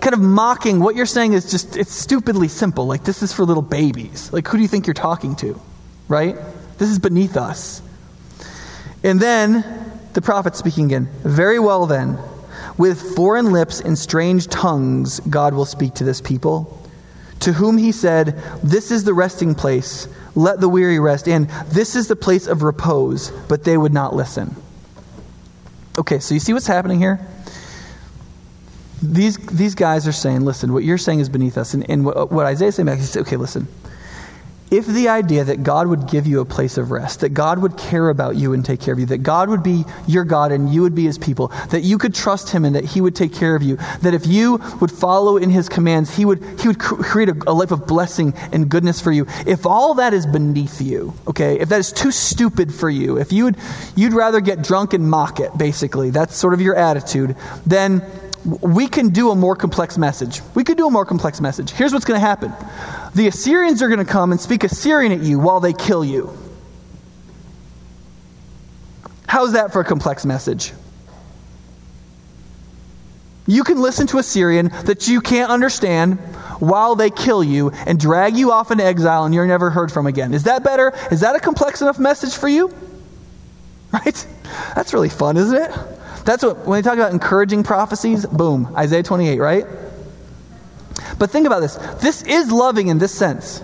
Kind 0.00 0.14
of 0.14 0.20
mocking 0.20 0.80
what 0.80 0.96
you're 0.96 1.06
saying 1.06 1.34
is 1.34 1.50
just, 1.50 1.76
it's 1.76 1.92
stupidly 1.92 2.48
simple. 2.48 2.86
Like, 2.86 3.04
this 3.04 3.22
is 3.22 3.32
for 3.32 3.44
little 3.44 3.62
babies. 3.62 4.32
Like, 4.32 4.48
who 4.48 4.56
do 4.56 4.62
you 4.62 4.68
think 4.68 4.86
you're 4.86 4.94
talking 4.94 5.36
to, 5.36 5.60
right? 6.08 6.36
This 6.78 6.90
is 6.90 6.98
beneath 6.98 7.36
us. 7.36 7.82
And 9.02 9.20
then 9.20 9.64
the 10.14 10.22
prophet 10.22 10.56
speaking 10.56 10.86
again. 10.86 11.08
Very 11.22 11.58
well, 11.58 11.86
then. 11.86 12.18
With 12.78 13.14
foreign 13.14 13.52
lips 13.52 13.80
and 13.80 13.98
strange 13.98 14.48
tongues, 14.48 15.20
God 15.20 15.54
will 15.54 15.66
speak 15.66 15.94
to 15.94 16.04
this 16.04 16.20
people. 16.20 16.82
To 17.40 17.52
whom 17.52 17.76
he 17.76 17.92
said, 17.92 18.42
This 18.62 18.90
is 18.90 19.04
the 19.04 19.14
resting 19.14 19.54
place, 19.54 20.08
let 20.34 20.60
the 20.60 20.68
weary 20.68 20.98
rest, 20.98 21.28
and 21.28 21.48
this 21.68 21.96
is 21.96 22.08
the 22.08 22.16
place 22.16 22.46
of 22.46 22.62
repose, 22.62 23.30
but 23.48 23.64
they 23.64 23.76
would 23.76 23.92
not 23.92 24.14
listen. 24.14 24.54
Okay, 25.98 26.18
so 26.18 26.34
you 26.34 26.40
see 26.40 26.52
what's 26.52 26.66
happening 26.66 26.98
here? 26.98 27.26
These, 29.02 29.36
these 29.48 29.74
guys 29.74 30.06
are 30.08 30.12
saying, 30.12 30.44
listen, 30.44 30.72
what 30.72 30.82
you're 30.84 30.98
saying 30.98 31.20
is 31.20 31.28
beneath 31.28 31.58
us. 31.58 31.74
And, 31.74 31.88
and 31.88 32.04
what, 32.04 32.32
what 32.32 32.46
Isaiah 32.46 32.68
is 32.68 32.76
saying 32.76 32.86
back, 32.86 32.98
he 32.98 33.04
said, 33.04 33.22
okay, 33.22 33.36
listen, 33.36 33.68
if 34.70 34.86
the 34.86 35.08
idea 35.08 35.44
that 35.44 35.62
God 35.62 35.86
would 35.86 36.08
give 36.08 36.26
you 36.26 36.40
a 36.40 36.44
place 36.44 36.76
of 36.76 36.90
rest, 36.90 37.20
that 37.20 37.30
God 37.30 37.60
would 37.60 37.76
care 37.76 38.08
about 38.08 38.36
you 38.36 38.52
and 38.52 38.64
take 38.64 38.80
care 38.80 38.92
of 38.92 38.98
you, 38.98 39.06
that 39.06 39.18
God 39.18 39.48
would 39.48 39.62
be 39.62 39.84
your 40.08 40.24
God 40.24 40.50
and 40.50 40.72
you 40.72 40.82
would 40.82 40.94
be 40.94 41.04
his 41.04 41.18
people, 41.18 41.48
that 41.70 41.82
you 41.82 41.98
could 41.98 42.14
trust 42.14 42.50
him 42.50 42.64
and 42.64 42.74
that 42.74 42.84
he 42.84 43.00
would 43.00 43.14
take 43.14 43.32
care 43.32 43.54
of 43.54 43.62
you, 43.62 43.76
that 44.02 44.12
if 44.12 44.26
you 44.26 44.56
would 44.80 44.90
follow 44.90 45.36
in 45.36 45.50
his 45.50 45.68
commands, 45.68 46.14
he 46.14 46.24
would, 46.24 46.42
he 46.60 46.68
would 46.68 46.80
create 46.80 47.28
a, 47.28 47.36
a 47.46 47.52
life 47.52 47.70
of 47.70 47.86
blessing 47.86 48.34
and 48.52 48.68
goodness 48.68 49.00
for 49.00 49.12
you. 49.12 49.26
If 49.46 49.66
all 49.66 49.94
that 49.94 50.12
is 50.12 50.26
beneath 50.26 50.80
you, 50.80 51.14
okay, 51.28 51.60
if 51.60 51.68
that 51.68 51.78
is 51.78 51.92
too 51.92 52.10
stupid 52.10 52.74
for 52.74 52.90
you, 52.90 53.18
if 53.18 53.32
you 53.32 53.44
would, 53.44 53.56
you'd 53.94 54.14
rather 54.14 54.40
get 54.40 54.62
drunk 54.62 54.94
and 54.94 55.08
mock 55.08 55.38
it, 55.38 55.56
basically, 55.56 56.10
that's 56.10 56.34
sort 56.34 56.54
of 56.54 56.60
your 56.60 56.74
attitude, 56.74 57.36
then 57.64 58.02
we 58.44 58.86
can 58.86 59.08
do 59.10 59.30
a 59.30 59.34
more 59.34 59.56
complex 59.56 59.98
message. 59.98 60.40
We 60.54 60.64
could 60.64 60.76
do 60.76 60.86
a 60.86 60.90
more 60.90 61.04
complex 61.04 61.40
message. 61.40 61.70
Here's 61.70 61.92
what's 61.92 62.04
going 62.04 62.20
to 62.20 62.26
happen 62.26 62.52
the 63.16 63.28
Assyrians 63.28 63.80
are 63.80 63.88
going 63.88 64.04
to 64.04 64.10
come 64.10 64.30
and 64.30 64.38
speak 64.40 64.62
Assyrian 64.62 65.10
at 65.10 65.20
you 65.20 65.38
while 65.38 65.60
they 65.60 65.72
kill 65.72 66.04
you. 66.04 66.36
How's 69.26 69.54
that 69.54 69.72
for 69.72 69.80
a 69.80 69.84
complex 69.84 70.26
message? 70.26 70.72
You 73.46 73.64
can 73.64 73.80
listen 73.80 74.06
to 74.08 74.18
Assyrian 74.18 74.68
that 74.84 75.08
you 75.08 75.22
can't 75.22 75.50
understand 75.50 76.18
while 76.60 76.94
they 76.94 77.08
kill 77.08 77.42
you 77.42 77.70
and 77.70 77.98
drag 77.98 78.36
you 78.36 78.52
off 78.52 78.70
into 78.70 78.84
exile 78.84 79.24
and 79.24 79.34
you're 79.34 79.46
never 79.46 79.70
heard 79.70 79.90
from 79.90 80.06
again. 80.06 80.34
Is 80.34 80.42
that 80.44 80.62
better? 80.62 80.92
Is 81.10 81.20
that 81.20 81.34
a 81.34 81.40
complex 81.40 81.80
enough 81.80 81.98
message 81.98 82.34
for 82.36 82.48
you? 82.48 82.72
Right? 83.92 84.26
That's 84.74 84.92
really 84.92 85.08
fun, 85.08 85.38
isn't 85.38 85.56
it? 85.56 85.70
That's 86.26 86.42
what, 86.42 86.66
when 86.66 86.82
they 86.82 86.86
talk 86.86 86.98
about 86.98 87.12
encouraging 87.12 87.62
prophecies, 87.62 88.26
boom, 88.26 88.74
Isaiah 88.76 89.04
28, 89.04 89.38
right? 89.38 89.64
But 91.18 91.30
think 91.30 91.46
about 91.46 91.60
this. 91.60 91.76
This 92.00 92.22
is 92.22 92.50
loving 92.50 92.88
in 92.88 92.98
this 92.98 93.12
sense. 93.12 93.62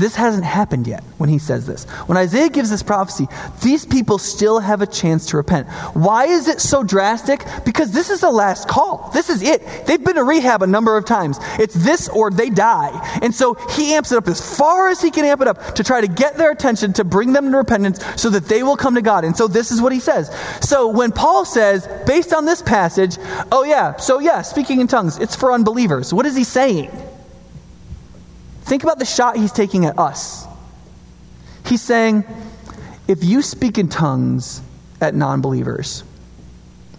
This 0.00 0.16
hasn't 0.16 0.44
happened 0.44 0.86
yet 0.86 1.04
when 1.18 1.28
he 1.28 1.38
says 1.38 1.66
this. 1.66 1.84
When 2.06 2.16
Isaiah 2.16 2.48
gives 2.48 2.70
this 2.70 2.82
prophecy, 2.82 3.28
these 3.62 3.84
people 3.84 4.16
still 4.18 4.58
have 4.58 4.80
a 4.80 4.86
chance 4.86 5.26
to 5.26 5.36
repent. 5.36 5.68
Why 5.92 6.24
is 6.24 6.48
it 6.48 6.58
so 6.58 6.82
drastic? 6.82 7.44
Because 7.66 7.92
this 7.92 8.08
is 8.08 8.22
the 8.22 8.30
last 8.30 8.66
call. 8.66 9.10
This 9.12 9.28
is 9.28 9.42
it. 9.42 9.60
They've 9.86 10.02
been 10.02 10.14
to 10.14 10.24
rehab 10.24 10.62
a 10.62 10.66
number 10.66 10.96
of 10.96 11.04
times. 11.04 11.38
It's 11.58 11.74
this 11.74 12.08
or 12.08 12.30
they 12.30 12.48
die. 12.48 13.18
And 13.20 13.34
so 13.34 13.54
he 13.76 13.92
amps 13.92 14.10
it 14.10 14.16
up 14.16 14.26
as 14.26 14.56
far 14.56 14.88
as 14.88 15.02
he 15.02 15.10
can 15.10 15.26
amp 15.26 15.42
it 15.42 15.48
up 15.48 15.74
to 15.74 15.84
try 15.84 16.00
to 16.00 16.08
get 16.08 16.38
their 16.38 16.50
attention, 16.50 16.94
to 16.94 17.04
bring 17.04 17.34
them 17.34 17.50
to 17.50 17.58
repentance 17.58 18.02
so 18.16 18.30
that 18.30 18.46
they 18.46 18.62
will 18.62 18.76
come 18.76 18.94
to 18.94 19.02
God. 19.02 19.24
And 19.24 19.36
so 19.36 19.46
this 19.46 19.70
is 19.70 19.82
what 19.82 19.92
he 19.92 20.00
says. 20.00 20.34
So 20.62 20.88
when 20.88 21.12
Paul 21.12 21.44
says, 21.44 21.86
based 22.06 22.32
on 22.32 22.46
this 22.46 22.62
passage, 22.62 23.18
oh 23.52 23.64
yeah, 23.64 23.96
so 23.96 24.18
yeah, 24.18 24.40
speaking 24.40 24.80
in 24.80 24.86
tongues, 24.86 25.18
it's 25.18 25.36
for 25.36 25.52
unbelievers. 25.52 26.14
What 26.14 26.24
is 26.24 26.34
he 26.34 26.44
saying? 26.44 26.90
Think 28.70 28.84
about 28.84 29.00
the 29.00 29.04
shot 29.04 29.36
he's 29.36 29.50
taking 29.50 29.84
at 29.84 29.98
us. 29.98 30.46
He's 31.66 31.82
saying, 31.82 32.22
if 33.08 33.24
you 33.24 33.42
speak 33.42 33.78
in 33.78 33.88
tongues 33.88 34.62
at 35.00 35.12
non 35.12 35.40
believers, 35.40 36.04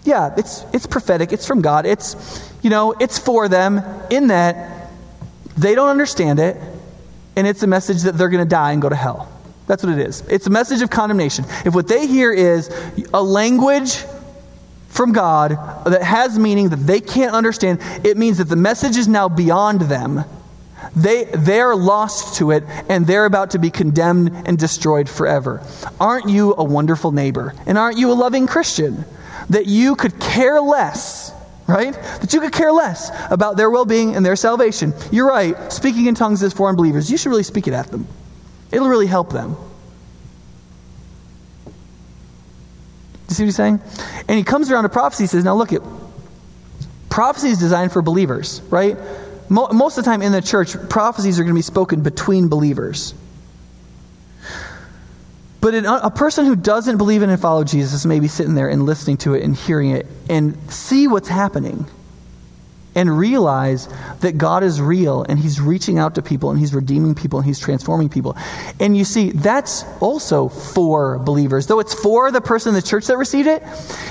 yeah, 0.04 0.34
it's, 0.36 0.66
it's 0.74 0.86
prophetic, 0.86 1.32
it's 1.32 1.48
from 1.48 1.62
God, 1.62 1.86
it's, 1.86 2.52
you 2.62 2.70
know, 2.70 2.92
it's 3.00 3.18
for 3.18 3.48
them 3.48 3.82
in 4.10 4.28
that 4.28 4.92
they 5.56 5.74
don't 5.74 5.88
understand 5.88 6.40
it, 6.40 6.58
and 7.38 7.48
it's 7.48 7.64
a 7.64 7.68
message 7.68 8.02
that 8.02 8.18
they're 8.18 8.28
going 8.28 8.44
to 8.44 8.50
die 8.50 8.74
and 8.74 8.82
go 8.82 8.90
to 8.90 8.96
hell. 8.96 9.32
That's 9.68 9.82
what 9.82 9.94
it 9.98 10.06
is. 10.06 10.28
It's 10.28 10.48
a 10.48 10.50
message 10.50 10.82
of 10.82 10.90
condemnation. 10.90 11.46
If 11.64 11.74
what 11.74 11.88
they 11.88 12.06
hear 12.06 12.34
is 12.34 12.70
a 13.14 13.24
language 13.24 14.04
from 14.90 15.14
God 15.14 15.52
that 15.86 16.04
has 16.04 16.38
meaning 16.38 16.68
that 16.68 16.86
they 16.86 17.00
can't 17.00 17.32
understand, 17.34 17.80
it 18.04 18.18
means 18.18 18.40
that 18.40 18.50
the 18.50 18.58
message 18.58 18.98
is 18.98 19.08
now 19.08 19.30
beyond 19.30 19.80
them 19.80 20.26
they, 20.96 21.24
they're 21.26 21.76
lost 21.76 22.38
to 22.38 22.52
it 22.52 22.64
and 22.90 23.08
they're 23.08 23.26
about 23.26 23.52
to 23.52 23.60
be 23.60 23.70
condemned 23.70 24.32
and 24.46 24.58
destroyed 24.58 25.08
forever. 25.08 25.62
Aren't 26.00 26.30
you 26.30 26.54
a 26.58 26.64
wonderful 26.64 27.12
neighbor? 27.12 27.54
And 27.66 27.78
aren't 27.78 27.98
you 27.98 28.12
a 28.12 28.14
loving 28.14 28.48
Christian? 28.48 29.06
That 29.50 29.68
you 29.68 29.96
could 29.96 30.20
care 30.20 30.60
less, 30.60 31.34
right? 31.68 31.94
That 31.94 32.34
you 32.34 32.42
could 32.42 32.52
care 32.54 32.72
less 32.72 33.10
about 33.32 33.58
their 33.58 33.70
well 33.70 33.86
being 33.86 34.16
and 34.16 34.26
their 34.26 34.36
salvation. 34.36 34.94
You're 35.12 35.28
right. 35.28 35.72
Speaking 35.72 36.08
in 36.08 36.16
tongues 36.16 36.44
is 36.44 36.54
foreign 36.54 36.76
believers, 36.76 37.10
you 37.10 37.18
should 37.18 37.30
really 37.30 37.44
speak 37.44 37.68
it 37.68 37.74
at 37.74 37.88
them, 37.88 38.08
it'll 38.72 38.90
really 38.90 39.08
help 39.08 39.32
them. 39.32 39.56
You 43.30 43.36
see 43.36 43.44
what 43.44 43.48
he's 43.48 43.56
saying? 43.56 43.80
And 44.28 44.38
he 44.38 44.44
comes 44.44 44.70
around 44.70 44.84
to 44.84 44.90
prophecy. 44.90 45.24
He 45.24 45.28
says, 45.28 45.46
Now 45.46 45.56
look, 45.56 45.72
it 45.72 45.82
prophecy 47.10 47.48
is 47.48 47.60
designed 47.60 47.94
for 47.94 48.02
believers, 48.02 48.62
right? 48.70 48.98
Most 49.52 49.98
of 49.98 50.06
the 50.06 50.10
time 50.10 50.22
in 50.22 50.32
the 50.32 50.42
church, 50.42 50.76
prophecies 50.90 51.40
are 51.40 51.44
going 51.44 51.54
to 51.54 51.60
be 51.60 51.62
spoken 51.62 52.02
between 52.02 52.48
believers. 52.48 53.14
But 55.60 55.76
a 55.76 56.10
person 56.10 56.46
who 56.46 56.56
doesn't 56.56 56.98
believe 56.98 57.22
in 57.22 57.30
and 57.30 57.40
follow 57.40 57.64
Jesus 57.64 58.04
may 58.06 58.20
be 58.20 58.28
sitting 58.28 58.56
there 58.56 58.70
and 58.70 58.86
listening 58.86 59.18
to 59.18 59.36
it 59.36 59.44
and 59.44 59.56
hearing 59.56 59.92
it 59.92 60.08
and 60.28 60.58
see 60.72 61.08
what's 61.08 61.28
happening 61.28 61.86
and 62.96 63.16
realize 63.16 63.88
that 64.22 64.38
God 64.38 64.64
is 64.64 64.82
real 64.82 65.24
and 65.24 65.38
He's 65.38 65.62
reaching 65.62 66.00
out 66.00 66.16
to 66.16 66.22
people 66.22 66.50
and 66.50 66.60
He's 66.60 66.74
redeeming 66.74 67.14
people 67.14 67.40
and 67.40 67.46
He's 67.46 67.60
transforming 67.60 68.10
people. 68.10 68.36
And 68.80 68.98
you 68.98 69.04
see, 69.06 69.32
that's 69.32 69.84
also 70.00 70.50
for 70.50 71.20
believers. 71.20 71.68
Though 71.68 71.80
it's 71.80 71.94
for 71.94 72.32
the 72.32 72.42
person 72.42 72.70
in 72.70 72.76
the 72.76 72.82
church 72.82 73.06
that 73.08 73.18
received 73.18 73.48
it, 73.48 73.64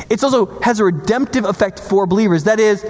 it 0.08 0.22
also 0.22 0.60
has 0.60 0.80
a 0.80 0.84
redemptive 0.84 1.44
effect 1.46 1.80
for 1.80 2.06
believers. 2.06 2.44
That 2.44 2.60
is, 2.60 2.84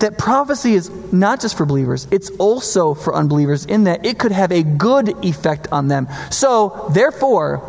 that 0.00 0.18
prophecy 0.18 0.74
is 0.74 0.90
not 1.12 1.40
just 1.40 1.56
for 1.56 1.64
believers, 1.66 2.06
it's 2.10 2.30
also 2.38 2.94
for 2.94 3.14
unbelievers 3.14 3.64
in 3.66 3.84
that 3.84 4.04
it 4.04 4.18
could 4.18 4.32
have 4.32 4.52
a 4.52 4.62
good 4.62 5.24
effect 5.24 5.68
on 5.72 5.88
them. 5.88 6.08
So, 6.30 6.88
therefore, 6.92 7.62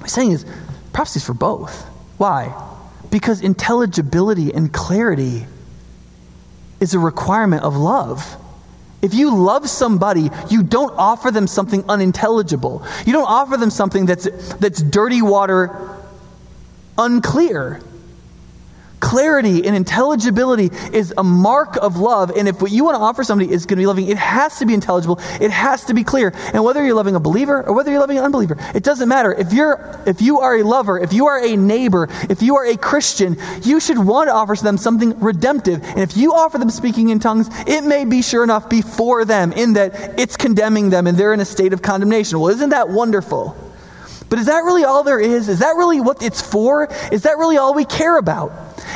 I'm 0.00 0.08
saying 0.08 0.32
is 0.32 0.46
prophecy 0.92 1.18
is 1.18 1.24
for 1.24 1.34
both. 1.34 1.84
Why? 2.16 2.54
Because 3.10 3.42
intelligibility 3.42 4.52
and 4.52 4.72
clarity 4.72 5.46
is 6.80 6.94
a 6.94 6.98
requirement 6.98 7.62
of 7.62 7.76
love. 7.76 8.36
If 9.02 9.14
you 9.14 9.34
love 9.34 9.68
somebody, 9.68 10.30
you 10.50 10.62
don't 10.62 10.92
offer 10.96 11.30
them 11.30 11.46
something 11.46 11.84
unintelligible. 11.88 12.84
You 13.06 13.12
don't 13.12 13.28
offer 13.28 13.56
them 13.56 13.70
something 13.70 14.06
that's, 14.06 14.28
that's 14.56 14.82
dirty 14.82 15.22
water, 15.22 15.96
unclear. 16.98 17.80
Clarity 19.00 19.66
and 19.66 19.74
intelligibility 19.74 20.70
is 20.92 21.12
a 21.16 21.24
mark 21.24 21.76
of 21.76 21.96
love. 21.96 22.30
And 22.36 22.46
if 22.46 22.60
what 22.60 22.70
you 22.70 22.84
want 22.84 22.96
to 22.96 23.00
offer 23.00 23.24
somebody 23.24 23.50
is 23.50 23.64
going 23.64 23.76
to 23.78 23.82
be 23.82 23.86
loving, 23.86 24.08
it 24.08 24.18
has 24.18 24.58
to 24.58 24.66
be 24.66 24.74
intelligible. 24.74 25.18
It 25.40 25.50
has 25.50 25.84
to 25.86 25.94
be 25.94 26.04
clear. 26.04 26.32
And 26.52 26.62
whether 26.62 26.84
you're 26.84 26.94
loving 26.94 27.14
a 27.14 27.20
believer 27.20 27.62
or 27.66 27.72
whether 27.72 27.90
you're 27.90 28.00
loving 28.00 28.18
an 28.18 28.24
unbeliever, 28.24 28.56
it 28.74 28.82
doesn't 28.82 29.08
matter. 29.08 29.32
If 29.32 29.52
you're, 29.52 30.02
if 30.06 30.20
you 30.20 30.40
are 30.40 30.58
a 30.58 30.62
lover, 30.62 30.98
if 30.98 31.12
you 31.12 31.26
are 31.26 31.42
a 31.42 31.56
neighbor, 31.56 32.08
if 32.28 32.42
you 32.42 32.56
are 32.56 32.66
a 32.66 32.76
Christian, 32.76 33.36
you 33.62 33.80
should 33.80 33.98
want 33.98 34.28
to 34.28 34.34
offer 34.34 34.54
them 34.56 34.76
something 34.76 35.18
redemptive. 35.18 35.82
And 35.82 36.00
if 36.00 36.16
you 36.16 36.34
offer 36.34 36.58
them 36.58 36.70
speaking 36.70 37.08
in 37.08 37.20
tongues, 37.20 37.48
it 37.66 37.84
may 37.84 38.04
be 38.04 38.22
sure 38.22 38.44
enough 38.44 38.68
before 38.68 39.24
them 39.24 39.52
in 39.52 39.72
that 39.74 40.18
it's 40.18 40.36
condemning 40.36 40.90
them 40.90 41.06
and 41.06 41.16
they're 41.16 41.32
in 41.32 41.40
a 41.40 41.44
state 41.44 41.72
of 41.72 41.80
condemnation. 41.80 42.38
Well, 42.38 42.50
isn't 42.50 42.70
that 42.70 42.90
wonderful? 42.90 43.69
But 44.30 44.38
is 44.38 44.46
that 44.46 44.60
really 44.60 44.84
all 44.84 45.02
there 45.02 45.18
is? 45.18 45.48
Is 45.48 45.58
that 45.58 45.72
really 45.76 46.00
what 46.00 46.22
it's 46.22 46.40
for? 46.40 46.88
Is 47.10 47.24
that 47.24 47.36
really 47.36 47.58
all 47.58 47.74
we 47.74 47.84
care 47.84 48.16
about? 48.16 48.52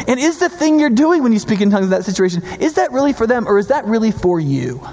And 0.07 0.19
is 0.21 0.39
the 0.39 0.49
thing 0.49 0.79
you're 0.79 0.91
doing 0.91 1.25
when 1.25 1.33
you 1.33 1.41
speak 1.41 1.61
in 1.61 1.71
tongues 1.71 1.87
in 1.87 1.91
that 1.91 2.05
situation, 2.05 2.43
is 2.61 2.75
that 2.75 2.93
really 2.93 3.13
for 3.13 3.27
them 3.27 3.47
or 3.47 3.59
is 3.59 3.67
that 3.69 3.85
really 3.85 4.13
for 4.13 4.39
you? 4.39 4.87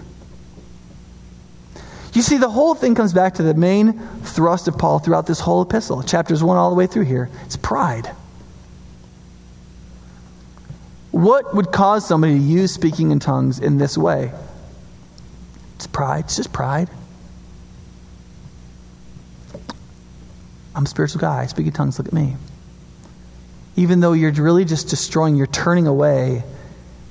You 2.14 2.24
see, 2.24 2.38
the 2.38 2.50
whole 2.50 2.74
thing 2.74 2.96
comes 2.96 3.14
back 3.14 3.36
to 3.36 3.44
the 3.44 3.54
main 3.54 4.00
thrust 4.24 4.68
of 4.68 4.78
Paul 4.78 5.00
throughout 5.00 5.28
this 5.28 5.40
whole 5.40 5.62
epistle, 5.62 6.04
chapters 6.04 6.44
1 6.44 6.58
all 6.58 6.72
the 6.72 6.76
way 6.76 6.88
through 6.88 7.06
here. 7.06 7.30
It's 7.46 7.56
pride. 7.56 8.08
What 11.12 11.54
would 11.56 11.72
cause 11.72 12.06
somebody 12.06 12.34
to 12.34 12.44
use 12.44 12.74
speaking 12.74 13.12
in 13.12 13.20
tongues 13.20 13.60
in 13.60 13.78
this 13.78 13.98
way? 13.98 14.32
It's 15.76 15.88
pride. 15.88 16.26
It's 16.26 16.36
just 16.36 16.52
pride. 16.52 16.90
I'm 20.76 20.86
a 20.86 20.88
spiritual 20.88 21.22
guy. 21.22 21.42
I 21.42 21.46
speak 21.48 21.68
in 21.68 21.74
tongues. 21.74 21.98
Look 21.98 22.08
at 22.08 22.14
me 22.14 22.36
even 23.76 24.00
though 24.00 24.14
you're 24.14 24.32
really 24.32 24.66
just 24.66 24.90
destroying, 24.90 25.36
you're 25.36 25.48
turning 25.48 25.88
away, 25.88 26.44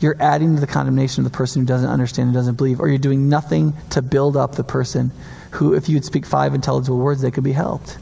you're 0.00 0.16
adding 0.20 0.54
to 0.54 0.60
the 0.60 0.66
condemnation 0.66 1.24
of 1.24 1.32
the 1.32 1.36
person 1.36 1.62
who 1.62 1.66
doesn't 1.66 1.88
understand 1.88 2.28
and 2.28 2.34
doesn't 2.34 2.56
believe, 2.56 2.80
or 2.80 2.88
you're 2.88 2.98
doing 2.98 3.28
nothing 3.28 3.74
to 3.90 4.02
build 4.02 4.36
up 4.36 4.54
the 4.54 4.64
person 4.64 5.10
who, 5.52 5.74
if 5.74 5.88
you 5.88 5.96
would 5.96 6.04
speak 6.04 6.26
five 6.26 6.54
intelligible 6.54 6.98
words, 6.98 7.22
they 7.22 7.30
could 7.30 7.44
be 7.44 7.52
helped. 7.52 7.98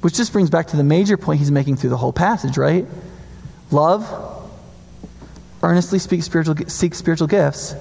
Which 0.00 0.14
just 0.14 0.32
brings 0.32 0.50
back 0.50 0.68
to 0.68 0.76
the 0.76 0.84
major 0.84 1.16
point 1.16 1.38
he's 1.38 1.50
making 1.50 1.76
through 1.76 1.90
the 1.90 1.96
whole 1.96 2.12
passage, 2.12 2.58
right? 2.58 2.86
Love, 3.70 4.06
earnestly 5.62 6.00
speak 6.00 6.22
spiritual, 6.24 6.56
seek 6.66 6.94
spiritual 6.94 7.28
gifts, 7.28 7.74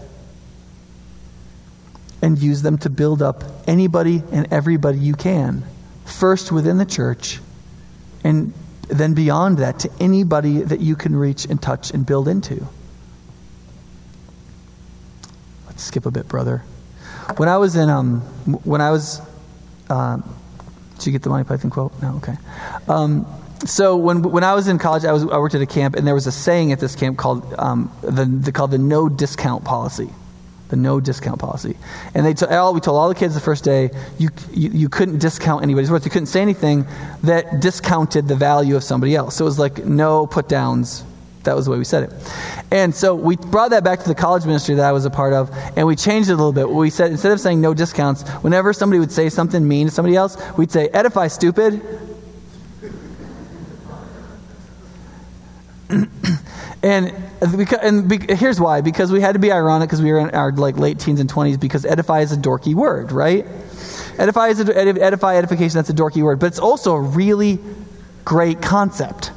and 2.22 2.38
use 2.38 2.62
them 2.62 2.78
to 2.78 2.90
build 2.92 3.24
up 3.24 3.44
anybody 3.68 4.22
and 4.32 4.54
everybody 4.54 5.00
you 5.00 5.16
can. 5.16 5.64
First 6.06 6.52
within 6.52 6.78
the 6.78 6.86
church, 6.86 7.40
and 8.24 8.54
then 8.88 9.14
beyond 9.14 9.60
that 9.60 9.80
to 9.80 9.90
anybody 10.00 10.62
that 10.62 10.80
you 10.80 10.96
can 10.96 11.16
reach 11.16 11.46
and 11.46 11.62
touch 11.62 11.92
and 11.92 12.06
build 12.06 12.28
into. 12.28 12.68
Let's 15.68 15.84
skip 15.84 16.06
a 16.06 16.12
bit, 16.12 16.28
brother. 16.28 16.64
When 17.38 17.48
I 17.48 17.58
was 17.58 17.76
in, 17.76 17.90
um, 17.90 18.22
when 18.64 18.82
I 18.82 18.92
was, 18.92 19.22
uh, 19.90 20.18
did 20.98 21.06
you 21.06 21.12
get 21.12 21.22
the 21.24 21.30
Monty 21.30 21.48
Python 21.48 21.72
quote? 21.72 21.94
No, 22.02 22.16
okay. 22.18 22.36
Um, 22.88 23.26
so 23.66 23.96
when 23.96 24.24
when 24.24 24.44
I 24.44 24.56
was 24.56 24.68
in 24.68 24.80
college, 24.80 25.06
I 25.06 25.14
was 25.14 25.24
I 25.24 25.38
worked 25.38 25.56
at 25.56 25.62
a 25.62 25.68
camp, 25.68 25.96
and 25.96 26.06
there 26.06 26.16
was 26.16 26.28
a 26.28 26.32
saying 26.32 26.72
at 26.72 26.80
this 26.80 26.96
camp 26.96 27.18
called 27.18 27.54
um, 27.58 27.92
the, 28.02 28.26
the 28.26 28.52
called 28.52 28.72
the 28.72 28.78
no 28.78 29.08
discount 29.08 29.64
policy 29.64 30.10
the 30.72 30.78
no 30.78 31.00
discount 31.00 31.40
policy. 31.40 31.78
And 32.16 32.26
they 32.26 32.34
t- 32.34 32.48
all, 32.48 32.74
we 32.74 32.80
told 32.80 32.98
all 32.98 33.10
the 33.10 33.16
kids 33.16 33.36
the 33.36 33.42
first 33.42 33.64
day, 33.64 33.92
you, 34.18 34.30
you, 34.52 34.70
you, 34.70 34.90
couldn't 34.90 35.20
discount 35.20 35.62
anybody's 35.64 35.92
worth. 35.92 36.06
You 36.06 36.12
couldn't 36.12 36.28
say 36.28 36.42
anything 36.42 36.88
that 37.24 37.60
discounted 37.60 38.28
the 38.28 38.36
value 38.36 38.76
of 38.76 38.84
somebody 38.84 39.16
else. 39.16 39.36
So 39.36 39.46
it 39.46 39.50
was 39.50 39.60
like 39.60 39.86
no 39.86 40.26
put 40.26 40.50
downs. 40.50 41.04
That 41.44 41.56
was 41.56 41.66
the 41.66 41.72
way 41.72 41.78
we 41.78 41.84
said 41.84 42.04
it. 42.04 42.34
And 42.72 42.96
so 42.96 43.14
we 43.16 43.36
brought 43.36 43.72
that 43.72 43.84
back 43.84 44.00
to 44.00 44.08
the 44.08 44.16
college 44.16 44.46
ministry 44.46 44.76
that 44.76 44.86
I 44.86 44.92
was 44.92 45.06
a 45.06 45.10
part 45.10 45.34
of, 45.34 45.52
and 45.76 45.86
we 45.86 45.96
changed 45.96 46.30
it 46.30 46.34
a 46.34 46.36
little 46.36 46.54
bit. 46.54 46.70
We 46.70 46.90
said, 46.90 47.12
instead 47.12 47.32
of 47.32 47.40
saying 47.40 47.60
no 47.60 47.74
discounts, 47.74 48.28
whenever 48.44 48.74
somebody 48.74 49.00
would 49.00 49.12
say 49.12 49.28
something 49.30 49.68
mean 49.68 49.88
to 49.88 49.94
somebody 49.94 50.16
else, 50.16 50.38
we'd 50.58 50.72
say, 50.72 50.88
edify, 50.90 51.28
stupid. 51.28 51.82
and 56.84 57.14
because, 57.58 57.80
and 57.82 58.10
be, 58.10 58.36
here's 58.36 58.60
why. 58.60 58.82
Because 58.82 59.12
we 59.12 59.22
had 59.22 59.34
to 59.34 59.40
be 59.40 59.52
ironic 59.52 59.90
because 59.90 60.02
we 60.02 60.12
were 60.12 60.20
in 60.20 60.32
our 60.32 60.52
like 60.52 60.78
late 60.78 61.00
teens 61.00 61.20
and 61.20 61.32
20s 61.32 61.60
because 61.60 61.86
edify 61.86 62.22
is 62.22 62.32
a 62.32 62.38
dorky 62.38 62.74
word 62.74 63.12
right? 63.12 63.46
Edify 64.18 64.48
is 64.48 64.60
a, 64.60 64.78
edify 64.78 65.38
edification 65.38 65.76
that's 65.76 65.90
a 65.90 65.94
dorky 65.94 66.24
word. 66.24 66.40
But 66.40 66.48
it's 66.48 66.60
also 66.60 66.94
a 66.94 67.02
really 67.02 67.60
great 68.26 68.62
concept 68.62 69.32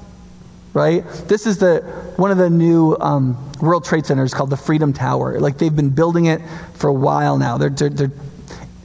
right? 0.75 1.07
This 1.29 1.47
is 1.47 1.59
the 1.59 1.81
one 2.17 2.31
of 2.31 2.37
the 2.37 2.51
new 2.51 2.97
um, 3.01 3.39
world 3.61 3.85
trade 3.85 4.05
centers 4.05 4.35
called 4.35 4.51
the 4.51 4.57
freedom 4.57 4.93
tower. 4.93 5.41
Like 5.41 5.57
they've 5.57 5.75
been 5.75 5.91
building 5.91 6.27
it 6.27 6.43
for 6.75 6.89
a 6.89 6.93
while 6.93 7.39
now. 7.39 7.57
They're, 7.57 7.71
they're, 7.71 7.89
they're 7.89 8.11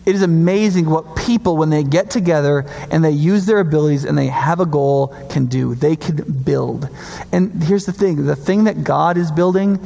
it 0.10 0.16
is 0.16 0.24
amazing 0.24 0.90
what 0.90 1.16
people, 1.16 1.56
when 1.56 1.70
they 1.70 1.84
get 1.84 2.10
together 2.10 2.66
and 2.90 3.06
they 3.06 3.12
use 3.12 3.46
their 3.46 3.60
abilities 3.60 4.06
and 4.06 4.18
they 4.18 4.26
have 4.26 4.60
a 4.60 4.66
goal, 4.66 5.16
can 5.30 5.46
do. 5.46 5.76
They 5.76 5.96
can 5.96 6.16
build. 6.44 6.90
And 7.32 7.62
here's 7.64 7.86
the 7.86 7.94
thing 7.94 8.26
the 8.26 8.36
thing 8.36 8.64
that 8.64 8.84
God 8.84 9.18
is 9.18 9.30
building 9.30 9.80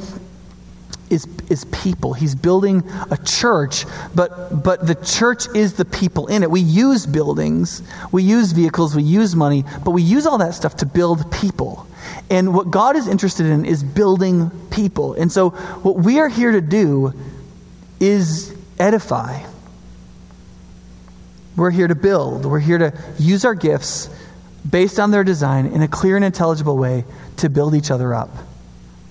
is, 1.10 1.28
is 1.50 1.66
people. 1.66 2.14
He's 2.14 2.36
building 2.36 2.90
a 3.12 3.18
church, 3.18 3.84
but, 4.16 4.64
but 4.64 4.88
the 4.88 4.96
church 4.96 5.54
is 5.54 5.74
the 5.74 5.84
people 5.84 6.28
in 6.28 6.42
it. 6.42 6.50
We 6.50 6.62
use 6.62 7.06
buildings, 7.06 7.84
we 8.14 8.24
use 8.24 8.54
vehicles, 8.54 8.96
we 8.96 9.04
use 9.04 9.36
money, 9.36 9.66
but 9.84 9.92
we 9.92 10.04
use 10.04 10.26
all 10.26 10.38
that 10.38 10.54
stuff 10.54 10.78
to 10.78 10.86
build 10.86 11.30
people. 11.34 11.86
And 12.30 12.56
what 12.56 12.72
God 12.72 12.96
is 12.96 13.10
interested 13.10 13.48
in 13.48 13.66
is 13.66 13.84
building 13.84 14.52
people. 14.72 15.16
And 15.16 15.30
so, 15.30 15.50
what 15.50 15.98
we 15.98 16.20
are 16.20 16.30
here 16.30 16.54
to 16.54 16.62
do 16.62 17.14
is 18.00 18.56
edify. 18.80 19.53
We're 21.56 21.72
here 21.72 21.88
to 21.88 21.96
build. 21.96 22.46
We're 22.46 22.60
here 22.60 22.78
to 22.80 22.94
use 23.20 23.46
our 23.46 23.56
gifts 23.56 24.10
based 24.70 25.00
on 25.00 25.12
their 25.12 25.24
design 25.24 25.68
in 25.68 25.82
a 25.82 25.88
clear 25.88 26.16
and 26.16 26.26
intelligible 26.26 26.78
way 26.78 27.06
to 27.38 27.50
build 27.50 27.76
each 27.76 27.92
other 27.92 28.14
up. 28.14 28.30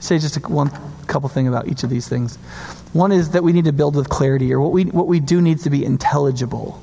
Say 0.01 0.19
just 0.19 0.37
a, 0.37 0.41
one 0.41 0.71
couple 1.07 1.29
thing 1.29 1.47
about 1.47 1.69
each 1.69 1.85
of 1.85 1.91
these 1.91 2.09
things. 2.09 2.37
One 2.93 3.13
is 3.13 3.31
that 3.31 3.45
we 3.45 3.53
need 3.53 3.67
to 3.67 3.73
build 3.73 3.95
with 3.95 4.09
clarity, 4.09 4.53
or 4.53 4.61
what 4.61 4.73
we, 4.73 4.85
what 4.85 5.07
we 5.07 5.21
do 5.21 5.41
needs 5.41 5.65
to 5.65 5.71
be 5.71 5.85
intelligible. 5.85 6.83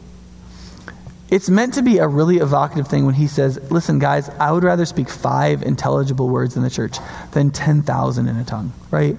It's 1.29 1.49
meant 1.49 1.75
to 1.75 1.83
be 1.83 1.99
a 1.99 2.07
really 2.07 2.37
evocative 2.37 2.87
thing 2.87 3.05
when 3.05 3.13
he 3.13 3.27
says, 3.27 3.59
Listen, 3.69 3.99
guys, 3.99 4.29
I 4.39 4.51
would 4.51 4.63
rather 4.63 4.85
speak 4.85 5.09
five 5.09 5.61
intelligible 5.61 6.29
words 6.29 6.55
in 6.55 6.63
the 6.63 6.69
church 6.69 6.97
than 7.31 7.51
10,000 7.51 8.27
in 8.27 8.35
a 8.35 8.43
tongue, 8.45 8.71
right? 8.89 9.17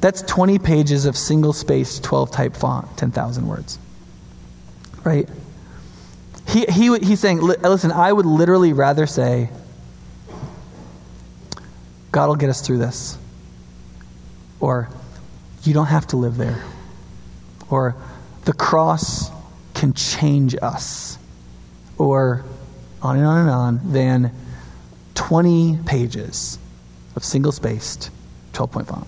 That's 0.00 0.22
20 0.22 0.58
pages 0.58 1.04
of 1.04 1.16
single 1.16 1.52
spaced 1.52 2.04
12 2.04 2.30
type 2.30 2.56
font, 2.56 2.96
10,000 2.96 3.46
words, 3.46 3.78
right? 5.04 5.28
He, 6.50 6.66
he, 6.66 6.98
he's 6.98 7.20
saying, 7.20 7.40
listen, 7.40 7.92
I 7.92 8.12
would 8.12 8.26
literally 8.26 8.72
rather 8.72 9.06
say, 9.06 9.50
God 12.10 12.26
will 12.26 12.36
get 12.36 12.50
us 12.50 12.60
through 12.60 12.78
this. 12.78 13.16
Or, 14.58 14.88
you 15.62 15.72
don't 15.72 15.86
have 15.86 16.08
to 16.08 16.16
live 16.16 16.36
there. 16.36 16.64
Or, 17.70 17.94
the 18.46 18.52
cross 18.52 19.30
can 19.74 19.92
change 19.92 20.56
us. 20.60 21.18
Or, 21.98 22.44
on 23.00 23.16
and 23.16 23.26
on 23.26 23.38
and 23.38 23.50
on, 23.50 23.92
than 23.92 24.32
20 25.14 25.78
pages 25.86 26.58
of 27.14 27.22
single 27.22 27.52
spaced 27.52 28.10
12 28.54 28.72
point 28.72 28.88
font. 28.88 29.06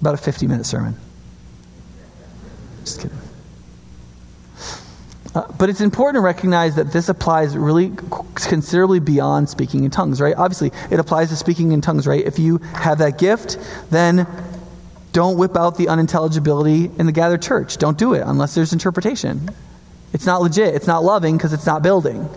About 0.00 0.14
a 0.14 0.18
50 0.18 0.48
minute 0.48 0.66
sermon. 0.66 0.96
Just 2.80 3.00
kidding. 3.00 3.21
Uh, 5.34 5.50
but 5.58 5.70
it's 5.70 5.80
important 5.80 6.16
to 6.16 6.20
recognize 6.20 6.76
that 6.76 6.92
this 6.92 7.08
applies 7.08 7.56
really 7.56 7.92
considerably 8.34 9.00
beyond 9.00 9.48
speaking 9.48 9.84
in 9.84 9.90
tongues, 9.90 10.20
right? 10.20 10.34
Obviously, 10.36 10.70
it 10.90 11.00
applies 11.00 11.30
to 11.30 11.36
speaking 11.36 11.72
in 11.72 11.80
tongues, 11.80 12.06
right? 12.06 12.24
If 12.24 12.38
you 12.38 12.58
have 12.74 12.98
that 12.98 13.18
gift, 13.18 13.58
then 13.90 14.26
don't 15.12 15.38
whip 15.38 15.56
out 15.56 15.76
the 15.76 15.88
unintelligibility 15.88 16.90
in 16.98 17.06
the 17.06 17.12
gathered 17.12 17.42
church. 17.42 17.78
Don't 17.78 17.96
do 17.96 18.12
it 18.14 18.22
unless 18.26 18.54
there's 18.54 18.72
interpretation. 18.72 19.48
It's 20.12 20.26
not 20.26 20.42
legit. 20.42 20.74
It's 20.74 20.86
not 20.86 21.02
loving 21.02 21.36
because 21.36 21.54
it's 21.54 21.66
not 21.66 21.82
building, 21.82 22.28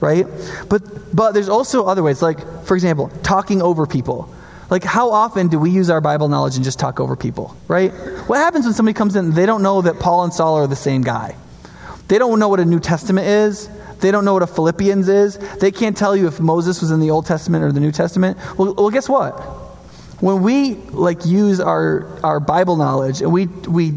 right? 0.00 0.26
But 0.68 1.14
but 1.14 1.32
there's 1.32 1.48
also 1.48 1.86
other 1.86 2.02
ways, 2.02 2.22
like 2.22 2.64
for 2.64 2.74
example, 2.74 3.10
talking 3.22 3.60
over 3.60 3.86
people. 3.86 4.34
Like 4.70 4.84
how 4.84 5.10
often 5.10 5.48
do 5.48 5.58
we 5.58 5.70
use 5.70 5.90
our 5.90 6.00
Bible 6.00 6.28
knowledge 6.28 6.56
and 6.56 6.64
just 6.64 6.78
talk 6.78 7.00
over 7.00 7.16
people, 7.16 7.56
right? 7.68 7.90
What 8.28 8.38
happens 8.38 8.64
when 8.64 8.72
somebody 8.72 8.94
comes 8.94 9.16
in? 9.16 9.32
They 9.32 9.44
don't 9.44 9.62
know 9.62 9.82
that 9.82 9.98
Paul 9.98 10.24
and 10.24 10.32
Saul 10.32 10.56
are 10.56 10.66
the 10.66 10.76
same 10.76 11.02
guy. 11.02 11.36
They 12.10 12.18
don't 12.18 12.40
know 12.40 12.48
what 12.48 12.58
a 12.58 12.64
New 12.64 12.80
Testament 12.80 13.28
is. 13.28 13.70
They 14.00 14.10
don't 14.10 14.24
know 14.24 14.32
what 14.32 14.42
a 14.42 14.46
Philippians 14.48 15.08
is. 15.08 15.38
They 15.58 15.70
can't 15.70 15.96
tell 15.96 16.16
you 16.16 16.26
if 16.26 16.40
Moses 16.40 16.80
was 16.80 16.90
in 16.90 16.98
the 16.98 17.12
Old 17.12 17.24
Testament 17.24 17.62
or 17.62 17.70
the 17.70 17.78
New 17.78 17.92
Testament. 17.92 18.36
Well, 18.58 18.74
well 18.74 18.90
guess 18.90 19.08
what? 19.08 19.38
When 20.20 20.42
we 20.42 20.74
like 20.74 21.24
use 21.24 21.60
our, 21.60 22.08
our 22.24 22.40
Bible 22.40 22.74
knowledge 22.74 23.22
and 23.22 23.32
we, 23.32 23.46
we 23.46 23.92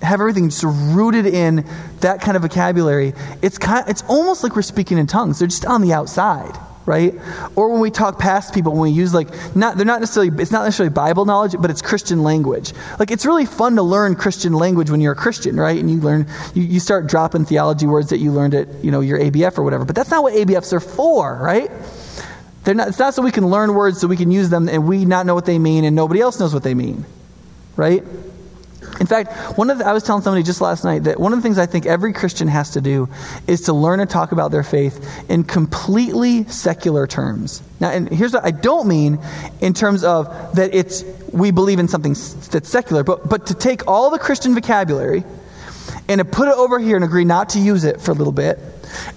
have 0.00 0.20
everything 0.20 0.50
just 0.50 0.62
rooted 0.62 1.26
in 1.26 1.66
that 1.98 2.20
kind 2.20 2.36
of 2.36 2.42
vocabulary, 2.42 3.14
it's, 3.42 3.58
kind 3.58 3.88
it's 3.88 4.04
almost 4.08 4.44
like 4.44 4.54
we're 4.54 4.62
speaking 4.62 4.96
in 4.96 5.08
tongues. 5.08 5.40
They're 5.40 5.48
just 5.48 5.66
on 5.66 5.82
the 5.82 5.92
outside, 5.92 6.56
right? 6.88 7.14
Or 7.54 7.70
when 7.70 7.80
we 7.80 7.90
talk 7.90 8.18
past 8.18 8.54
people, 8.54 8.72
when 8.72 8.80
we 8.80 8.90
use 8.90 9.12
like 9.12 9.28
not 9.54 9.76
they're 9.76 9.86
not 9.86 10.00
necessarily 10.00 10.32
it's 10.42 10.50
not 10.50 10.64
necessarily 10.64 10.92
Bible 10.92 11.26
knowledge, 11.26 11.54
but 11.60 11.70
it's 11.70 11.82
Christian 11.82 12.22
language. 12.22 12.72
Like 12.98 13.10
it's 13.10 13.26
really 13.26 13.44
fun 13.44 13.76
to 13.76 13.82
learn 13.82 14.16
Christian 14.16 14.54
language 14.54 14.90
when 14.90 15.02
you're 15.02 15.12
a 15.12 15.16
Christian, 15.16 15.56
right? 15.60 15.78
And 15.78 15.90
you 15.90 15.98
learn 15.98 16.26
you, 16.54 16.62
you 16.62 16.80
start 16.80 17.06
dropping 17.06 17.44
theology 17.44 17.86
words 17.86 18.08
that 18.08 18.18
you 18.18 18.32
learned 18.32 18.54
at 18.54 18.82
you 18.82 18.90
know 18.90 19.00
your 19.00 19.18
ABF 19.20 19.58
or 19.58 19.62
whatever. 19.62 19.84
But 19.84 19.94
that's 19.94 20.10
not 20.10 20.22
what 20.22 20.32
ABFs 20.32 20.72
are 20.72 20.80
for, 20.80 21.36
right? 21.36 21.70
They're 22.64 22.74
not, 22.74 22.88
it's 22.88 22.98
not 22.98 23.14
so 23.14 23.22
we 23.22 23.30
can 23.30 23.46
learn 23.46 23.74
words 23.74 24.00
so 24.00 24.08
we 24.08 24.16
can 24.16 24.30
use 24.30 24.48
them 24.48 24.68
and 24.68 24.88
we 24.88 25.04
not 25.04 25.26
know 25.26 25.34
what 25.34 25.46
they 25.46 25.58
mean 25.58 25.84
and 25.84 25.94
nobody 25.94 26.20
else 26.20 26.40
knows 26.40 26.52
what 26.52 26.62
they 26.62 26.74
mean, 26.74 27.04
right? 27.76 28.02
In 29.00 29.06
fact, 29.06 29.32
one 29.56 29.70
of 29.70 29.78
the, 29.78 29.86
I 29.86 29.92
was 29.92 30.02
telling 30.02 30.22
somebody 30.22 30.42
just 30.42 30.60
last 30.60 30.84
night 30.84 31.04
that 31.04 31.20
one 31.20 31.32
of 31.32 31.38
the 31.38 31.42
things 31.42 31.58
I 31.58 31.66
think 31.66 31.86
every 31.86 32.12
Christian 32.12 32.48
has 32.48 32.70
to 32.70 32.80
do 32.80 33.08
is 33.46 33.62
to 33.62 33.72
learn 33.72 34.00
and 34.00 34.10
talk 34.10 34.32
about 34.32 34.50
their 34.50 34.62
faith 34.62 35.08
in 35.28 35.44
completely 35.44 36.44
secular 36.44 37.06
terms. 37.06 37.62
Now, 37.80 37.90
and 37.90 38.08
here's 38.08 38.32
what 38.32 38.44
I 38.44 38.50
don't 38.50 38.88
mean 38.88 39.18
in 39.60 39.72
terms 39.74 40.02
of 40.02 40.26
that 40.56 40.74
it's 40.74 41.04
we 41.32 41.50
believe 41.50 41.78
in 41.78 41.88
something 41.88 42.14
that's 42.50 42.68
secular, 42.68 43.04
but 43.04 43.28
but 43.28 43.46
to 43.46 43.54
take 43.54 43.86
all 43.86 44.10
the 44.10 44.18
Christian 44.18 44.54
vocabulary 44.54 45.24
and 46.08 46.18
to 46.18 46.24
put 46.24 46.48
it 46.48 46.54
over 46.54 46.78
here 46.78 46.96
and 46.96 47.04
agree 47.04 47.24
not 47.24 47.50
to 47.50 47.60
use 47.60 47.84
it 47.84 48.00
for 48.00 48.10
a 48.10 48.14
little 48.14 48.32
bit 48.32 48.58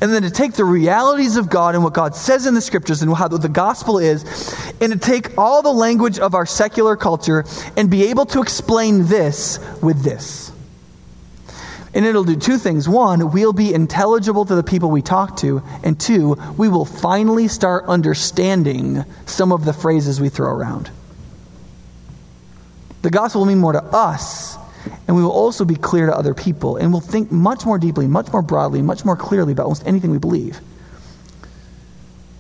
and 0.02 0.12
then 0.12 0.24
to 0.24 0.30
take 0.30 0.54
the 0.54 0.66
realities 0.66 1.38
of 1.38 1.50
God 1.50 1.76
and 1.76 1.84
what 1.84 1.94
God 1.94 2.16
says 2.16 2.46
in 2.46 2.54
the 2.54 2.62
scriptures 2.62 3.02
and 3.02 3.14
how 3.16 3.28
the 3.28 3.50
gospel 3.50 4.00
is, 4.00 4.24
and 4.82 4.92
to 4.94 5.00
take 5.00 5.38
all 5.38 5.62
the 5.62 5.72
language 5.72 6.20
of 6.20 6.36
our 6.36 6.46
secular 6.46 6.96
culture 6.96 7.46
and 7.78 7.90
be 7.90 8.10
able 8.10 8.26
to 8.28 8.42
explain 8.42 9.06
this 9.08 9.60
with 9.82 10.04
this. 10.04 10.52
And 11.94 12.06
it'll 12.06 12.24
do 12.24 12.38
two 12.38 12.58
things. 12.58 12.88
One, 12.88 13.32
we'll 13.32 13.52
be 13.52 13.74
intelligible 13.74 14.46
to 14.46 14.56
the 14.56 14.64
people 14.64 14.90
we 14.90 15.02
talk 15.02 15.38
to. 15.38 15.62
And 15.84 16.00
two, 16.00 16.38
we 16.58 16.70
will 16.70 16.86
finally 16.86 17.50
start 17.50 17.86
understanding 17.88 19.04
some 19.26 19.52
of 19.52 19.66
the 19.66 19.74
phrases 19.74 20.22
we 20.22 20.30
throw 20.30 20.50
around. 20.50 20.90
The 23.02 23.10
gospel 23.10 23.42
will 23.42 23.48
mean 23.48 23.58
more 23.58 23.74
to 23.74 23.84
us 23.84 24.58
and 25.08 25.16
we 25.16 25.24
will 25.24 25.32
also 25.32 25.66
be 25.66 25.76
clear 25.76 26.06
to 26.06 26.16
other 26.16 26.34
people. 26.34 26.78
And 26.78 26.92
we'll 26.92 27.02
think 27.02 27.32
much 27.32 27.66
more 27.66 27.78
deeply, 27.78 28.08
much 28.08 28.32
more 28.32 28.42
broadly, 28.42 28.82
much 28.82 29.06
more 29.06 29.16
clearly 29.16 29.54
about 29.54 29.64
almost 29.64 29.86
anything 29.86 30.12
we 30.12 30.18
believe. 30.18 30.60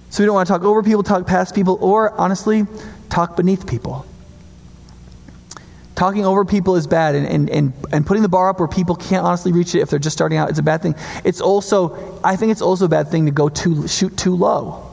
So 0.09 0.23
we 0.23 0.25
don't 0.25 0.35
want 0.35 0.47
to 0.47 0.53
talk 0.53 0.63
over 0.63 0.83
people, 0.83 1.03
talk 1.03 1.25
past 1.25 1.55
people, 1.55 1.77
or 1.79 2.11
honestly, 2.19 2.65
talk 3.09 3.37
beneath 3.37 3.65
people. 3.65 4.05
Talking 5.95 6.25
over 6.25 6.45
people 6.45 6.75
is 6.75 6.87
bad, 6.87 7.15
and, 7.15 7.27
and, 7.27 7.49
and, 7.49 7.73
and 7.93 8.05
putting 8.05 8.23
the 8.23 8.29
bar 8.29 8.49
up 8.49 8.59
where 8.59 8.67
people 8.67 8.95
can't 8.95 9.23
honestly 9.23 9.51
reach 9.51 9.75
it 9.75 9.81
if 9.81 9.89
they're 9.89 9.99
just 9.99 10.17
starting 10.17 10.37
out 10.37 10.49
is 10.49 10.57
a 10.57 10.63
bad 10.63 10.81
thing. 10.81 10.95
It's 11.23 11.41
also, 11.41 12.19
I 12.23 12.35
think 12.35 12.51
it's 12.51 12.61
also 12.61 12.85
a 12.85 12.89
bad 12.89 13.09
thing 13.09 13.27
to 13.27 13.31
go 13.31 13.49
too, 13.49 13.87
shoot 13.87 14.17
too 14.17 14.35
low. 14.35 14.87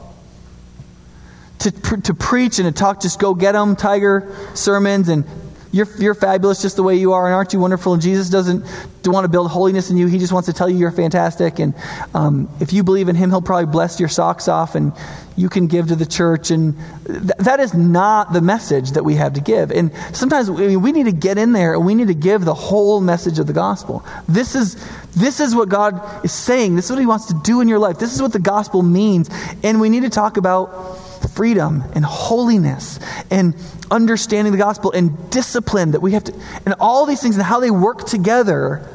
To, 1.59 1.71
to 1.71 2.13
preach 2.13 2.59
and 2.59 2.67
to 2.67 2.71
talk, 2.71 3.01
just 3.01 3.19
go 3.19 3.33
get 3.33 3.51
them, 3.53 3.75
tiger 3.75 4.33
sermons, 4.53 5.09
and 5.09 5.25
you're, 5.71 5.87
you're 5.99 6.15
fabulous 6.15 6.61
just 6.61 6.75
the 6.75 6.83
way 6.83 6.95
you 6.95 7.13
are, 7.13 7.25
and 7.25 7.35
aren't 7.35 7.53
you 7.53 7.59
wonderful? 7.59 7.93
And 7.93 8.01
Jesus 8.01 8.29
doesn't 8.29 8.65
want 9.05 9.23
to 9.23 9.29
build 9.29 9.49
holiness 9.49 9.89
in 9.89 9.97
you. 9.97 10.07
He 10.07 10.17
just 10.17 10.33
wants 10.33 10.47
to 10.47 10.53
tell 10.53 10.69
you 10.69 10.77
you're 10.77 10.91
fantastic. 10.91 11.59
And 11.59 11.73
um, 12.13 12.49
if 12.59 12.73
you 12.73 12.83
believe 12.83 13.07
in 13.07 13.15
Him, 13.15 13.29
He'll 13.29 13.41
probably 13.41 13.71
bless 13.71 13.99
your 13.99 14.09
socks 14.09 14.47
off, 14.47 14.75
and 14.75 14.93
you 15.39 15.47
can 15.47 15.67
give 15.67 15.87
to 15.87 15.95
the 15.95 16.05
church. 16.05 16.51
And 16.51 16.75
th- 17.05 17.37
that 17.39 17.59
is 17.59 17.73
not 17.73 18.33
the 18.33 18.41
message 18.41 18.91
that 18.91 19.05
we 19.05 19.15
have 19.15 19.33
to 19.33 19.41
give. 19.41 19.71
And 19.71 19.91
sometimes 20.11 20.51
we, 20.51 20.75
we 20.75 20.91
need 20.91 21.05
to 21.05 21.13
get 21.13 21.37
in 21.37 21.53
there 21.53 21.73
and 21.73 21.85
we 21.85 21.95
need 21.95 22.07
to 22.07 22.13
give 22.13 22.43
the 22.43 22.53
whole 22.53 22.99
message 22.99 23.39
of 23.39 23.47
the 23.47 23.53
gospel. 23.53 24.05
This 24.27 24.53
is, 24.53 24.75
this 25.13 25.39
is 25.39 25.55
what 25.55 25.69
God 25.69 26.25
is 26.25 26.33
saying. 26.33 26.75
This 26.75 26.85
is 26.85 26.91
what 26.91 26.99
He 26.99 27.05
wants 27.05 27.27
to 27.27 27.39
do 27.41 27.61
in 27.61 27.69
your 27.69 27.79
life. 27.79 27.99
This 27.99 28.13
is 28.13 28.21
what 28.21 28.33
the 28.33 28.39
gospel 28.39 28.81
means. 28.81 29.29
And 29.63 29.79
we 29.79 29.89
need 29.89 30.03
to 30.03 30.09
talk 30.09 30.35
about 30.35 30.99
freedom 31.27 31.83
and 31.93 32.05
holiness 32.05 32.99
and 33.29 33.55
understanding 33.91 34.51
the 34.51 34.57
gospel 34.57 34.91
and 34.91 35.29
discipline 35.31 35.91
that 35.91 36.01
we 36.01 36.13
have 36.13 36.23
to, 36.25 36.33
and 36.65 36.75
all 36.79 37.05
these 37.05 37.21
things 37.21 37.35
and 37.35 37.43
how 37.43 37.59
they 37.59 37.71
work 37.71 38.05
together 38.05 38.87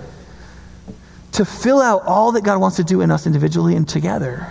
to 1.32 1.44
fill 1.44 1.80
out 1.80 2.02
all 2.06 2.32
that 2.32 2.44
God 2.44 2.60
wants 2.60 2.76
to 2.76 2.84
do 2.84 3.00
in 3.00 3.10
us 3.10 3.26
individually 3.26 3.74
and 3.74 3.88
together. 3.88 4.46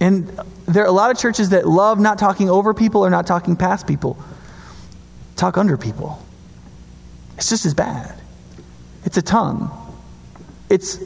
And 0.00 0.28
there 0.66 0.82
are 0.82 0.86
a 0.86 0.92
lot 0.92 1.10
of 1.10 1.18
churches 1.18 1.50
that 1.50 1.66
love 1.66 1.98
not 1.98 2.18
talking 2.18 2.50
over 2.50 2.74
people 2.74 3.04
or 3.04 3.10
not 3.10 3.26
talking 3.26 3.56
past 3.56 3.86
people, 3.86 4.18
talk 5.36 5.56
under 5.58 5.76
people. 5.76 6.22
It's 7.36 7.48
just 7.48 7.64
as 7.64 7.74
bad. 7.74 8.14
It's 9.04 9.16
a 9.16 9.22
tongue. 9.22 9.70
It's 10.68 10.98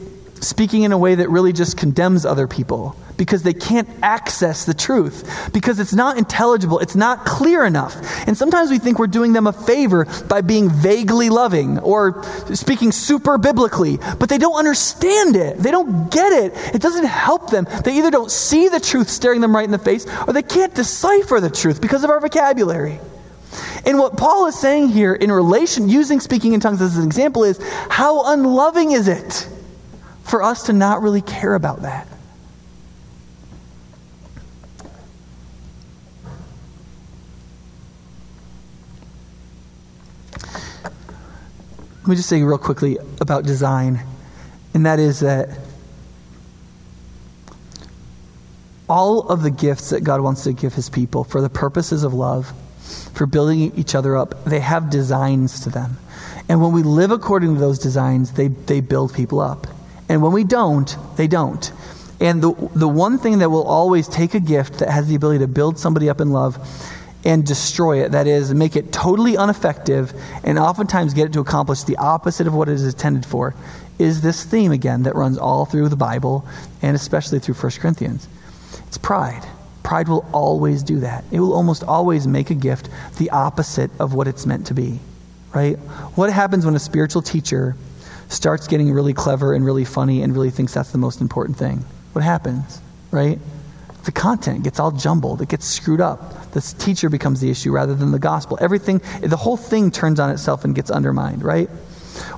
speaking 0.45 0.83
in 0.83 0.91
a 0.91 0.97
way 0.97 1.15
that 1.15 1.29
really 1.29 1.53
just 1.53 1.77
condemns 1.77 2.25
other 2.25 2.47
people 2.47 2.95
because 3.17 3.43
they 3.43 3.53
can't 3.53 3.87
access 4.01 4.65
the 4.65 4.73
truth, 4.73 5.49
because 5.53 5.79
it's 5.79 5.93
not 5.93 6.17
intelligible, 6.17 6.79
it's 6.79 6.95
not 6.95 7.25
clear 7.25 7.63
enough. 7.65 7.95
And 8.27 8.37
sometimes 8.37 8.69
we 8.69 8.77
think 8.77 8.99
we're 8.99 9.07
doing 9.07 9.33
them 9.33 9.47
a 9.47 9.53
favor 9.53 10.05
by 10.27 10.41
being 10.41 10.69
vaguely 10.69 11.29
loving 11.29 11.79
or 11.79 12.23
speaking 12.53 12.91
super 12.91 13.37
biblically, 13.37 13.97
but 14.19 14.29
they 14.29 14.37
don't 14.37 14.55
understand 14.55 15.35
it. 15.35 15.57
They 15.57 15.71
don't 15.71 16.11
get 16.11 16.31
it. 16.33 16.75
It 16.75 16.81
doesn't 16.81 17.05
help 17.05 17.51
them. 17.51 17.67
They 17.83 17.97
either 17.97 18.11
don't 18.11 18.31
see 18.31 18.67
the 18.67 18.79
truth 18.79 19.09
staring 19.09 19.41
them 19.41 19.55
right 19.55 19.65
in 19.65 19.71
the 19.71 19.79
face 19.79 20.05
or 20.27 20.33
they 20.33 20.43
can't 20.43 20.73
decipher 20.75 21.39
the 21.39 21.49
truth 21.49 21.81
because 21.81 22.03
of 22.03 22.09
our 22.09 22.19
vocabulary. 22.19 22.99
And 23.85 23.99
what 23.99 24.17
Paul 24.17 24.47
is 24.47 24.59
saying 24.59 24.89
here 24.89 25.13
in 25.13 25.31
relation, 25.31 25.87
using 25.87 26.19
speaking 26.19 26.53
in 26.53 26.59
tongues 26.59 26.81
as 26.81 26.97
an 26.97 27.05
example, 27.05 27.45
is 27.45 27.59
how 27.89 28.33
unloving 28.33 28.91
is 28.91 29.07
it 29.07 29.47
for 30.25 30.43
us 30.43 30.63
to 30.63 30.73
not 30.73 31.01
really 31.01 31.21
care 31.21 31.55
about 31.55 31.83
that? 31.83 32.07
Let 42.01 42.09
me 42.09 42.15
just 42.17 42.29
say 42.29 42.43
real 42.43 42.59
quickly 42.59 42.99
about 43.19 43.45
design, 43.45 43.99
and 44.75 44.85
that 44.85 44.99
is 44.99 45.21
that 45.21 45.49
all 48.87 49.21
of 49.27 49.41
the 49.41 49.49
gifts 49.49 49.89
that 49.89 50.03
God 50.03 50.21
wants 50.21 50.43
to 50.43 50.53
give 50.53 50.75
his 50.75 50.87
people 50.87 51.23
for 51.23 51.41
the 51.41 51.49
purposes 51.49 52.03
of 52.03 52.13
love, 52.13 52.53
for 53.13 53.25
building 53.25 53.71
each 53.75 53.95
other 53.95 54.15
up, 54.15 54.43
they 54.43 54.59
have 54.59 54.91
designs 54.91 55.61
to 55.61 55.71
them. 55.71 55.97
And 56.47 56.61
when 56.61 56.73
we 56.73 56.83
live 56.83 57.09
according 57.09 57.55
to 57.55 57.59
those 57.59 57.79
designs, 57.79 58.33
they, 58.33 58.49
they 58.49 58.81
build 58.81 59.11
people 59.11 59.39
up. 59.39 59.65
And 60.09 60.21
when 60.21 60.31
we 60.31 60.43
don't, 60.43 60.95
they 61.17 61.27
don't. 61.27 61.71
And 62.19 62.41
the, 62.41 62.53
the 62.75 62.87
one 62.87 63.17
thing 63.17 63.39
that 63.39 63.49
will 63.49 63.65
always 63.65 64.07
take 64.07 64.33
a 64.35 64.39
gift 64.39 64.79
that 64.79 64.89
has 64.89 65.07
the 65.07 65.15
ability 65.15 65.39
to 65.39 65.47
build 65.47 65.77
somebody 65.77 66.09
up 66.09 66.21
in 66.21 66.29
love 66.29 66.57
and 67.25 67.45
destroy 67.45 68.03
it. 68.03 68.11
That 68.11 68.27
is, 68.27 68.53
make 68.53 68.75
it 68.75 68.93
totally 68.93 69.33
ineffective 69.33 70.13
and 70.43 70.59
oftentimes 70.59 71.13
get 71.13 71.25
it 71.27 71.33
to 71.33 71.39
accomplish 71.39 71.83
the 71.83 71.97
opposite 71.97 72.47
of 72.47 72.53
what 72.53 72.69
it 72.69 72.73
is 72.73 72.85
intended 72.85 73.25
for, 73.25 73.55
is 73.97 74.21
this 74.21 74.43
theme 74.43 74.71
again 74.71 75.03
that 75.03 75.15
runs 75.15 75.37
all 75.37 75.65
through 75.65 75.89
the 75.89 75.95
Bible 75.95 76.45
and 76.81 76.95
especially 76.95 77.39
through 77.39 77.55
1 77.55 77.71
Corinthians. 77.73 78.27
It's 78.87 78.97
pride. 78.97 79.43
Pride 79.83 80.07
will 80.07 80.25
always 80.31 80.83
do 80.83 80.99
that. 81.01 81.25
It 81.31 81.39
will 81.39 81.53
almost 81.53 81.83
always 81.83 82.27
make 82.27 82.49
a 82.49 82.55
gift 82.55 82.89
the 83.17 83.31
opposite 83.31 83.91
of 83.99 84.13
what 84.13 84.27
it's 84.27 84.45
meant 84.45 84.67
to 84.67 84.73
be, 84.73 84.99
right? 85.53 85.75
What 86.15 86.31
happens 86.31 86.65
when 86.65 86.75
a 86.75 86.79
spiritual 86.79 87.21
teacher 87.21 87.75
starts 88.29 88.67
getting 88.67 88.91
really 88.91 89.13
clever 89.13 89.53
and 89.53 89.65
really 89.65 89.85
funny 89.85 90.21
and 90.21 90.33
really 90.33 90.51
thinks 90.51 90.73
that's 90.73 90.91
the 90.91 90.97
most 90.97 91.21
important 91.21 91.57
thing? 91.57 91.85
What 92.13 92.23
happens, 92.23 92.81
right? 93.11 93.39
The 94.05 94.11
content 94.11 94.63
gets 94.63 94.79
all 94.79 94.91
jumbled, 94.91 95.41
it 95.41 95.49
gets 95.49 95.65
screwed 95.65 96.01
up 96.01 96.45
the 96.55 96.61
teacher 96.79 97.09
becomes 97.09 97.41
the 97.41 97.51
issue 97.51 97.69
rather 97.69 97.93
than 97.93 98.11
the 98.11 98.19
gospel. 98.19 98.57
Everything, 98.61 99.01
the 99.19 99.35
whole 99.35 99.57
thing 99.57 99.91
turns 99.91 100.21
on 100.21 100.31
itself 100.31 100.63
and 100.63 100.73
gets 100.73 100.89
undermined, 100.89 101.43
right? 101.43 101.69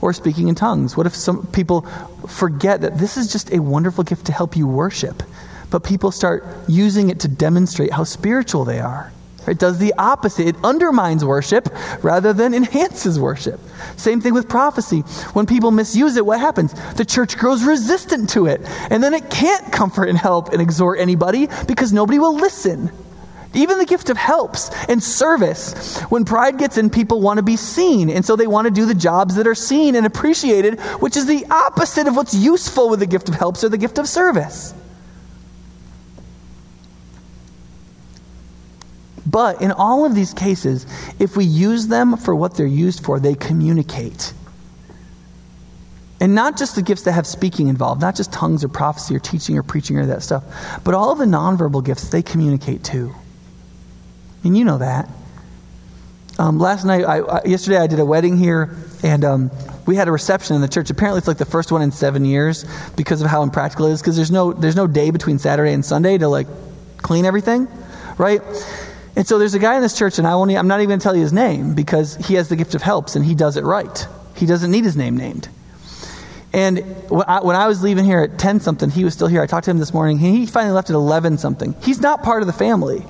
Or 0.02 0.12
speaking 0.12 0.48
in 0.48 0.56
tongues. 0.56 0.98
What 0.98 1.06
if 1.06 1.16
some 1.16 1.46
people 1.48 1.82
forget 2.28 2.82
that 2.82 2.98
this 2.98 3.16
is 3.16 3.32
just 3.32 3.54
a 3.54 3.60
wonderful 3.60 4.04
gift 4.04 4.26
to 4.26 4.32
help 4.32 4.58
you 4.58 4.68
worship, 4.68 5.22
but 5.70 5.84
people 5.84 6.12
start 6.12 6.44
using 6.68 7.12
it 7.12 7.20
to 7.22 7.28
demonstrate 7.28 7.94
how 7.94 8.04
spiritual 8.04 8.66
they 8.66 8.80
are? 8.80 9.14
It 9.48 9.60
does 9.60 9.78
the 9.78 9.94
opposite. 9.98 10.48
It 10.48 10.56
undermines 10.64 11.24
worship 11.24 11.70
rather 12.04 12.34
than 12.34 12.54
enhances 12.54 13.20
worship. 13.20 13.60
Same 13.96 14.22
thing 14.22 14.34
with 14.34 14.50
prophecy. 14.50 15.02
When 15.34 15.46
people 15.46 15.72
misuse 15.72 16.18
it, 16.18 16.26
what 16.26 16.40
happens? 16.40 16.74
The 16.94 17.06
church 17.06 17.38
grows 17.38 17.64
resistant 17.64 18.30
to 18.32 18.48
it. 18.48 18.62
And 18.90 19.04
then 19.04 19.14
it 19.14 19.30
can't 19.30 19.72
comfort 19.72 20.10
and 20.10 20.18
help 20.18 20.54
and 20.54 20.62
exhort 20.62 21.00
anybody 21.00 21.48
because 21.68 21.94
nobody 21.94 22.20
will 22.20 22.36
listen. 22.36 22.92
Even 23.54 23.80
the 23.80 23.86
gift 23.86 24.10
of 24.10 24.18
helps 24.18 24.70
and 24.88 25.02
service. 25.02 26.00
When 26.04 26.26
pride 26.26 26.58
gets 26.58 26.78
in, 26.78 26.90
people 26.90 27.22
want 27.22 27.38
to 27.38 27.44
be 27.44 27.56
seen. 27.56 28.10
And 28.10 28.26
so 28.26 28.36
they 28.36 28.48
want 28.48 28.66
to 28.66 28.72
do 28.72 28.86
the 28.86 28.94
jobs 28.94 29.36
that 29.36 29.48
are 29.48 29.56
seen 29.56 29.96
and 29.96 30.06
appreciated, 30.06 30.80
which 31.00 31.18
is 31.18 31.26
the 31.26 31.46
opposite 31.50 32.08
of 32.08 32.16
what's 32.16 32.34
useful 32.34 32.90
with 32.90 33.00
the 33.00 33.08
gift 33.08 33.30
of 33.30 33.36
helps 33.36 33.64
or 33.64 33.70
the 33.70 33.78
gift 33.78 33.98
of 33.98 34.08
service. 34.08 34.74
But 39.30 39.62
in 39.62 39.72
all 39.72 40.06
of 40.06 40.16
these 40.16 40.34
cases, 40.34 40.86
if 41.20 41.36
we 41.36 41.44
use 41.44 41.88
them 41.88 42.16
for 42.16 42.34
what 42.34 42.56
they're 42.56 42.66
used 42.66 43.04
for, 43.04 43.20
they 43.20 43.36
communicate. 43.36 44.34
And 46.20 46.34
not 46.34 46.58
just 46.58 46.76
the 46.76 46.82
gifts 46.82 47.04
that 47.04 47.12
have 47.12 47.28
speaking 47.28 47.68
involved, 47.68 48.02
not 48.02 48.16
just 48.16 48.32
tongues 48.32 48.64
or 48.64 48.70
prophecy 48.70 49.16
or 49.16 49.20
teaching 49.20 49.58
or 49.58 49.64
preaching 49.64 49.98
or 49.98 50.06
that 50.08 50.24
stuff, 50.24 50.44
but 50.84 50.94
all 50.94 51.12
of 51.12 51.20
the 51.20 51.26
nonverbal 51.26 51.84
gifts, 51.86 52.10
they 52.10 52.24
communicate 52.24 52.84
too. 52.84 53.14
And 54.44 54.58
you 54.58 54.64
know 54.64 54.78
that. 54.78 55.10
Um, 56.40 56.58
last 56.58 56.86
night, 56.86 57.04
I, 57.04 57.20
I, 57.20 57.44
yesterday, 57.46 57.78
I 57.78 57.88
did 57.88 58.00
a 58.00 58.06
wedding 58.06 58.38
here, 58.38 58.76
and 59.04 59.26
um, 59.26 59.52
we 59.86 59.96
had 59.96 60.08
a 60.08 60.12
reception 60.12 60.56
in 60.56 60.62
the 60.62 60.68
church. 60.68 60.90
Apparently, 60.90 61.18
it's 61.18 61.28
like 61.28 61.38
the 61.38 61.46
first 61.46 61.72
one 61.72 61.82
in 61.82 61.92
seven 61.92 62.26
years 62.26 62.64
because 62.96 63.22
of 63.22 63.28
how 63.28 63.42
impractical 63.42 63.88
it 63.88 63.94
is. 63.94 64.02
Because 64.02 64.16
there's 64.16 64.32
no 64.32 64.54
there's 64.54 64.76
no 64.76 64.86
day 64.86 65.10
between 65.10 65.40
Saturday 65.40 65.74
and 65.74 65.84
Sunday 65.84 66.18
to 66.18 66.28
like 66.28 66.48
clean 66.98 67.26
everything, 67.26 67.68
right? 68.20 68.42
And 69.18 69.28
so 69.28 69.40
there's 69.40 69.56
a 69.56 69.60
guy 69.60 69.76
in 69.76 69.82
this 69.82 69.98
church, 69.98 70.20
and 70.20 70.28
I 70.28 70.34
only 70.34 70.56
I'm 70.56 70.68
not 70.68 70.80
even 70.80 70.90
going 70.90 71.00
to 71.00 71.04
tell 71.04 71.16
you 71.16 71.24
his 71.24 71.34
name 71.34 71.74
because 71.74 72.16
he 72.18 72.36
has 72.36 72.50
the 72.50 72.56
gift 72.56 72.76
of 72.76 72.84
helps 72.84 73.16
and 73.16 73.26
he 73.26 73.34
does 73.34 73.58
it 73.58 73.64
right. 73.64 74.08
He 74.36 74.46
doesn't 74.46 74.70
need 74.70 74.84
his 74.84 74.96
name 74.96 75.18
named. 75.18 75.50
And 76.54 76.78
when 77.10 77.26
I, 77.28 77.42
when 77.42 77.56
I 77.56 77.68
was 77.68 77.82
leaving 77.82 78.06
here 78.06 78.22
at 78.22 78.38
10 78.38 78.60
something, 78.60 78.92
he 78.92 79.04
was 79.04 79.16
still 79.16 79.26
here. 79.26 79.42
I 79.42 79.48
talked 79.48 79.66
to 79.66 79.72
him 79.72 79.80
this 79.80 79.92
morning. 79.92 80.20
He 80.20 80.46
finally 80.46 80.76
left 80.76 80.92
at 80.92 80.94
11 80.94 81.40
something. 81.40 81.76
He's 81.82 82.00
not 82.00 82.22
part 82.22 82.44
of 82.44 82.48
the 82.48 82.54
family. 82.54 83.04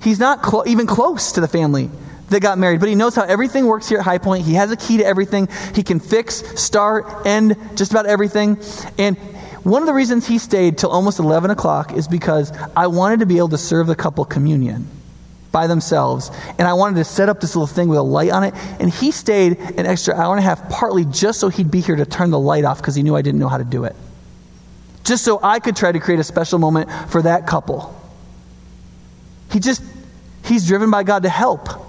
He's 0.00 0.20
not 0.20 0.40
clo- 0.40 0.62
even 0.66 0.86
close 0.86 1.32
to 1.32 1.40
the 1.40 1.48
family 1.48 1.90
that 2.28 2.38
got 2.38 2.56
married, 2.56 2.78
but 2.78 2.88
he 2.88 2.94
knows 2.94 3.16
how 3.16 3.24
everything 3.24 3.66
works 3.66 3.88
here 3.88 3.98
at 3.98 4.04
High 4.04 4.18
Point. 4.18 4.44
He 4.44 4.54
has 4.54 4.70
a 4.70 4.76
key 4.76 4.98
to 4.98 5.04
everything. 5.04 5.48
He 5.74 5.82
can 5.82 5.98
fix, 5.98 6.36
start, 6.60 7.26
end 7.26 7.56
just 7.74 7.90
about 7.90 8.06
everything. 8.06 8.56
And 8.98 9.16
one 9.64 9.82
of 9.82 9.86
the 9.86 9.94
reasons 9.94 10.28
he 10.28 10.38
stayed 10.38 10.78
till 10.78 10.90
almost 10.90 11.18
11 11.18 11.50
o'clock 11.50 11.92
is 11.92 12.06
because 12.06 12.52
I 12.76 12.86
wanted 12.86 13.18
to 13.18 13.26
be 13.26 13.38
able 13.38 13.48
to 13.48 13.58
serve 13.58 13.88
the 13.88 13.96
couple 13.96 14.24
communion 14.24 14.88
by 15.52 15.66
themselves. 15.66 16.30
And 16.58 16.68
I 16.68 16.74
wanted 16.74 16.96
to 16.96 17.04
set 17.04 17.28
up 17.28 17.40
this 17.40 17.56
little 17.56 17.66
thing 17.66 17.88
with 17.88 17.98
a 17.98 18.02
light 18.02 18.30
on 18.30 18.44
it. 18.44 18.54
And 18.80 18.92
he 18.92 19.10
stayed 19.10 19.58
an 19.58 19.86
extra 19.86 20.14
hour 20.14 20.34
and 20.34 20.40
a 20.40 20.42
half, 20.42 20.68
partly 20.68 21.04
just 21.06 21.40
so 21.40 21.48
he'd 21.48 21.70
be 21.70 21.80
here 21.80 21.96
to 21.96 22.06
turn 22.06 22.30
the 22.30 22.38
light 22.38 22.64
off 22.64 22.78
because 22.78 22.94
he 22.94 23.02
knew 23.02 23.16
I 23.16 23.22
didn't 23.22 23.40
know 23.40 23.48
how 23.48 23.58
to 23.58 23.64
do 23.64 23.84
it. 23.84 23.96
Just 25.04 25.24
so 25.24 25.40
I 25.42 25.58
could 25.58 25.76
try 25.76 25.90
to 25.90 26.00
create 26.00 26.20
a 26.20 26.24
special 26.24 26.58
moment 26.58 26.90
for 27.10 27.22
that 27.22 27.46
couple. 27.46 27.94
He 29.50 29.60
just, 29.60 29.82
he's 30.44 30.66
driven 30.66 30.90
by 30.90 31.02
God 31.02 31.22
to 31.22 31.30
help. 31.30 31.87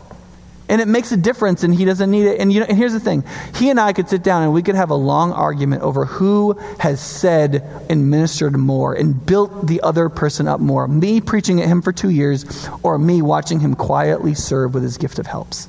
And 0.70 0.80
it 0.80 0.88
makes 0.88 1.12
a 1.12 1.18
difference, 1.18 1.64
and 1.64 1.74
he 1.74 1.84
doesn't 1.84 2.12
need 2.12 2.28
it. 2.28 2.40
And, 2.40 2.54
you 2.54 2.60
know, 2.60 2.68
and 2.70 2.78
here's 2.78 2.94
the 2.94 3.00
thing 3.00 3.24
he 3.56 3.72
and 3.72 3.80
I 3.80 3.92
could 3.92 4.08
sit 4.08 4.24
down 4.24 4.44
and 4.44 4.54
we 4.54 4.62
could 4.62 4.76
have 4.76 4.92
a 4.92 4.96
long 4.96 5.34
argument 5.34 5.82
over 5.82 6.06
who 6.06 6.54
has 6.80 7.02
said 7.02 7.68
and 7.90 8.12
ministered 8.12 8.56
more 8.56 8.94
and 8.94 9.26
built 9.26 9.66
the 9.66 9.82
other 9.82 10.10
person 10.10 10.48
up 10.48 10.60
more 10.60 10.88
me 10.88 11.22
preaching 11.22 11.60
at 11.60 11.68
him 11.68 11.82
for 11.82 11.92
two 11.92 12.10
years, 12.10 12.70
or 12.84 13.00
me 13.00 13.22
watching 13.24 13.60
him 13.60 13.76
quietly 13.76 14.36
serve 14.36 14.76
with 14.76 14.84
his 14.84 14.98
gift 14.98 15.18
of 15.18 15.26
helps. 15.26 15.68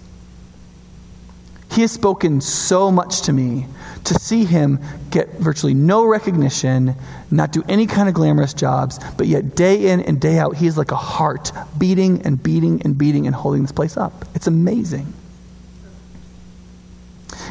He 1.73 1.81
has 1.81 1.93
spoken 1.93 2.41
so 2.41 2.91
much 2.91 3.23
to 3.23 3.33
me 3.33 3.67
to 4.05 4.15
see 4.15 4.45
him 4.45 4.79
get 5.11 5.29
virtually 5.35 5.75
no 5.75 6.07
recognition, 6.07 6.95
not 7.31 7.53
do 7.53 7.63
any 7.69 7.87
kind 7.87 8.09
of 8.09 8.15
glamorous 8.15 8.55
jobs, 8.55 8.99
but 9.17 9.27
yet 9.27 9.55
day 9.55 9.89
in 9.89 10.01
and 10.01 10.21
day 10.21 10.39
out, 10.39 10.57
he 10.57 10.67
is 10.67 10.79
like 10.79 10.91
a 10.91 10.97
heart 10.97 11.53
beating 11.79 12.23
and 12.23 12.43
beating 12.43 12.83
and 12.83 12.97
beating 12.97 13.27
and 13.27 13.35
holding 13.35 13.63
this 13.63 13.73
place 13.73 13.97
up. 13.97 14.25
It's 14.35 14.47
amazing. 14.47 15.13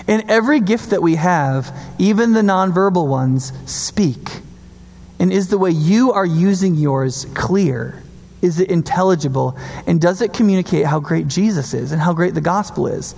And 0.07 0.29
every 0.29 0.59
gift 0.59 0.89
that 0.89 1.01
we 1.01 1.15
have, 1.15 1.75
even 1.99 2.33
the 2.33 2.41
nonverbal 2.41 3.07
ones, 3.07 3.53
speak. 3.69 4.29
And 5.19 5.31
is 5.31 5.49
the 5.49 5.57
way 5.57 5.71
you 5.71 6.13
are 6.13 6.25
using 6.25 6.75
yours 6.75 7.25
clear? 7.35 8.01
Is 8.41 8.59
it 8.59 8.71
intelligible? 8.71 9.57
And 9.85 9.99
does 9.99 10.21
it 10.21 10.33
communicate 10.33 10.85
how 10.85 10.99
great 10.99 11.27
Jesus 11.27 11.73
is 11.73 11.91
and 11.91 12.01
how 12.01 12.13
great 12.13 12.33
the 12.33 12.41
gospel 12.41 12.87
is? 12.87 13.13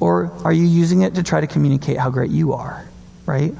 Or 0.00 0.32
are 0.44 0.52
you 0.52 0.64
using 0.64 1.02
it 1.02 1.14
to 1.16 1.22
try 1.22 1.40
to 1.40 1.46
communicate 1.46 1.98
how 1.98 2.10
great 2.10 2.30
you 2.30 2.52
are, 2.52 2.86
right? 3.26 3.54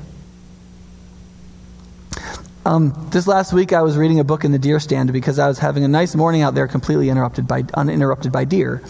Um, 2.65 3.09
this 3.11 3.27
last 3.27 3.53
week, 3.53 3.73
I 3.73 3.83
was 3.83 3.97
reading 3.97 4.21
a 4.21 4.25
book 4.25 4.45
in 4.45 4.53
the 4.53 4.59
deer 4.59 4.79
stand 4.79 5.13
because 5.13 5.39
I 5.39 5.49
was 5.49 5.59
having 5.59 5.85
a 5.85 5.89
nice 5.89 6.15
morning 6.15 6.43
out 6.43 6.55
there, 6.55 6.69
completely 6.69 7.09
interrupted 7.09 7.49
by 7.49 7.65
uninterrupted 7.73 8.31
by 8.31 8.45
deer, 8.45 8.83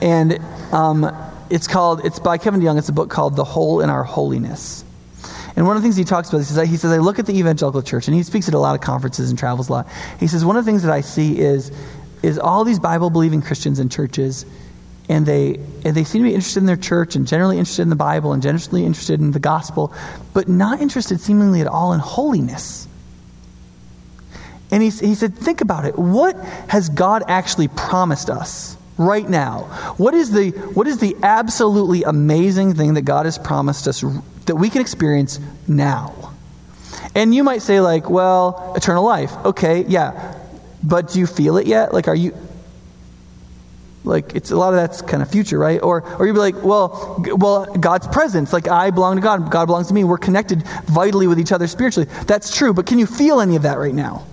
and 0.00 0.38
um, 0.72 1.14
it's 1.50 1.66
called 1.66 2.04
it's 2.04 2.18
by 2.18 2.38
Kevin 2.38 2.60
DeYoung. 2.60 2.78
It's 2.78 2.88
a 2.88 2.94
book 2.94 3.10
called 3.10 3.36
"The 3.36 3.44
Hole 3.44 3.82
in 3.82 3.90
Our 3.90 4.04
Holiness." 4.04 4.84
And 5.56 5.66
one 5.66 5.76
of 5.76 5.82
the 5.82 5.86
things 5.86 5.96
he 5.96 6.04
talks 6.04 6.28
about, 6.28 6.38
he 6.38 6.44
says, 6.44 6.68
he 6.68 6.76
says, 6.76 6.92
I 6.92 6.98
look 6.98 7.18
at 7.18 7.26
the 7.26 7.36
evangelical 7.36 7.82
church, 7.82 8.06
and 8.06 8.16
he 8.16 8.22
speaks 8.22 8.48
at 8.48 8.54
a 8.54 8.58
lot 8.58 8.74
of 8.76 8.80
conferences 8.80 9.30
and 9.30 9.38
travels 9.38 9.68
a 9.68 9.72
lot. 9.72 9.88
He 10.18 10.26
says, 10.26 10.44
one 10.44 10.56
of 10.56 10.64
the 10.64 10.70
things 10.70 10.84
that 10.84 10.92
I 10.92 11.00
see 11.00 11.38
is, 11.38 11.72
is 12.22 12.38
all 12.38 12.64
these 12.64 12.78
Bible 12.78 13.10
believing 13.10 13.42
Christians 13.42 13.78
and 13.78 13.90
churches 13.90 14.46
and 15.10 15.26
they 15.26 15.56
and 15.84 15.96
they 15.96 16.04
seem 16.04 16.22
to 16.22 16.28
be 16.28 16.34
interested 16.34 16.60
in 16.60 16.66
their 16.66 16.76
church 16.76 17.16
and 17.16 17.26
generally 17.26 17.58
interested 17.58 17.82
in 17.82 17.90
the 17.90 17.96
Bible 17.96 18.32
and 18.32 18.40
generally 18.40 18.86
interested 18.86 19.18
in 19.18 19.32
the 19.32 19.40
gospel, 19.40 19.92
but 20.32 20.48
not 20.48 20.80
interested 20.80 21.20
seemingly 21.20 21.60
at 21.60 21.66
all 21.66 21.92
in 21.92 21.98
holiness. 21.98 22.86
And 24.70 24.84
he, 24.84 24.90
he 24.90 25.16
said, 25.16 25.34
think 25.34 25.62
about 25.62 25.84
it. 25.84 25.98
What 25.98 26.36
has 26.68 26.88
God 26.90 27.24
actually 27.26 27.66
promised 27.66 28.30
us 28.30 28.76
right 28.98 29.28
now? 29.28 29.62
What 29.96 30.14
is 30.14 30.30
the 30.30 30.50
what 30.50 30.86
is 30.86 30.98
the 30.98 31.16
absolutely 31.24 32.04
amazing 32.04 32.74
thing 32.74 32.94
that 32.94 33.02
God 33.02 33.24
has 33.26 33.36
promised 33.36 33.88
us 33.88 34.04
that 34.46 34.54
we 34.54 34.70
can 34.70 34.80
experience 34.80 35.40
now? 35.66 36.32
And 37.16 37.34
you 37.34 37.42
might 37.42 37.62
say, 37.62 37.80
like, 37.80 38.08
well, 38.08 38.74
eternal 38.76 39.04
life. 39.04 39.32
Okay, 39.44 39.84
yeah. 39.88 40.36
But 40.84 41.10
do 41.10 41.18
you 41.18 41.26
feel 41.26 41.56
it 41.56 41.66
yet? 41.66 41.92
Like, 41.92 42.06
are 42.06 42.14
you 42.14 42.32
like 44.04 44.34
it's 44.34 44.50
a 44.50 44.56
lot 44.56 44.72
of 44.72 44.76
that's 44.76 45.02
kind 45.02 45.22
of 45.22 45.30
future, 45.30 45.58
right? 45.58 45.82
Or 45.82 46.02
or 46.18 46.26
you'd 46.26 46.32
be 46.32 46.38
like, 46.38 46.62
well, 46.62 47.22
g- 47.24 47.32
well, 47.32 47.66
God's 47.66 48.06
presence. 48.08 48.52
Like 48.52 48.68
I 48.68 48.90
belong 48.90 49.16
to 49.16 49.22
God, 49.22 49.50
God 49.50 49.66
belongs 49.66 49.88
to 49.88 49.94
me. 49.94 50.04
We're 50.04 50.18
connected 50.18 50.66
vitally 50.86 51.26
with 51.26 51.38
each 51.38 51.52
other 51.52 51.66
spiritually. 51.66 52.08
That's 52.26 52.56
true, 52.56 52.72
but 52.72 52.86
can 52.86 52.98
you 52.98 53.06
feel 53.06 53.40
any 53.40 53.56
of 53.56 53.62
that 53.62 53.78
right 53.78 53.94
now? 53.94 54.26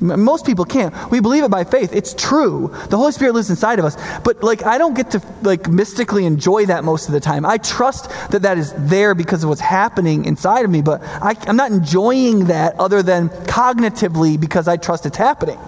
Most 0.00 0.46
people 0.46 0.64
can't. 0.64 0.94
We 1.10 1.18
believe 1.18 1.42
it 1.42 1.50
by 1.50 1.64
faith. 1.64 1.92
It's 1.92 2.14
true. 2.14 2.72
The 2.88 2.96
Holy 2.96 3.10
Spirit 3.10 3.34
lives 3.34 3.50
inside 3.50 3.80
of 3.80 3.84
us. 3.84 3.96
But 4.20 4.44
like 4.44 4.64
I 4.64 4.78
don't 4.78 4.94
get 4.94 5.10
to 5.12 5.22
like 5.42 5.68
mystically 5.68 6.24
enjoy 6.24 6.66
that 6.66 6.84
most 6.84 7.08
of 7.08 7.12
the 7.12 7.20
time. 7.20 7.44
I 7.44 7.58
trust 7.58 8.10
that 8.30 8.42
that 8.42 8.58
is 8.58 8.72
there 8.76 9.16
because 9.16 9.42
of 9.42 9.48
what's 9.48 9.60
happening 9.60 10.24
inside 10.24 10.64
of 10.64 10.70
me, 10.70 10.82
but 10.82 11.02
I, 11.02 11.36
I'm 11.48 11.56
not 11.56 11.72
enjoying 11.72 12.46
that 12.46 12.78
other 12.78 13.02
than 13.02 13.28
cognitively 13.28 14.40
because 14.40 14.68
I 14.68 14.76
trust 14.76 15.04
it's 15.04 15.16
happening. 15.16 15.58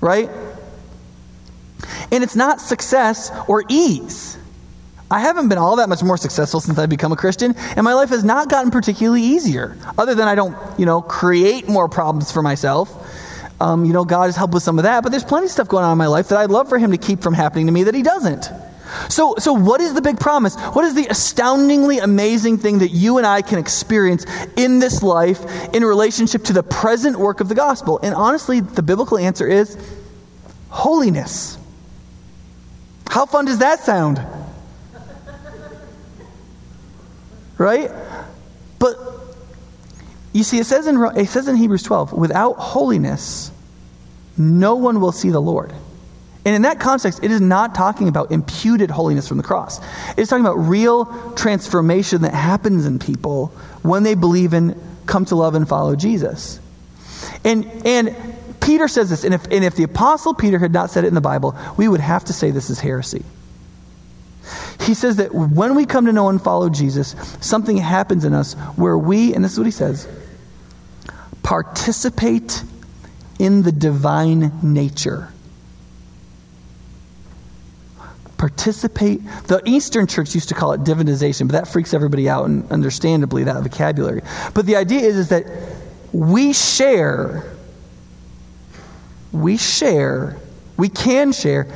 Right? 0.00 0.30
And 2.12 2.24
it's 2.24 2.36
not 2.36 2.60
success 2.60 3.30
or 3.48 3.64
ease. 3.68 4.36
I 5.10 5.18
haven't 5.18 5.48
been 5.48 5.58
all 5.58 5.76
that 5.76 5.88
much 5.88 6.02
more 6.04 6.16
successful 6.16 6.60
since 6.60 6.78
I've 6.78 6.88
become 6.88 7.10
a 7.10 7.16
Christian, 7.16 7.56
and 7.56 7.82
my 7.82 7.94
life 7.94 8.10
has 8.10 8.22
not 8.22 8.48
gotten 8.48 8.70
particularly 8.70 9.22
easier, 9.22 9.76
other 9.98 10.14
than 10.14 10.28
I 10.28 10.36
don't, 10.36 10.56
you 10.78 10.86
know, 10.86 11.02
create 11.02 11.68
more 11.68 11.88
problems 11.88 12.30
for 12.30 12.42
myself. 12.42 12.96
Um, 13.60 13.84
you 13.84 13.92
know, 13.92 14.04
God 14.04 14.26
has 14.26 14.36
helped 14.36 14.54
with 14.54 14.62
some 14.62 14.78
of 14.78 14.84
that, 14.84 15.02
but 15.02 15.10
there's 15.10 15.24
plenty 15.24 15.46
of 15.46 15.50
stuff 15.50 15.68
going 15.68 15.84
on 15.84 15.92
in 15.92 15.98
my 15.98 16.06
life 16.06 16.28
that 16.28 16.38
I'd 16.38 16.50
love 16.50 16.68
for 16.68 16.78
Him 16.78 16.92
to 16.92 16.96
keep 16.96 17.22
from 17.22 17.34
happening 17.34 17.66
to 17.66 17.72
me 17.72 17.82
that 17.84 17.94
He 17.94 18.02
doesn't. 18.02 18.50
So, 19.08 19.34
so 19.38 19.52
what 19.52 19.80
is 19.80 19.94
the 19.94 20.02
big 20.02 20.18
promise? 20.18 20.56
What 20.56 20.84
is 20.84 20.94
the 20.94 21.06
astoundingly 21.08 21.98
amazing 21.98 22.58
thing 22.58 22.78
that 22.78 22.90
you 22.90 23.18
and 23.18 23.26
I 23.26 23.42
can 23.42 23.58
experience 23.58 24.24
in 24.56 24.78
this 24.78 25.02
life 25.02 25.44
in 25.74 25.84
relationship 25.84 26.44
to 26.44 26.52
the 26.52 26.62
present 26.62 27.16
work 27.18 27.40
of 27.40 27.48
the 27.48 27.54
gospel? 27.54 28.00
And 28.02 28.14
honestly, 28.14 28.60
the 28.60 28.82
biblical 28.82 29.18
answer 29.18 29.46
is 29.46 29.76
holiness. 30.68 31.58
How 33.10 33.26
fun 33.26 33.44
does 33.44 33.58
that 33.58 33.80
sound? 33.80 34.24
Right? 37.58 37.90
But 38.78 38.96
you 40.32 40.44
see, 40.44 40.60
it 40.60 40.66
says 40.66 40.86
in, 40.86 40.96
it 41.16 41.28
says 41.28 41.48
in 41.48 41.56
Hebrews 41.56 41.82
12, 41.82 42.12
without 42.12 42.54
holiness, 42.54 43.50
no 44.38 44.76
one 44.76 45.00
will 45.00 45.10
see 45.10 45.30
the 45.30 45.40
Lord. 45.40 45.72
And 46.44 46.54
in 46.54 46.62
that 46.62 46.78
context, 46.78 47.18
it 47.24 47.32
is 47.32 47.40
not 47.40 47.74
talking 47.74 48.06
about 48.06 48.30
imputed 48.30 48.92
holiness 48.92 49.26
from 49.26 49.38
the 49.38 49.42
cross. 49.42 49.80
It's 50.16 50.30
talking 50.30 50.46
about 50.46 50.58
real 50.58 51.34
transformation 51.34 52.22
that 52.22 52.32
happens 52.32 52.86
in 52.86 53.00
people 53.00 53.48
when 53.82 54.04
they 54.04 54.14
believe 54.14 54.52
and 54.52 54.80
come 55.06 55.24
to 55.26 55.34
love 55.34 55.56
and 55.56 55.68
follow 55.68 55.96
Jesus. 55.96 56.60
And, 57.44 57.66
and 57.84 58.16
Peter 58.70 58.86
says 58.86 59.10
this, 59.10 59.24
and 59.24 59.34
if, 59.34 59.46
and 59.46 59.64
if 59.64 59.74
the 59.74 59.82
Apostle 59.82 60.32
Peter 60.32 60.56
had 60.56 60.72
not 60.72 60.92
said 60.92 61.02
it 61.02 61.08
in 61.08 61.14
the 61.14 61.20
Bible, 61.20 61.58
we 61.76 61.88
would 61.88 61.98
have 61.98 62.24
to 62.26 62.32
say 62.32 62.52
this 62.52 62.70
is 62.70 62.78
heresy. 62.78 63.24
He 64.82 64.94
says 64.94 65.16
that 65.16 65.34
when 65.34 65.74
we 65.74 65.86
come 65.86 66.06
to 66.06 66.12
know 66.12 66.28
and 66.28 66.40
follow 66.40 66.70
Jesus, 66.70 67.16
something 67.40 67.76
happens 67.76 68.24
in 68.24 68.32
us 68.32 68.54
where 68.76 68.96
we, 68.96 69.34
and 69.34 69.44
this 69.44 69.54
is 69.54 69.58
what 69.58 69.66
he 69.66 69.72
says, 69.72 70.06
participate 71.42 72.62
in 73.40 73.62
the 73.62 73.72
divine 73.72 74.52
nature. 74.62 75.32
Participate. 78.36 79.20
The 79.48 79.62
Eastern 79.66 80.06
Church 80.06 80.32
used 80.32 80.50
to 80.50 80.54
call 80.54 80.74
it 80.74 80.84
divinization, 80.84 81.48
but 81.48 81.54
that 81.54 81.66
freaks 81.66 81.92
everybody 81.92 82.28
out, 82.28 82.44
and 82.46 82.70
understandably, 82.70 83.42
that 83.42 83.64
vocabulary. 83.64 84.22
But 84.54 84.64
the 84.64 84.76
idea 84.76 85.00
is, 85.00 85.16
is 85.16 85.28
that 85.30 85.46
we 86.12 86.52
share, 86.52 87.56
we 89.32 89.56
share, 89.56 90.36
we 90.76 90.88
can 90.88 91.32
share 91.32 91.66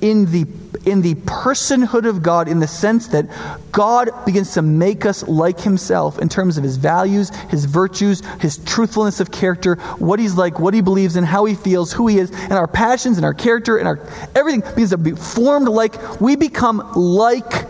in 0.00 0.30
the 0.30 0.46
in 0.86 1.02
the 1.02 1.14
personhood 1.14 2.08
of 2.08 2.22
God 2.22 2.48
in 2.48 2.58
the 2.58 2.66
sense 2.66 3.08
that 3.08 3.26
God 3.70 4.10
begins 4.24 4.54
to 4.54 4.62
make 4.62 5.04
us 5.04 5.22
like 5.28 5.60
himself 5.60 6.18
in 6.18 6.28
terms 6.28 6.56
of 6.56 6.64
his 6.64 6.76
values, 6.76 7.28
his 7.50 7.66
virtues, 7.66 8.22
his 8.40 8.56
truthfulness 8.58 9.20
of 9.20 9.30
character, 9.30 9.74
what 9.98 10.18
he's 10.18 10.34
like, 10.34 10.58
what 10.58 10.72
he 10.72 10.80
believes 10.80 11.16
in, 11.16 11.24
how 11.24 11.44
he 11.44 11.54
feels, 11.54 11.92
who 11.92 12.06
he 12.06 12.18
is, 12.18 12.30
and 12.30 12.52
our 12.52 12.66
passions 12.66 13.18
and 13.18 13.26
our 13.26 13.34
character 13.34 13.76
and 13.76 13.86
our 13.86 14.00
everything 14.34 14.60
begins 14.60 14.90
to 14.90 14.96
be 14.96 15.12
formed 15.12 15.68
like 15.68 16.20
we 16.20 16.34
become 16.34 16.78
like 16.94 17.66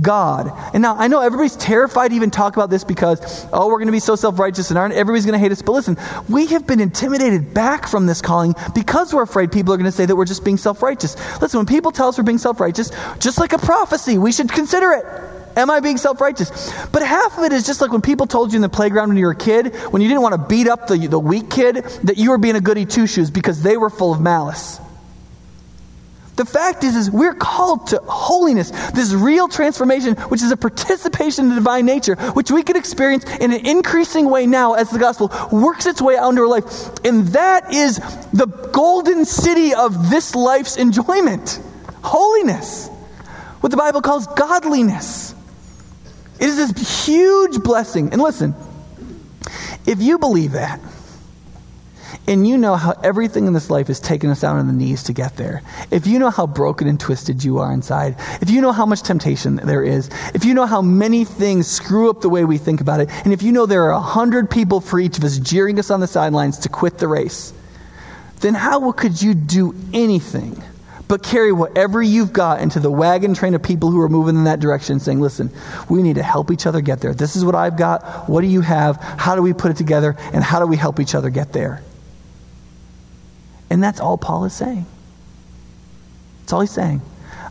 God. 0.00 0.52
And 0.74 0.82
now 0.82 0.96
I 0.96 1.08
know 1.08 1.20
everybody's 1.20 1.56
terrified 1.56 2.08
to 2.08 2.14
even 2.14 2.30
talk 2.30 2.56
about 2.56 2.70
this 2.70 2.84
because, 2.84 3.46
oh, 3.52 3.68
we're 3.68 3.78
going 3.78 3.86
to 3.86 3.92
be 3.92 4.00
so 4.00 4.16
self 4.16 4.38
righteous 4.38 4.70
and 4.70 4.78
aren't 4.78 4.94
everybody's 4.94 5.24
going 5.24 5.34
to 5.34 5.38
hate 5.38 5.52
us. 5.52 5.62
But 5.62 5.72
listen, 5.72 5.96
we 6.28 6.46
have 6.46 6.66
been 6.66 6.80
intimidated 6.80 7.54
back 7.54 7.86
from 7.86 8.06
this 8.06 8.20
calling 8.20 8.54
because 8.74 9.14
we're 9.14 9.22
afraid 9.22 9.52
people 9.52 9.72
are 9.72 9.76
going 9.76 9.90
to 9.90 9.96
say 9.96 10.06
that 10.06 10.16
we're 10.16 10.24
just 10.24 10.44
being 10.44 10.56
self 10.56 10.82
righteous. 10.82 11.16
Listen, 11.40 11.58
when 11.58 11.66
people 11.66 11.92
tell 11.92 12.08
us 12.08 12.18
we're 12.18 12.24
being 12.24 12.38
self 12.38 12.60
righteous, 12.60 12.90
just 13.18 13.38
like 13.38 13.52
a 13.52 13.58
prophecy, 13.58 14.18
we 14.18 14.32
should 14.32 14.50
consider 14.50 14.92
it. 14.92 15.04
Am 15.56 15.70
I 15.70 15.80
being 15.80 15.96
self 15.96 16.20
righteous? 16.20 16.72
But 16.92 17.02
half 17.02 17.36
of 17.36 17.44
it 17.44 17.52
is 17.52 17.66
just 17.66 17.80
like 17.80 17.90
when 17.90 18.02
people 18.02 18.26
told 18.26 18.52
you 18.52 18.56
in 18.56 18.62
the 18.62 18.68
playground 18.68 19.08
when 19.08 19.16
you 19.16 19.26
were 19.26 19.32
a 19.32 19.36
kid, 19.36 19.74
when 19.90 20.02
you 20.02 20.08
didn't 20.08 20.22
want 20.22 20.34
to 20.34 20.48
beat 20.48 20.68
up 20.68 20.86
the, 20.86 20.96
the 21.08 21.18
weak 21.18 21.50
kid, 21.50 21.76
that 22.04 22.16
you 22.16 22.30
were 22.30 22.38
being 22.38 22.56
a 22.56 22.60
goody 22.60 22.86
two 22.86 23.06
shoes 23.06 23.30
because 23.30 23.62
they 23.62 23.76
were 23.76 23.90
full 23.90 24.12
of 24.12 24.20
malice. 24.20 24.80
The 26.38 26.44
fact 26.44 26.84
is, 26.84 26.94
is 26.94 27.10
we're 27.10 27.34
called 27.34 27.88
to 27.88 28.00
holiness, 28.06 28.70
this 28.92 29.12
real 29.12 29.48
transformation, 29.48 30.14
which 30.28 30.40
is 30.40 30.52
a 30.52 30.56
participation 30.56 31.46
in 31.46 31.48
the 31.50 31.56
divine 31.56 31.84
nature, 31.84 32.14
which 32.14 32.52
we 32.52 32.62
can 32.62 32.76
experience 32.76 33.24
in 33.38 33.52
an 33.52 33.66
increasing 33.66 34.30
way 34.30 34.46
now 34.46 34.74
as 34.74 34.88
the 34.88 35.00
gospel 35.00 35.32
works 35.50 35.84
its 35.84 36.00
way 36.00 36.16
out 36.16 36.28
into 36.28 36.42
our 36.42 36.46
life. 36.46 37.04
And 37.04 37.26
that 37.28 37.74
is 37.74 37.96
the 38.32 38.46
golden 38.72 39.24
city 39.24 39.74
of 39.74 40.10
this 40.10 40.36
life's 40.36 40.76
enjoyment. 40.76 41.60
Holiness. 42.04 42.86
What 43.58 43.70
the 43.70 43.76
Bible 43.76 44.00
calls 44.00 44.28
godliness. 44.28 45.34
It 46.38 46.50
is 46.50 46.72
this 46.72 47.04
huge 47.04 47.64
blessing. 47.64 48.12
And 48.12 48.22
listen, 48.22 48.54
if 49.86 50.00
you 50.00 50.20
believe 50.20 50.52
that, 50.52 50.78
and 52.28 52.46
you 52.46 52.58
know 52.58 52.76
how 52.76 52.92
everything 53.02 53.46
in 53.46 53.54
this 53.54 53.70
life 53.70 53.86
has 53.86 53.98
taken 53.98 54.28
us 54.28 54.42
down 54.42 54.58
on 54.58 54.66
the 54.66 54.72
knees 54.72 55.02
to 55.04 55.14
get 55.14 55.36
there, 55.36 55.62
if 55.90 56.06
you 56.06 56.18
know 56.18 56.28
how 56.28 56.46
broken 56.46 56.86
and 56.86 57.00
twisted 57.00 57.42
you 57.42 57.58
are 57.58 57.72
inside, 57.72 58.16
if 58.42 58.50
you 58.50 58.60
know 58.60 58.70
how 58.70 58.84
much 58.84 59.02
temptation 59.02 59.56
there 59.56 59.82
is, 59.82 60.10
if 60.34 60.44
you 60.44 60.52
know 60.52 60.66
how 60.66 60.82
many 60.82 61.24
things 61.24 61.66
screw 61.66 62.10
up 62.10 62.20
the 62.20 62.28
way 62.28 62.44
we 62.44 62.58
think 62.58 62.82
about 62.82 63.00
it, 63.00 63.08
and 63.24 63.32
if 63.32 63.42
you 63.42 63.50
know 63.50 63.64
there 63.64 63.84
are 63.84 63.92
a 63.92 64.00
hundred 64.00 64.50
people 64.50 64.80
for 64.80 65.00
each 65.00 65.16
of 65.16 65.24
us 65.24 65.38
jeering 65.38 65.78
us 65.78 65.90
on 65.90 66.00
the 66.00 66.06
sidelines 66.06 66.58
to 66.58 66.68
quit 66.68 66.98
the 66.98 67.08
race, 67.08 67.54
then 68.40 68.52
how 68.52 68.92
could 68.92 69.20
you 69.20 69.32
do 69.34 69.74
anything 69.94 70.62
but 71.08 71.22
carry 71.22 71.52
whatever 71.52 72.02
you've 72.02 72.34
got 72.34 72.60
into 72.60 72.78
the 72.78 72.90
wagon 72.90 73.32
train 73.32 73.54
of 73.54 73.62
people 73.62 73.90
who 73.90 73.98
are 74.02 74.10
moving 74.10 74.36
in 74.36 74.44
that 74.44 74.60
direction, 74.60 75.00
saying, 75.00 75.20
listen, 75.20 75.50
we 75.88 76.02
need 76.02 76.16
to 76.16 76.22
help 76.22 76.50
each 76.50 76.66
other 76.66 76.82
get 76.82 77.00
there. 77.00 77.14
This 77.14 77.34
is 77.34 77.46
what 77.46 77.54
I've 77.54 77.78
got. 77.78 78.28
What 78.28 78.42
do 78.42 78.46
you 78.46 78.60
have? 78.60 78.96
How 78.96 79.34
do 79.34 79.40
we 79.40 79.54
put 79.54 79.70
it 79.70 79.78
together? 79.78 80.14
And 80.34 80.44
how 80.44 80.60
do 80.60 80.66
we 80.66 80.76
help 80.76 81.00
each 81.00 81.14
other 81.14 81.30
get 81.30 81.54
there? 81.54 81.82
And 83.70 83.82
that's 83.82 84.00
all 84.00 84.16
Paul 84.18 84.44
is 84.44 84.52
saying. 84.52 84.86
That's 86.40 86.52
all 86.52 86.60
he's 86.60 86.70
saying 86.70 87.02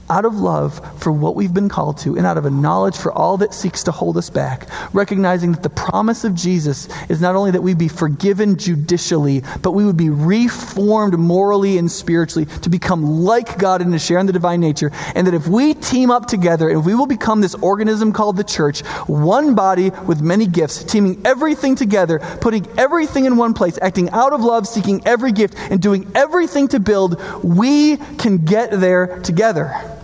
out 0.09 0.25
of 0.25 0.35
love 0.35 0.81
for 1.01 1.11
what 1.11 1.35
we've 1.35 1.53
been 1.53 1.69
called 1.69 1.97
to 1.99 2.17
and 2.17 2.25
out 2.25 2.37
of 2.37 2.45
a 2.45 2.49
knowledge 2.49 2.95
for 2.97 3.11
all 3.11 3.37
that 3.37 3.53
seeks 3.53 3.83
to 3.83 3.91
hold 3.91 4.17
us 4.17 4.29
back, 4.29 4.67
recognizing 4.93 5.51
that 5.51 5.63
the 5.63 5.69
promise 5.69 6.23
of 6.23 6.33
Jesus 6.33 6.87
is 7.09 7.21
not 7.21 7.35
only 7.35 7.51
that 7.51 7.61
we 7.61 7.73
be 7.73 7.87
forgiven 7.87 8.57
judicially, 8.57 9.43
but 9.61 9.71
we 9.71 9.85
would 9.85 9.97
be 9.97 10.09
reformed 10.09 11.17
morally 11.17 11.77
and 11.77 11.91
spiritually 11.91 12.45
to 12.61 12.69
become 12.69 13.03
like 13.03 13.57
God 13.57 13.81
and 13.81 13.91
to 13.91 13.99
share 13.99 14.19
in 14.19 14.25
the 14.25 14.33
divine 14.33 14.59
nature. 14.59 14.91
And 15.15 15.27
that 15.27 15.33
if 15.33 15.47
we 15.47 15.73
team 15.73 16.11
up 16.11 16.27
together 16.27 16.69
and 16.69 16.85
we 16.85 16.95
will 16.95 17.07
become 17.07 17.41
this 17.41 17.55
organism 17.55 18.13
called 18.13 18.37
the 18.37 18.43
church, 18.43 18.81
one 19.07 19.55
body 19.55 19.89
with 20.05 20.21
many 20.21 20.47
gifts, 20.47 20.83
teaming 20.83 21.21
everything 21.25 21.75
together, 21.75 22.19
putting 22.41 22.67
everything 22.77 23.25
in 23.25 23.37
one 23.37 23.53
place, 23.53 23.77
acting 23.81 24.09
out 24.11 24.33
of 24.33 24.41
love, 24.41 24.67
seeking 24.67 25.01
every 25.05 25.31
gift, 25.31 25.55
and 25.69 25.81
doing 25.81 26.09
everything 26.15 26.67
to 26.69 26.79
build, 26.79 27.21
we 27.43 27.97
can 28.17 28.37
get 28.45 28.71
there 28.71 29.19
together. 29.21 29.96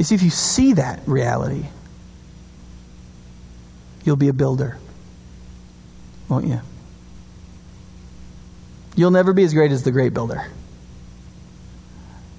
See, 0.00 0.14
if 0.14 0.22
you 0.22 0.30
see 0.30 0.74
that 0.74 1.00
reality, 1.06 1.66
you'll 4.04 4.16
be 4.16 4.28
a 4.28 4.32
builder, 4.32 4.78
won't 6.28 6.46
you? 6.46 6.60
You'll 8.94 9.10
never 9.10 9.32
be 9.32 9.44
as 9.44 9.54
great 9.54 9.72
as 9.72 9.82
the 9.82 9.90
great 9.90 10.14
builder. 10.14 10.46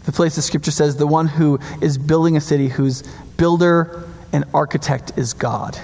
The 0.05 0.11
place 0.13 0.35
the 0.35 0.41
scripture 0.41 0.71
says 0.71 0.95
the 0.95 1.05
one 1.05 1.27
who 1.27 1.59
is 1.81 1.97
building 1.97 2.37
a 2.37 2.41
city, 2.41 2.69
whose 2.69 3.03
builder 3.37 4.03
and 4.31 4.45
architect 4.53 5.11
is 5.17 5.33
God. 5.33 5.77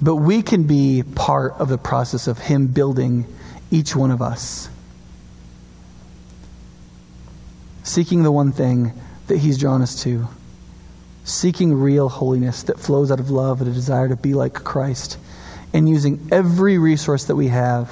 But 0.00 0.16
we 0.16 0.42
can 0.42 0.64
be 0.64 1.02
part 1.02 1.52
of 1.54 1.68
the 1.68 1.78
process 1.78 2.26
of 2.26 2.38
Him 2.38 2.66
building 2.66 3.26
each 3.70 3.94
one 3.94 4.10
of 4.10 4.20
us. 4.20 4.68
Seeking 7.82 8.22
the 8.22 8.32
one 8.32 8.52
thing 8.52 8.92
that 9.26 9.38
He's 9.38 9.58
drawn 9.58 9.82
us 9.82 10.02
to. 10.02 10.28
Seeking 11.24 11.72
real 11.74 12.08
holiness 12.08 12.64
that 12.64 12.78
flows 12.78 13.10
out 13.10 13.20
of 13.20 13.30
love 13.30 13.60
and 13.60 13.70
a 13.70 13.72
desire 13.72 14.08
to 14.08 14.16
be 14.16 14.34
like 14.34 14.54
Christ. 14.54 15.18
And 15.72 15.88
using 15.88 16.28
every 16.30 16.78
resource 16.78 17.24
that 17.24 17.36
we 17.36 17.48
have, 17.48 17.90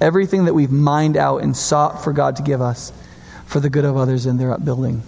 everything 0.00 0.44
that 0.44 0.54
we've 0.54 0.70
mined 0.70 1.16
out 1.16 1.42
and 1.42 1.56
sought 1.56 2.04
for 2.04 2.12
God 2.12 2.36
to 2.36 2.42
give 2.42 2.60
us 2.60 2.92
for 3.46 3.60
the 3.60 3.70
good 3.70 3.84
of 3.84 3.96
others 3.96 4.26
and 4.26 4.38
their 4.38 4.52
upbuilding. 4.52 5.02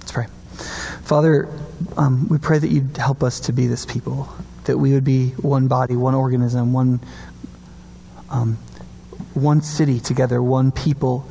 Let's 0.00 0.12
pray. 0.12 0.26
Father, 1.02 1.48
um, 1.96 2.28
we 2.28 2.38
pray 2.38 2.58
that 2.58 2.68
you'd 2.68 2.96
help 2.96 3.22
us 3.22 3.40
to 3.40 3.52
be 3.52 3.66
this 3.66 3.84
people, 3.84 4.28
that 4.64 4.78
we 4.78 4.92
would 4.92 5.04
be 5.04 5.30
one 5.30 5.66
body, 5.66 5.96
one 5.96 6.14
organism, 6.14 6.72
one, 6.72 7.00
um, 8.30 8.56
one 9.34 9.60
city 9.60 9.98
together, 10.00 10.40
one 10.40 10.70
people 10.70 11.28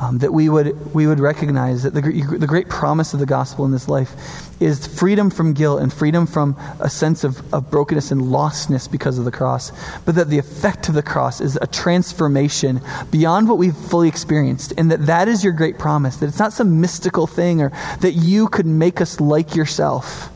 um, 0.00 0.18
that 0.18 0.32
we 0.32 0.48
would, 0.48 0.94
we 0.94 1.06
would 1.06 1.20
recognize 1.20 1.84
that 1.84 1.94
the, 1.94 2.00
the 2.38 2.46
great 2.46 2.68
promise 2.68 3.14
of 3.14 3.20
the 3.20 3.26
gospel 3.26 3.64
in 3.64 3.70
this 3.70 3.88
life 3.88 4.60
is 4.60 4.86
freedom 4.86 5.30
from 5.30 5.52
guilt 5.52 5.82
and 5.82 5.92
freedom 5.92 6.26
from 6.26 6.56
a 6.80 6.90
sense 6.90 7.22
of, 7.22 7.54
of 7.54 7.70
brokenness 7.70 8.10
and 8.10 8.20
lostness 8.22 8.90
because 8.90 9.18
of 9.18 9.24
the 9.24 9.30
cross. 9.30 9.72
But 10.00 10.16
that 10.16 10.30
the 10.30 10.38
effect 10.38 10.88
of 10.88 10.94
the 10.94 11.02
cross 11.02 11.40
is 11.40 11.56
a 11.60 11.66
transformation 11.66 12.80
beyond 13.10 13.48
what 13.48 13.58
we've 13.58 13.76
fully 13.76 14.08
experienced. 14.08 14.72
And 14.76 14.90
that 14.90 15.06
that 15.06 15.28
is 15.28 15.44
your 15.44 15.52
great 15.52 15.78
promise. 15.78 16.16
That 16.16 16.26
it's 16.26 16.38
not 16.38 16.52
some 16.52 16.80
mystical 16.80 17.26
thing 17.26 17.62
or 17.62 17.70
that 18.00 18.12
you 18.12 18.48
could 18.48 18.66
make 18.66 19.00
us 19.00 19.20
like 19.20 19.54
yourself. 19.54 20.28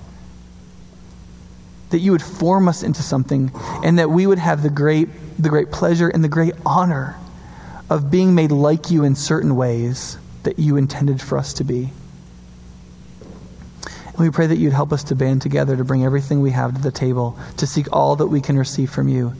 That 1.91 1.99
you 1.99 2.13
would 2.13 2.23
form 2.23 2.69
us 2.69 2.83
into 2.83 3.03
something 3.03 3.51
and 3.83 3.99
that 3.99 4.11
we 4.11 4.27
would 4.27 4.39
have 4.39 4.63
the 4.63 4.71
great, 4.71 5.09
the 5.39 5.49
great 5.49 5.73
pleasure 5.73 6.09
and 6.09 6.23
the 6.23 6.29
great 6.29 6.55
honor 6.65 7.17
of 7.91 8.11
being 8.11 8.35
made 8.35 8.51
like 8.51 8.91
you 8.91 9.05
in 9.05 9.15
certain 9.15 9.57
ways 9.57 10.19
that 10.43 10.59
you 10.59 10.77
intended 10.77 11.21
for 11.21 11.39
us 11.39 11.55
to 11.55 11.65
be. 11.65 11.91
And 13.83 14.19
we 14.19 14.31
pray 14.31 14.47
that 14.47 14.57
you'd 14.57 14.73
help 14.73 14.93
us 14.93 15.05
to 15.05 15.15
band 15.15 15.43
together 15.43 15.77
to 15.77 15.85
bring 15.85 16.05
everything 16.05 16.41
we 16.41 16.51
have 16.51 16.75
to 16.75 16.81
the 16.81 16.91
table, 16.91 17.39
to 17.59 17.67
seek 17.67 17.93
all 17.93 18.17
that 18.17 18.27
we 18.27 18.41
can 18.41 18.59
receive 18.59 18.91
from 18.91 19.09
you, 19.09 19.33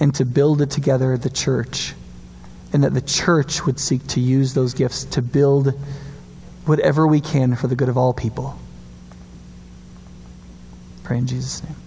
and 0.00 0.14
to 0.16 0.24
build 0.24 0.62
it 0.62 0.70
together, 0.70 1.16
the 1.16 1.30
church. 1.30 1.94
And 2.72 2.82
that 2.82 2.94
the 2.94 3.00
church 3.00 3.64
would 3.66 3.78
seek 3.78 4.04
to 4.08 4.20
use 4.20 4.54
those 4.54 4.74
gifts 4.74 5.04
to 5.04 5.22
build 5.22 5.78
whatever 6.66 7.06
we 7.06 7.20
can 7.20 7.54
for 7.54 7.68
the 7.68 7.76
good 7.76 7.88
of 7.88 7.96
all 7.96 8.12
people. 8.12 8.58
Pray 11.04 11.18
in 11.18 11.26
Jesus' 11.26 11.62
name. 11.62 11.83